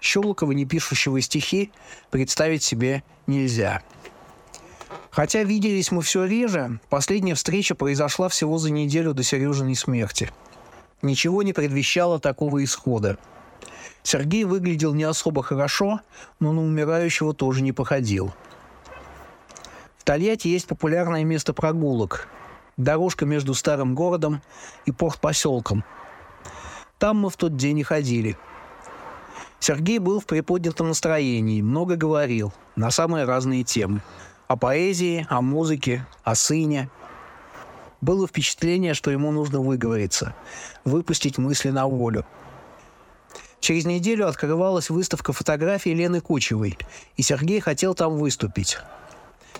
Щелокова, 0.00 0.52
не 0.52 0.64
пишущего 0.64 1.20
стихи, 1.20 1.72
представить 2.10 2.62
себе 2.62 3.02
нельзя. 3.26 3.82
Хотя 5.10 5.42
виделись 5.42 5.90
мы 5.90 6.02
все 6.02 6.24
реже, 6.24 6.78
последняя 6.90 7.34
встреча 7.34 7.74
произошла 7.74 8.28
всего 8.28 8.58
за 8.58 8.70
неделю 8.70 9.14
до 9.14 9.22
Сережиной 9.22 9.74
смерти. 9.74 10.30
Ничего 11.02 11.42
не 11.42 11.52
предвещало 11.52 12.20
такого 12.20 12.62
исхода. 12.62 13.18
Сергей 14.06 14.44
выглядел 14.44 14.94
не 14.94 15.02
особо 15.02 15.42
хорошо, 15.42 16.00
но 16.38 16.52
на 16.52 16.62
умирающего 16.62 17.34
тоже 17.34 17.60
не 17.62 17.72
походил. 17.72 18.32
В 19.98 20.04
Тольятти 20.04 20.46
есть 20.46 20.68
популярное 20.68 21.24
место 21.24 21.52
прогулок– 21.52 22.28
дорожка 22.76 23.26
между 23.26 23.52
старым 23.52 23.96
городом 23.96 24.42
и 24.84 24.92
порт-поселком. 24.92 25.82
Там 26.98 27.18
мы 27.18 27.30
в 27.30 27.36
тот 27.36 27.56
день 27.56 27.80
и 27.80 27.82
ходили– 27.82 28.38
Сергей 29.58 29.98
был 29.98 30.20
в 30.20 30.26
приподнятом 30.26 30.88
настроении, 30.88 31.62
много 31.62 31.96
говорил 31.96 32.52
на 32.76 32.92
самые 32.92 33.24
разные 33.24 33.64
темы. 33.64 34.00
О 34.46 34.56
поэзии, 34.56 35.26
о 35.28 35.40
музыке, 35.40 36.06
о 36.22 36.36
сыне. 36.36 36.88
Было 38.00 38.28
впечатление, 38.28 38.94
что 38.94 39.10
ему 39.10 39.32
нужно 39.32 39.60
выговориться, 39.60 40.36
выпустить 40.84 41.38
мысли 41.38 41.70
на 41.70 41.86
волю. 41.86 42.24
Через 43.66 43.84
неделю 43.84 44.28
открывалась 44.28 44.90
выставка 44.90 45.32
фотографий 45.32 45.92
Лены 45.92 46.20
Кучевой, 46.20 46.78
и 47.16 47.22
Сергей 47.22 47.58
хотел 47.58 47.96
там 47.96 48.16
выступить. 48.16 48.78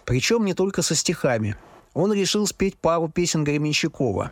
Причем 0.04 0.44
не 0.44 0.54
только 0.54 0.82
со 0.82 0.94
стихами. 0.94 1.56
Он 1.92 2.12
решил 2.12 2.46
спеть 2.46 2.76
пару 2.76 3.08
песен 3.08 3.42
Гременщикова, 3.42 4.30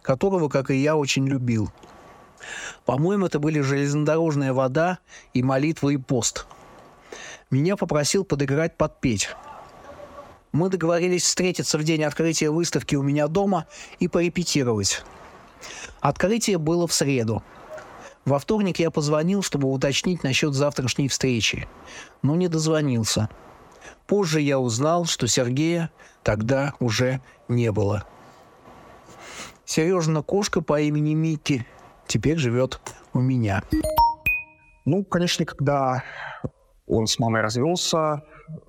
которого, 0.00 0.48
как 0.48 0.70
и 0.70 0.76
я, 0.76 0.96
очень 0.96 1.28
любил– 1.28 1.70
по-моему, 2.86 3.26
это 3.26 3.38
были 3.38 3.60
железнодорожная 3.60 4.54
вода 4.54 4.98
и 5.34 5.42
молитва 5.42 5.90
и 5.90 5.98
пост. 5.98 6.46
Меня 7.50 7.76
попросил 7.76 8.24
подыграть 8.24 8.78
подпеть. 8.78 9.28
Мы 10.52 10.70
договорились 10.70 11.24
встретиться 11.24 11.76
в 11.76 11.84
день 11.84 12.02
открытия 12.02 12.50
выставки 12.50 12.96
у 12.96 13.02
меня 13.02 13.28
дома 13.28 13.66
и 14.00 14.08
порепетировать. 14.08 15.04
Открытие 16.00 16.56
было 16.56 16.86
в 16.86 16.94
среду. 16.94 17.42
Во 18.24 18.38
вторник 18.38 18.78
я 18.78 18.90
позвонил, 18.90 19.42
чтобы 19.42 19.68
уточнить 19.68 20.22
насчет 20.22 20.54
завтрашней 20.54 21.08
встречи, 21.08 21.66
но 22.22 22.36
не 22.36 22.48
дозвонился. 22.48 23.28
Позже 24.06 24.40
я 24.40 24.60
узнал, 24.60 25.06
что 25.06 25.26
Сергея 25.26 25.90
тогда 26.22 26.74
уже 26.78 27.20
не 27.48 27.72
было. 27.72 28.04
Сережина 29.64 30.22
кошка 30.22 30.60
по 30.60 30.80
имени 30.80 31.14
Микки 31.14 31.66
теперь 32.06 32.36
живет 32.36 32.80
у 33.12 33.20
меня. 33.20 33.62
Ну, 34.84 35.04
конечно, 35.04 35.44
когда 35.44 36.04
он 36.86 37.06
с 37.06 37.18
мамой 37.18 37.42
развелся, 37.42 38.22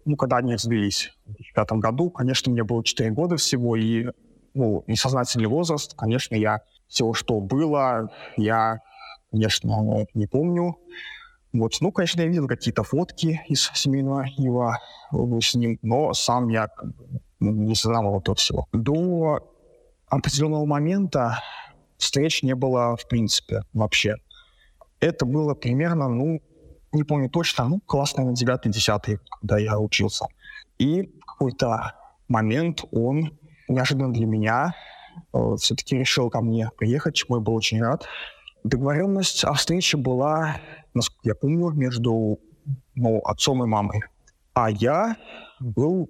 ну, 0.05 0.15
когда 0.15 0.37
они 0.37 0.53
развелись 0.53 1.11
в 1.25 1.33
2005 1.33 1.71
году, 1.73 2.09
конечно, 2.09 2.51
мне 2.51 2.63
было 2.63 2.83
4 2.83 3.11
года 3.11 3.37
всего, 3.37 3.75
и, 3.75 4.07
ну, 4.53 4.83
несознательный 4.87 5.47
возраст, 5.47 5.95
конечно, 5.95 6.35
я 6.35 6.61
всего, 6.87 7.13
что 7.13 7.39
было, 7.39 8.11
я, 8.37 8.79
конечно, 9.33 10.05
не 10.13 10.27
помню. 10.27 10.77
Вот, 11.53 11.73
ну, 11.81 11.91
конечно, 11.91 12.21
я 12.21 12.27
видел 12.27 12.47
какие-то 12.47 12.83
фотки 12.83 13.41
из 13.47 13.71
семейного 13.73 14.25
его 14.37 14.75
с 15.41 15.55
ним, 15.55 15.79
но 15.81 16.13
сам 16.13 16.49
я 16.49 16.69
не 17.39 17.75
знал 17.75 18.19
этого 18.19 18.35
всего. 18.35 18.67
До 18.71 19.39
определенного 20.07 20.65
момента 20.65 21.39
встреч 21.97 22.43
не 22.43 22.53
было 22.53 22.95
в 22.95 23.07
принципе 23.07 23.61
вообще. 23.73 24.15
Это 24.99 25.25
было 25.25 25.55
примерно, 25.55 26.07
ну, 26.07 26.41
не 26.91 27.03
помню 27.03 27.29
точно, 27.29 27.67
ну, 27.67 27.79
класс, 27.85 28.15
наверное, 28.15 28.35
9-10, 28.35 29.17
когда 29.39 29.57
я 29.57 29.79
учился. 29.79 30.27
И 30.77 31.01
в 31.01 31.25
какой-то 31.25 31.93
момент 32.27 32.83
он 32.91 33.37
неожиданно 33.67 34.13
для 34.13 34.27
меня 34.27 34.75
э, 35.33 35.55
все-таки 35.59 35.97
решил 35.97 36.29
ко 36.29 36.41
мне 36.41 36.69
приехать, 36.77 37.15
чему 37.15 37.37
я 37.37 37.41
был 37.41 37.55
очень 37.55 37.81
рад. 37.81 38.05
Договоренность 38.63 39.43
о 39.43 39.53
встрече 39.53 39.97
была, 39.97 40.57
насколько 40.93 41.29
я 41.29 41.35
помню, 41.35 41.71
между 41.71 42.39
ну, 42.95 43.19
отцом 43.19 43.63
и 43.63 43.67
мамой. 43.67 44.01
А 44.53 44.69
я 44.69 45.17
был, 45.59 46.09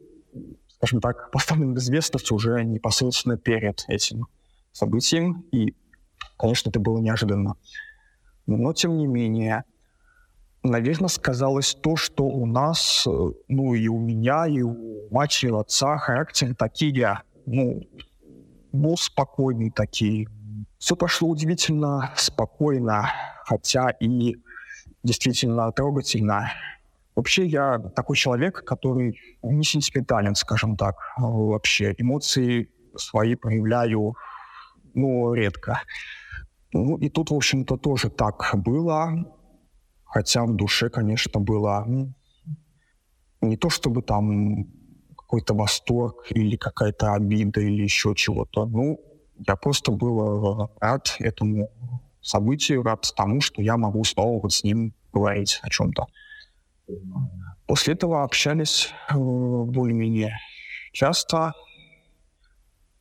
скажем 0.68 1.02
так, 1.02 1.32
поставлен 1.32 1.74
в 1.74 1.78
известность 1.78 2.32
уже 2.32 2.64
непосредственно 2.64 3.38
перед 3.38 3.86
этим 3.88 4.28
событием. 4.72 5.46
И 5.52 5.74
Конечно, 6.38 6.70
это 6.70 6.80
было 6.80 7.00
неожиданно. 7.00 7.56
Но, 8.48 8.74
тем 8.74 8.98
не 8.98 9.08
менее, 9.08 9.64
наверное, 10.64 11.08
сказалось 11.08 11.76
то, 11.76 11.96
что 11.96 12.26
у 12.26 12.46
нас, 12.46 13.08
ну 13.48 13.74
и 13.74 13.88
у 13.88 13.98
меня, 13.98 14.48
и 14.48 14.62
у 14.62 15.08
матери, 15.10 15.50
и 15.50 15.52
у 15.54 15.60
отца 15.60 15.98
характер 15.98 16.56
такие, 16.56 17.22
ну, 17.46 17.82
ну, 18.72 18.98
спокойные 18.98 19.72
такие. 19.72 20.28
Все 20.84 20.98
прошло 20.98 21.30
удивительно 21.30 22.12
спокойно, 22.18 23.10
хотя 23.46 23.92
и 24.02 24.36
действительно 25.02 25.72
трогательно. 25.72 26.52
Вообще 27.16 27.46
я 27.46 27.80
такой 27.80 28.18
человек, 28.18 28.66
который 28.66 29.18
не 29.44 29.64
сентиментален, 29.64 30.36
скажем 30.36 30.76
так, 30.76 30.96
вообще. 31.16 31.96
Эмоции 31.98 32.70
свои 32.98 33.36
проявляю, 33.36 34.16
ну, 34.94 35.34
редко. 35.34 35.80
Ну, 36.74 36.98
и 36.98 37.08
тут, 37.08 37.32
в 37.32 37.36
общем-то, 37.36 37.78
тоже 37.78 38.10
так 38.10 38.52
было, 38.54 39.14
хотя 40.04 40.44
в 40.44 40.54
душе, 40.54 40.90
конечно, 40.90 41.40
было 41.40 41.86
ну, 41.88 42.14
не 43.40 43.56
то 43.56 43.70
чтобы 43.70 44.02
там 44.02 44.66
какой-то 45.18 45.54
восторг 45.54 46.26
или 46.32 46.58
какая-то 46.58 47.14
обида 47.14 47.62
или 47.62 47.84
еще 47.84 48.14
чего-то. 48.16 48.66
Ну, 48.66 49.00
я 49.38 49.56
просто 49.56 49.92
был 49.92 50.72
рад 50.80 51.16
этому 51.20 51.70
событию, 52.22 52.84
рад 52.84 53.12
тому, 53.16 53.42
что 53.42 53.62
я 53.62 53.78
могу 53.78 54.04
снова 54.04 54.42
вот 54.42 54.54
с 54.54 54.64
ним 54.64 54.94
говорить 55.12 55.60
о 55.62 55.70
чем-то. 55.70 56.08
После 57.68 57.94
этого 57.94 58.24
общались 58.24 58.90
э, 59.10 59.16
более-менее 59.16 60.38
часто, 60.92 61.54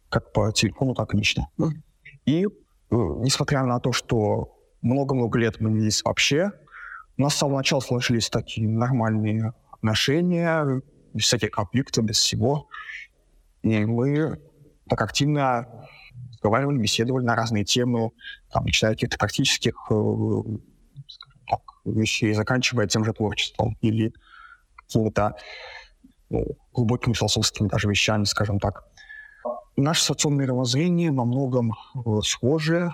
как 0.08 0.32
по 0.32 0.52
телефону, 0.52 0.94
так 0.94 1.14
и 1.14 1.18
лично. 1.18 1.48
И 2.26 2.44
э, 2.44 2.48
несмотря 2.90 3.64
на 3.64 3.80
то, 3.80 3.92
что 3.92 4.56
много-много 4.82 5.38
лет 5.38 5.60
мы 5.60 5.72
виделись 5.72 6.04
вообще, 6.04 6.52
у 7.18 7.22
нас 7.22 7.34
с 7.34 7.38
самого 7.38 7.58
начала 7.58 7.80
сложились 7.80 8.30
такие 8.30 8.68
нормальные 8.68 9.52
отношения, 9.70 10.82
без 11.12 11.24
всяких 11.24 11.50
конфликтов, 11.50 12.04
без 12.04 12.18
всего. 12.18 12.68
И 13.62 13.84
мы 13.84 14.40
так 14.88 15.02
активно 15.02 15.88
разговаривали, 16.42 16.78
беседовали 16.78 17.24
на 17.24 17.36
разные 17.36 17.64
темы, 17.64 18.10
там, 18.52 18.64
начиная 18.64 18.92
от 18.92 18.96
каких-то 18.96 19.18
практических 19.18 19.74
э, 19.90 20.42
так, 21.48 21.60
вещей, 21.84 22.32
заканчивая 22.34 22.86
тем 22.86 23.04
же 23.04 23.12
творчеством 23.12 23.76
или 23.80 24.12
какими-то 24.76 25.36
ну, 26.30 26.44
глубокими 26.72 27.14
философскими 27.14 27.68
даже 27.68 27.88
вещами, 27.88 28.24
скажем 28.24 28.58
так. 28.58 28.84
Наше 29.76 30.02
социальное 30.02 30.42
мировоззрение 30.42 31.12
во 31.12 31.24
многом 31.24 31.72
э, 31.72 32.20
схоже, 32.24 32.92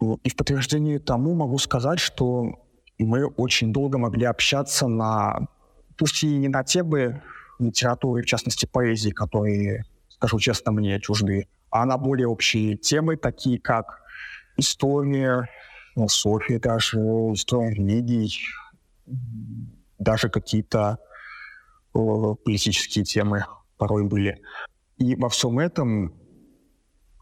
и 0.00 0.30
в 0.30 0.36
подтверждение 0.36 1.00
тому 1.00 1.34
могу 1.34 1.58
сказать, 1.58 1.98
что 1.98 2.52
мы 2.98 3.26
очень 3.26 3.72
долго 3.72 3.98
могли 3.98 4.26
общаться 4.26 4.86
на, 4.86 5.48
пусть 5.96 6.22
и 6.22 6.36
не 6.36 6.48
на 6.48 6.62
темы 6.62 7.20
литературы, 7.58 8.22
в 8.22 8.26
частности 8.26 8.66
поэзии, 8.66 9.10
которые, 9.10 9.84
скажу 10.08 10.38
честно, 10.38 10.70
мне 10.70 11.00
чужды, 11.00 11.48
а 11.70 11.84
на 11.84 11.98
более 11.98 12.28
общие 12.28 12.76
темы, 12.76 13.16
такие 13.16 13.60
как 13.60 14.02
история, 14.56 15.48
философия 15.94 16.58
даже, 16.58 16.98
история 16.98 17.74
религий, 17.74 18.38
даже 19.98 20.28
какие-то 20.28 20.98
э, 21.94 21.98
политические 22.44 23.04
темы 23.04 23.44
порой 23.76 24.04
были. 24.04 24.40
И 24.96 25.14
во 25.16 25.28
всем 25.28 25.58
этом 25.58 26.14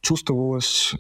чувствовалась 0.01 0.95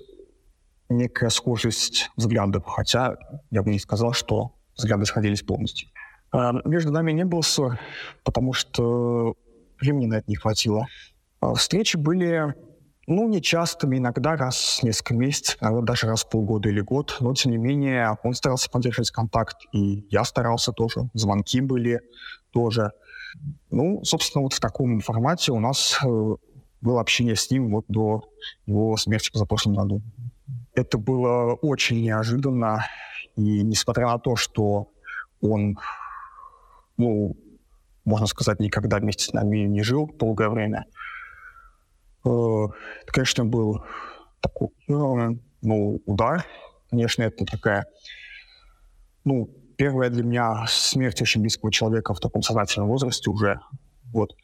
некая 0.88 1.30
схожесть 1.30 2.10
взглядов, 2.16 2.64
хотя 2.66 3.16
я 3.50 3.62
бы 3.62 3.70
не 3.70 3.78
сказал, 3.78 4.12
что 4.12 4.54
взгляды 4.76 5.06
сходились 5.06 5.42
полностью. 5.42 5.88
А 6.32 6.52
между 6.64 6.92
нами 6.92 7.12
не 7.12 7.24
было 7.24 7.40
ссор, 7.40 7.78
потому 8.24 8.52
что 8.52 9.34
времени 9.80 10.06
на 10.06 10.14
это 10.16 10.30
не 10.30 10.36
хватило. 10.36 10.86
А 11.40 11.54
встречи 11.54 11.96
были 11.96 12.54
ну, 13.06 13.28
не 13.28 13.40
частыми, 13.40 13.98
иногда 13.98 14.36
раз 14.36 14.80
в 14.80 14.82
несколько 14.82 15.14
месяцев, 15.14 15.58
иногда 15.60 15.80
даже 15.80 16.06
раз 16.06 16.24
в 16.24 16.28
полгода 16.28 16.68
или 16.68 16.80
год, 16.80 17.16
но, 17.20 17.34
тем 17.34 17.52
не 17.52 17.58
менее, 17.58 18.18
он 18.22 18.34
старался 18.34 18.68
поддерживать 18.68 19.10
контакт, 19.10 19.56
и 19.72 20.06
я 20.10 20.24
старался 20.24 20.72
тоже, 20.72 21.08
звонки 21.14 21.60
были 21.60 22.00
тоже. 22.50 22.92
Ну, 23.70 24.02
собственно, 24.04 24.42
вот 24.42 24.54
в 24.54 24.60
таком 24.60 25.00
формате 25.00 25.52
у 25.52 25.60
нас 25.60 25.98
э, 26.04 26.36
было 26.80 27.00
общение 27.00 27.36
с 27.36 27.50
ним 27.50 27.70
вот 27.70 27.84
до 27.88 28.24
его 28.66 28.96
смерти 28.96 29.30
позапрошлом 29.30 29.74
году. 29.74 30.02
Это 30.74 30.98
было 30.98 31.54
очень 31.54 32.02
неожиданно, 32.02 32.86
и 33.36 33.62
несмотря 33.62 34.06
на 34.06 34.18
то, 34.18 34.34
что 34.36 34.90
он, 35.40 35.78
ну, 36.96 37.36
можно 38.04 38.26
сказать, 38.26 38.58
никогда 38.60 38.98
вместе 38.98 39.24
с 39.24 39.32
нами 39.32 39.58
не 39.58 39.82
жил 39.82 40.10
долгое 40.18 40.48
время, 40.48 40.86
это, 42.26 43.12
конечно, 43.12 43.44
был 43.44 43.84
такой 44.40 44.68
ну, 44.88 46.02
удар. 46.06 46.44
Конечно, 46.90 47.22
это 47.22 47.44
такая, 47.44 47.86
ну, 49.24 49.50
первая 49.76 50.10
для 50.10 50.22
меня 50.22 50.64
смерть 50.68 51.22
очень 51.22 51.40
близкого 51.40 51.72
человека 51.72 52.14
в 52.14 52.20
таком 52.20 52.42
сознательном 52.42 52.88
возрасте 52.88 53.30
уже. 53.30 53.60
Вот. 54.12 54.34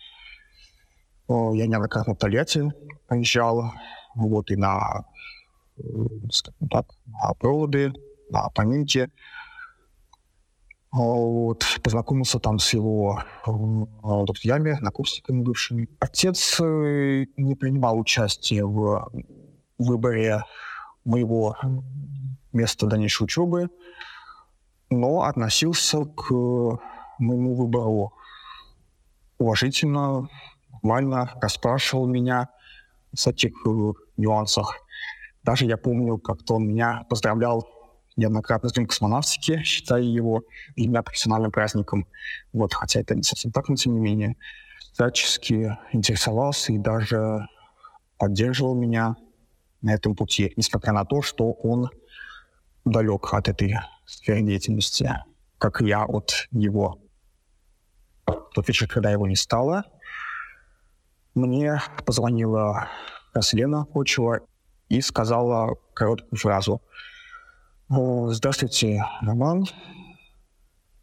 Я 1.28 1.66
неоднократно 1.66 2.14
в 2.14 2.18
Тольятти 2.18 2.72
поезжал, 3.06 3.72
вот, 4.14 4.50
и 4.50 4.56
на, 4.56 5.04
скажем 6.30 6.68
так, 6.68 6.86
на 7.06 7.32
проводы, 7.34 7.92
на 8.30 8.48
поминки. 8.50 9.08
Вот, 10.92 11.64
познакомился 11.82 12.38
там 12.38 12.58
с 12.58 12.74
его 12.74 13.24
э, 13.46 14.24
друзьями, 14.26 14.76
накурсниками 14.82 15.40
бывшими. 15.40 15.88
Отец 16.00 16.60
э, 16.60 17.24
не 17.38 17.54
принимал 17.54 17.98
участия 17.98 18.62
в 18.62 19.10
выборе 19.78 20.44
моего 21.06 21.56
места 22.52 22.86
дальнейшей 22.86 23.24
учебы, 23.24 23.70
но 24.90 25.22
относился 25.22 26.04
к 26.04 26.30
моему 27.18 27.54
выбору 27.54 28.12
уважительно, 29.38 30.28
нормально, 30.82 31.32
расспрашивал 31.40 32.06
меня 32.06 32.50
с 33.14 33.26
этих 33.26 33.52
э, 33.66 33.92
нюансах. 34.18 34.76
Даже 35.42 35.64
я 35.64 35.78
помню, 35.78 36.18
как-то 36.18 36.56
он 36.56 36.68
меня 36.68 37.06
поздравлял 37.08 37.66
неоднократно 38.16 38.68
с 38.68 38.72
Днем 38.72 38.86
космонавтики, 38.86 39.62
считая 39.62 40.02
его 40.02 40.44
имя 40.76 41.02
профессиональным 41.02 41.50
праздником. 41.50 42.06
Вот, 42.52 42.74
хотя 42.74 43.00
это 43.00 43.14
не 43.14 43.22
совсем 43.22 43.52
так, 43.52 43.68
но 43.68 43.76
тем 43.76 43.94
не 43.94 44.00
менее. 44.00 44.36
Всячески 44.92 45.78
интересовался 45.92 46.72
и 46.72 46.78
даже 46.78 47.46
поддерживал 48.18 48.74
меня 48.74 49.16
на 49.80 49.94
этом 49.94 50.14
пути, 50.14 50.52
несмотря 50.56 50.92
на 50.92 51.04
то, 51.04 51.22
что 51.22 51.52
он 51.52 51.90
далек 52.84 53.32
от 53.32 53.48
этой 53.48 53.74
сферы 54.06 54.42
деятельности, 54.42 55.10
как 55.58 55.80
я 55.80 56.04
от 56.04 56.48
его. 56.50 56.98
В 58.26 58.50
тот 58.54 58.68
вечер, 58.68 58.86
когда 58.86 59.10
его 59.10 59.26
не 59.26 59.36
стало, 59.36 59.84
мне 61.34 61.80
позвонила 62.04 62.88
Лена 63.52 63.86
Почева 63.86 64.40
и 64.88 65.00
сказала 65.00 65.76
короткую 65.94 66.38
фразу– 66.38 66.82
Здравствуйте, 67.88 69.04
Роман. 69.20 69.66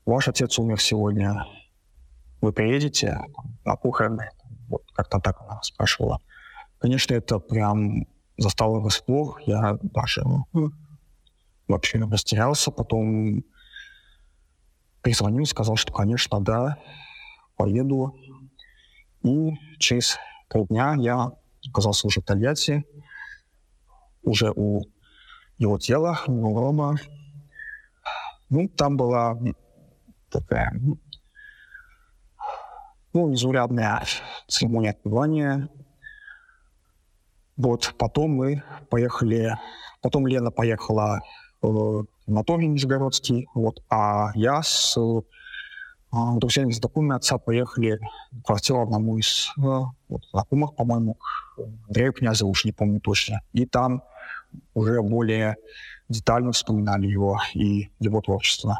Ваш 0.05 0.27
отец 0.27 0.57
умер 0.57 0.81
сегодня. 0.81 1.45
Вы 2.41 2.51
приедете 2.51 3.19
на 3.65 3.75
похороны? 3.75 4.29
Вот 4.69 4.83
как-то 4.93 5.19
так 5.19 5.41
она 5.41 5.61
спрашивала. 5.61 6.21
Конечно, 6.79 7.13
это 7.13 7.39
прям 7.39 8.07
застало 8.37 8.79
врасплох. 8.79 9.41
Я 9.41 9.77
даже 9.81 10.23
ну, 10.53 10.71
вообще 11.67 11.99
растерялся. 11.99 12.71
Потом 12.71 13.43
перезвонил, 15.03 15.45
сказал, 15.45 15.75
что, 15.75 15.93
конечно, 15.93 16.39
да, 16.39 16.77
поеду. 17.55 18.15
И 19.21 19.51
через 19.77 20.17
три 20.47 20.63
дня 20.65 20.95
я 20.97 21.33
оказался 21.67 22.07
уже 22.07 22.21
в 22.21 22.25
Тольятти, 22.25 22.85
уже 24.23 24.51
у 24.55 24.85
его 25.59 25.77
тело, 25.77 26.17
грома. 26.25 26.97
Ну, 28.49 28.67
там 28.69 28.97
была 28.97 29.37
такая, 30.31 30.73
ну, 33.13 33.29
незаурядная 33.29 34.03
церемония 34.47 34.91
отбывания. 34.91 35.69
Вот, 37.57 37.93
потом 37.97 38.31
мы 38.31 38.63
поехали, 38.89 39.55
потом 40.01 40.25
Лена 40.25 40.49
поехала 40.49 41.19
э, 41.61 41.67
в 41.67 42.07
Анатолий 42.25 42.67
Нижегородский, 42.67 43.49
вот, 43.53 43.83
а 43.89 44.31
я 44.33 44.63
с 44.63 44.95
э, 44.97 45.21
друзьями, 46.37 46.71
знакомыми 46.71 47.17
отца 47.17 47.37
поехали 47.37 47.99
в 48.31 48.43
квартиру 48.43 48.81
одному 48.81 49.17
из 49.17 49.51
э, 49.57 49.61
вот, 50.07 50.23
знакомых, 50.31 50.73
по-моему, 50.75 51.17
Андрею 51.87 52.13
Князеву, 52.13 52.49
уж 52.49 52.63
не 52.63 52.71
помню 52.71 53.01
точно. 53.01 53.41
И 53.51 53.65
там 53.65 54.03
уже 54.73 55.01
более 55.01 55.55
детально 56.09 56.51
вспоминали 56.51 57.07
его 57.07 57.39
и 57.53 57.89
его 57.99 58.21
творчество. 58.21 58.77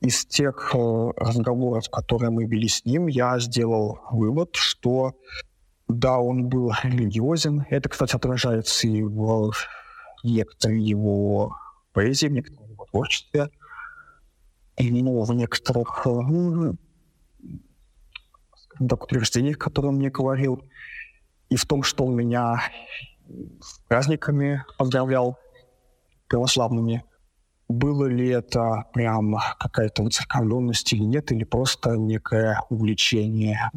Из 0.00 0.26
тех 0.26 0.72
э, 0.74 1.10
разговоров, 1.16 1.88
которые 1.90 2.30
мы 2.30 2.44
вели 2.44 2.68
с 2.68 2.84
ним, 2.84 3.06
я 3.06 3.38
сделал 3.38 4.00
вывод, 4.10 4.50
что 4.54 5.14
да, 5.88 6.18
он 6.18 6.48
был 6.48 6.72
религиозен. 6.82 7.64
Это, 7.70 7.88
кстати, 7.88 8.14
отражается 8.14 8.86
и 8.86 9.02
в 9.02 9.52
некоторой 10.22 10.80
его 10.80 11.56
поэзии, 11.92 12.28
в 12.28 12.32
некотором 12.32 12.70
его 12.70 12.84
творчестве, 12.86 13.50
и 14.76 15.02
ну, 15.02 15.22
в 15.22 15.32
некоторых 15.32 16.06
э, 16.06 16.72
так, 18.88 19.04
утверждениях, 19.04 19.58
которые 19.58 19.90
он 19.90 19.96
мне 19.96 20.10
говорил, 20.10 20.62
и 21.48 21.56
в 21.56 21.64
том, 21.64 21.82
что 21.82 22.04
он 22.04 22.14
меня 22.14 22.60
с 23.60 23.78
праздниками 23.88 24.64
поздравлял 24.78 25.38
православными. 26.28 27.04
Было 27.68 28.06
ли 28.06 28.28
это 28.28 28.84
прям 28.92 29.36
какая-то 29.58 30.02
выцерковленность 30.02 30.92
или 30.92 31.02
нет, 31.02 31.32
или 31.32 31.44
просто 31.44 31.96
некое 31.96 32.60
увлечение 32.70 33.70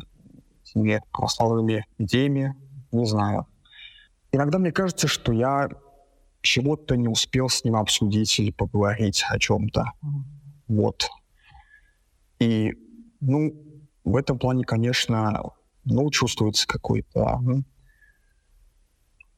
этими 0.64 1.02
православными 1.12 1.86
идеями, 1.98 2.56
не 2.92 3.06
знаю. 3.06 3.48
иногда 4.32 4.60
мне 4.60 4.72
кажется, 4.72 5.08
что 5.08 5.32
я 5.32 5.70
чего-то 6.42 6.96
не 6.96 7.08
успел 7.08 7.50
с 7.50 7.64
ним 7.64 7.76
обсудить 7.76 8.40
или 8.40 8.52
поговорить 8.52 9.26
о 9.28 9.40
чем-то. 9.40 9.92
Вот. 10.68 11.10
И, 12.40 12.74
ну, 13.20 13.54
в 14.04 14.16
этом 14.16 14.40
плане, 14.40 14.64
конечно, 14.64 15.44
ну, 15.84 16.10
чувствуется 16.12 16.68
какой-то, 16.68 17.42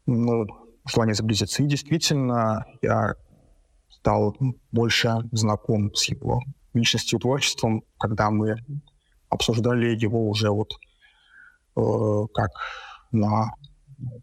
ну, 0.06 0.46
желание 0.86 1.16
сблизиться. 1.16 1.64
И 1.64 1.68
действительно, 1.68 2.66
я 2.82 3.16
стал 3.90 4.36
больше 4.72 5.16
знаком 5.32 5.94
с 5.94 6.06
его 6.06 6.42
личностью, 6.74 7.20
творчеством, 7.20 7.84
когда 8.00 8.32
мы 8.32 8.56
обсуждали 9.30 9.96
его 9.96 10.28
уже 10.30 10.50
вот 10.50 10.74
э, 11.76 12.28
как 12.34 12.52
на 13.12 13.54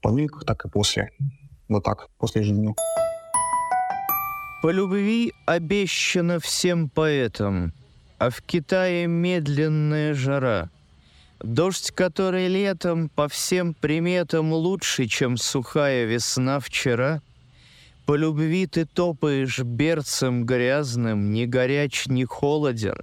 поминках, 0.03 0.45
так 0.45 0.64
и 0.64 0.68
после. 0.68 1.11
Вот 1.68 1.85
так, 1.85 2.09
после 2.18 2.43
жизни. 2.43 2.74
По 4.62 4.70
любви 4.70 5.33
обещано 5.47 6.41
всем 6.41 6.89
поэтам, 6.89 7.72
а 8.18 8.31
в 8.31 8.41
Китае 8.43 9.07
медленная 9.07 10.14
жара. 10.14 10.70
Дождь, 11.43 11.93
который 11.93 12.49
летом 12.49 13.09
по 13.09 13.28
всем 13.28 13.74
приметам 13.74 14.53
лучше, 14.53 15.07
чем 15.07 15.36
сухая 15.36 16.05
весна 16.05 16.61
вчера. 16.61 17.22
По 18.07 18.16
любви 18.16 18.66
ты 18.66 18.86
топаешь 18.86 19.61
берцем 19.61 20.45
грязным, 20.45 21.32
ни 21.32 21.45
горяч, 21.45 22.07
ни 22.07 22.24
холоден. 22.24 22.99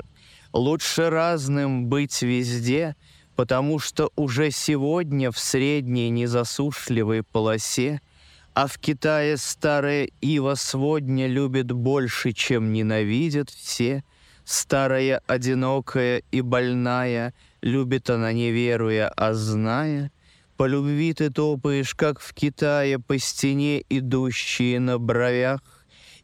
Лучше 0.52 1.10
разным 1.10 1.86
быть 1.86 2.22
везде, 2.22 2.96
потому 3.36 3.80
что 3.80 4.12
уже 4.16 4.52
сегодня 4.52 5.32
в 5.32 5.40
средней 5.40 6.10
незасушливой 6.10 7.24
полосе— 7.24 8.02
а 8.56 8.68
в 8.68 8.78
Китае 8.78 9.36
старая 9.36 10.08
ива 10.22 10.56
сводня 10.56 11.28
любит 11.28 11.74
больше, 11.74 12.32
чем 12.32 12.72
ненавидят 12.72 13.50
все. 13.50 14.06
Старая, 14.46 15.22
одинокая 15.28 16.24
и 16.32 16.40
больная, 16.40 17.34
любит 17.66 18.10
она 18.10 18.32
не 18.32 18.52
веруя, 18.52 19.10
а 19.10 19.34
зная. 19.34 20.12
По 20.56 20.68
любви 20.68 21.14
ты 21.14 21.30
топаешь, 21.30 21.96
как 21.96 22.22
в 22.22 22.34
Китае, 22.34 23.00
по 23.00 23.18
стене, 23.18 23.84
идущие 23.90 24.80
на 24.80 25.00
бровях. 25.00 25.62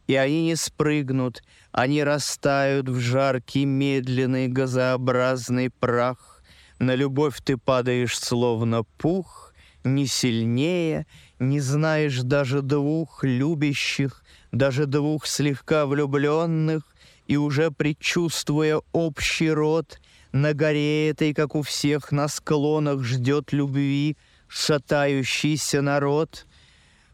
И 0.06 0.14
они 0.14 0.46
не 0.46 0.56
спрыгнут, 0.56 1.42
они 1.70 2.02
растают 2.02 2.88
в 2.88 2.98
жаркий, 2.98 3.64
медленный, 3.64 4.48
газообразный 4.48 5.70
прах. 5.70 6.42
На 6.78 6.94
любовь 6.94 7.38
ты 7.44 7.56
падаешь, 7.56 8.18
словно 8.18 8.84
пух, 8.98 9.52
не 9.84 10.06
сильнее, 10.06 11.06
не 11.38 11.60
знаешь 11.60 12.20
даже 12.22 12.62
двух 12.62 13.24
любящих, 13.24 14.24
даже 14.52 14.86
двух 14.86 15.26
слегка 15.26 15.86
влюбленных, 15.86 16.82
и 17.26 17.36
уже 17.36 17.70
предчувствуя 17.70 18.80
общий 18.92 19.50
род, 19.50 20.00
на 20.32 20.54
горе 20.54 21.10
этой, 21.10 21.34
как 21.34 21.54
у 21.54 21.62
всех 21.62 22.10
на 22.10 22.28
склонах, 22.28 23.02
ждет 23.02 23.52
любви 23.52 24.16
шатающийся 24.48 25.82
народ. 25.82 26.46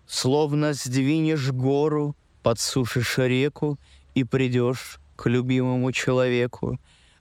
Словно 0.07 0.73
сдвинешь 0.73 1.51
гору, 1.51 2.17
подсушишь 2.43 3.19
реку 3.19 3.79
и 4.15 4.25
придешь 4.25 4.99
к 5.17 5.29
любимому 5.29 5.93
человеку 5.93 6.79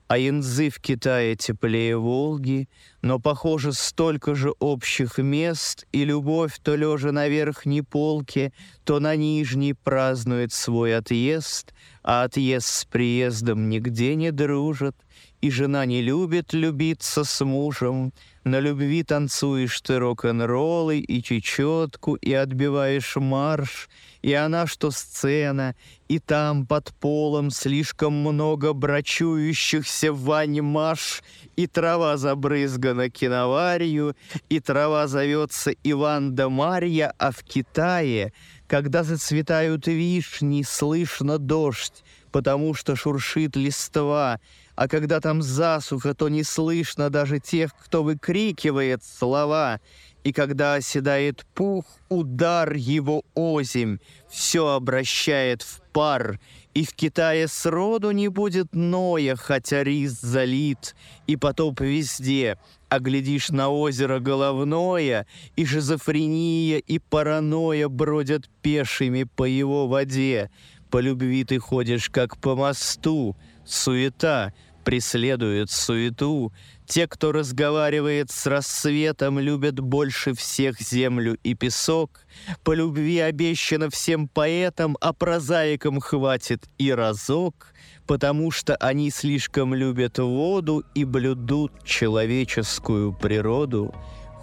а 0.08 0.18
янзы 0.18 0.70
в 0.70 0.80
Китае 0.80 1.36
теплее 1.36 1.98
Волги, 1.98 2.70
но, 3.02 3.20
похоже, 3.20 3.74
столько 3.74 4.36
же 4.36 4.52
общих 4.60 5.18
мест, 5.18 5.86
и 5.92 6.06
любовь 6.06 6.58
то 6.64 6.76
лежа 6.76 7.12
на 7.12 7.28
верхней 7.28 7.82
полке, 7.82 8.54
то 8.86 9.00
на 9.00 9.16
нижней 9.16 9.74
празднует 9.74 10.54
свой 10.54 10.96
отъезд, 10.96 11.74
а 12.04 12.24
отъезд 12.24 12.68
с 12.68 12.86
приездом 12.86 13.70
нигде 13.70 14.16
не 14.16 14.32
дружит, 14.32 14.96
и 15.42 15.52
жена 15.52 15.86
не 15.86 16.02
любит 16.02 16.54
любиться 16.54 17.24
с 17.24 17.46
мужем. 17.46 18.12
На 18.44 18.60
любви 18.60 19.04
танцуешь 19.04 19.82
ты 19.82 20.00
рок-н-роллы 20.00 21.00
и 21.00 21.22
чечетку, 21.22 22.16
и 22.16 22.32
отбиваешь 22.34 23.18
марш, 23.18 23.90
и 24.22 24.34
она, 24.34 24.68
что 24.68 24.90
сцена, 24.90 25.76
и 26.08 26.20
там 26.20 26.66
под 26.66 26.94
полом 26.94 27.52
слишком 27.52 28.14
много 28.14 28.74
брачующихся 28.74 30.14
в 30.14 30.22
ванне 30.22 30.62
маш, 30.62 31.24
и 31.58 31.68
трава 31.68 32.18
забрызгана 32.18 33.10
киноварью, 33.10 34.16
и 34.50 34.60
трава 34.60 35.08
зовется 35.08 35.72
Иван 35.84 36.34
да 36.36 36.50
Марья, 36.50 37.14
а 37.18 37.32
в 37.32 37.44
Китае, 37.44 38.32
когда 38.68 39.04
зацветают 39.04 39.88
вишни, 39.88 40.64
слышно 40.64 41.38
дождь, 41.38 42.04
потому 42.32 42.74
что 42.74 42.96
шуршит 42.96 43.56
листва, 43.56 44.40
а 44.78 44.88
когда 44.88 45.20
там 45.20 45.42
засуха, 45.42 46.14
то 46.14 46.30
не 46.30 46.44
слышно 46.44 47.10
даже 47.10 47.40
тех, 47.40 47.72
кто 47.76 48.04
выкрикивает 48.04 49.04
слова— 49.04 49.82
и 50.28 50.34
когда 50.34 50.74
оседает 50.74 51.46
пух, 51.56 51.86
удар 52.10 52.74
его 52.74 53.24
озимь, 53.34 54.00
все 54.30 54.68
обращает 54.74 55.62
в 55.62 55.80
пар, 55.94 56.42
и 56.74 56.84
в 56.84 56.94
Китае 56.94 57.48
сроду 57.48 58.12
не 58.12 58.28
будет 58.28 58.76
ноя, 58.76 59.38
хотя 59.38 59.86
рис 59.86 60.20
залит, 60.20 60.98
и 61.28 61.38
потоп 61.38 61.80
везде, 61.80 62.60
а 62.90 63.00
глядишь 63.00 63.52
на 63.52 63.70
озеро 63.70 64.20
головное, 64.20 65.28
и 65.56 65.66
шизофрения, 65.66 66.80
и 66.80 67.00
паранойя 67.00 67.88
бродят 67.88 68.50
пешими 68.62 69.24
по 69.24 69.46
его 69.46 69.88
воде. 69.88 70.52
По 70.90 71.00
любви 71.00 71.46
ты 71.46 71.58
ходишь, 71.58 72.10
как 72.10 72.38
по 72.38 72.54
мосту, 72.58 73.38
суета 73.66 74.52
преследует 74.88 75.70
суету, 75.70 76.54
те, 76.86 77.08
кто 77.08 77.34
разговаривает 77.34 78.32
с 78.32 78.46
рассветом, 78.46 79.38
любят 79.38 79.82
больше 79.82 80.34
всех 80.34 80.80
землю 80.80 81.38
и 81.44 81.56
песок. 81.56 82.22
По 82.64 82.74
любви 82.74 83.20
обещано 83.20 83.90
всем 83.90 84.30
поэтам, 84.30 84.96
а 85.02 85.12
прозаикам 85.12 86.00
хватит 86.00 86.70
и 86.78 86.94
разок, 86.94 87.74
потому 88.06 88.50
что 88.50 88.78
они 88.78 89.12
слишком 89.12 89.74
любят 89.74 90.20
воду 90.20 90.86
и 90.96 91.04
блюдут 91.04 91.84
человеческую 91.84 93.12
природу. 93.12 93.94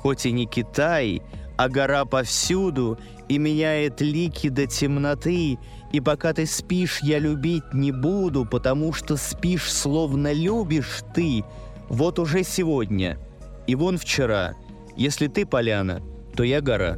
Хоть 0.03 0.27
и 0.27 0.33
не 0.33 0.45
Китай, 0.45 1.23
а 1.57 1.71
гора 1.71 2.05
повсюду 2.05 2.99
и 3.31 3.39
меняет 3.39 4.03
лики 4.03 4.51
до 4.51 4.67
темноты, 4.67 5.59
и 5.95 6.01
пока 6.01 6.33
ты 6.33 6.45
спишь, 6.45 6.99
я 7.03 7.21
любить 7.21 7.73
не 7.73 7.93
буду, 7.93 8.45
потому 8.45 8.93
что 8.93 9.17
спишь, 9.17 9.73
словно 9.73 10.33
любишь 10.33 11.03
ты— 11.15 11.45
вот 11.89 12.19
уже 12.19 12.43
сегодня, 12.43 13.17
и 13.69 13.77
вон 13.77 13.99
вчера. 13.99 14.55
Если 14.97 15.29
ты 15.29 15.47
поляна, 15.47 16.03
то 16.35 16.43
я 16.43 16.61
гора. 16.61 16.97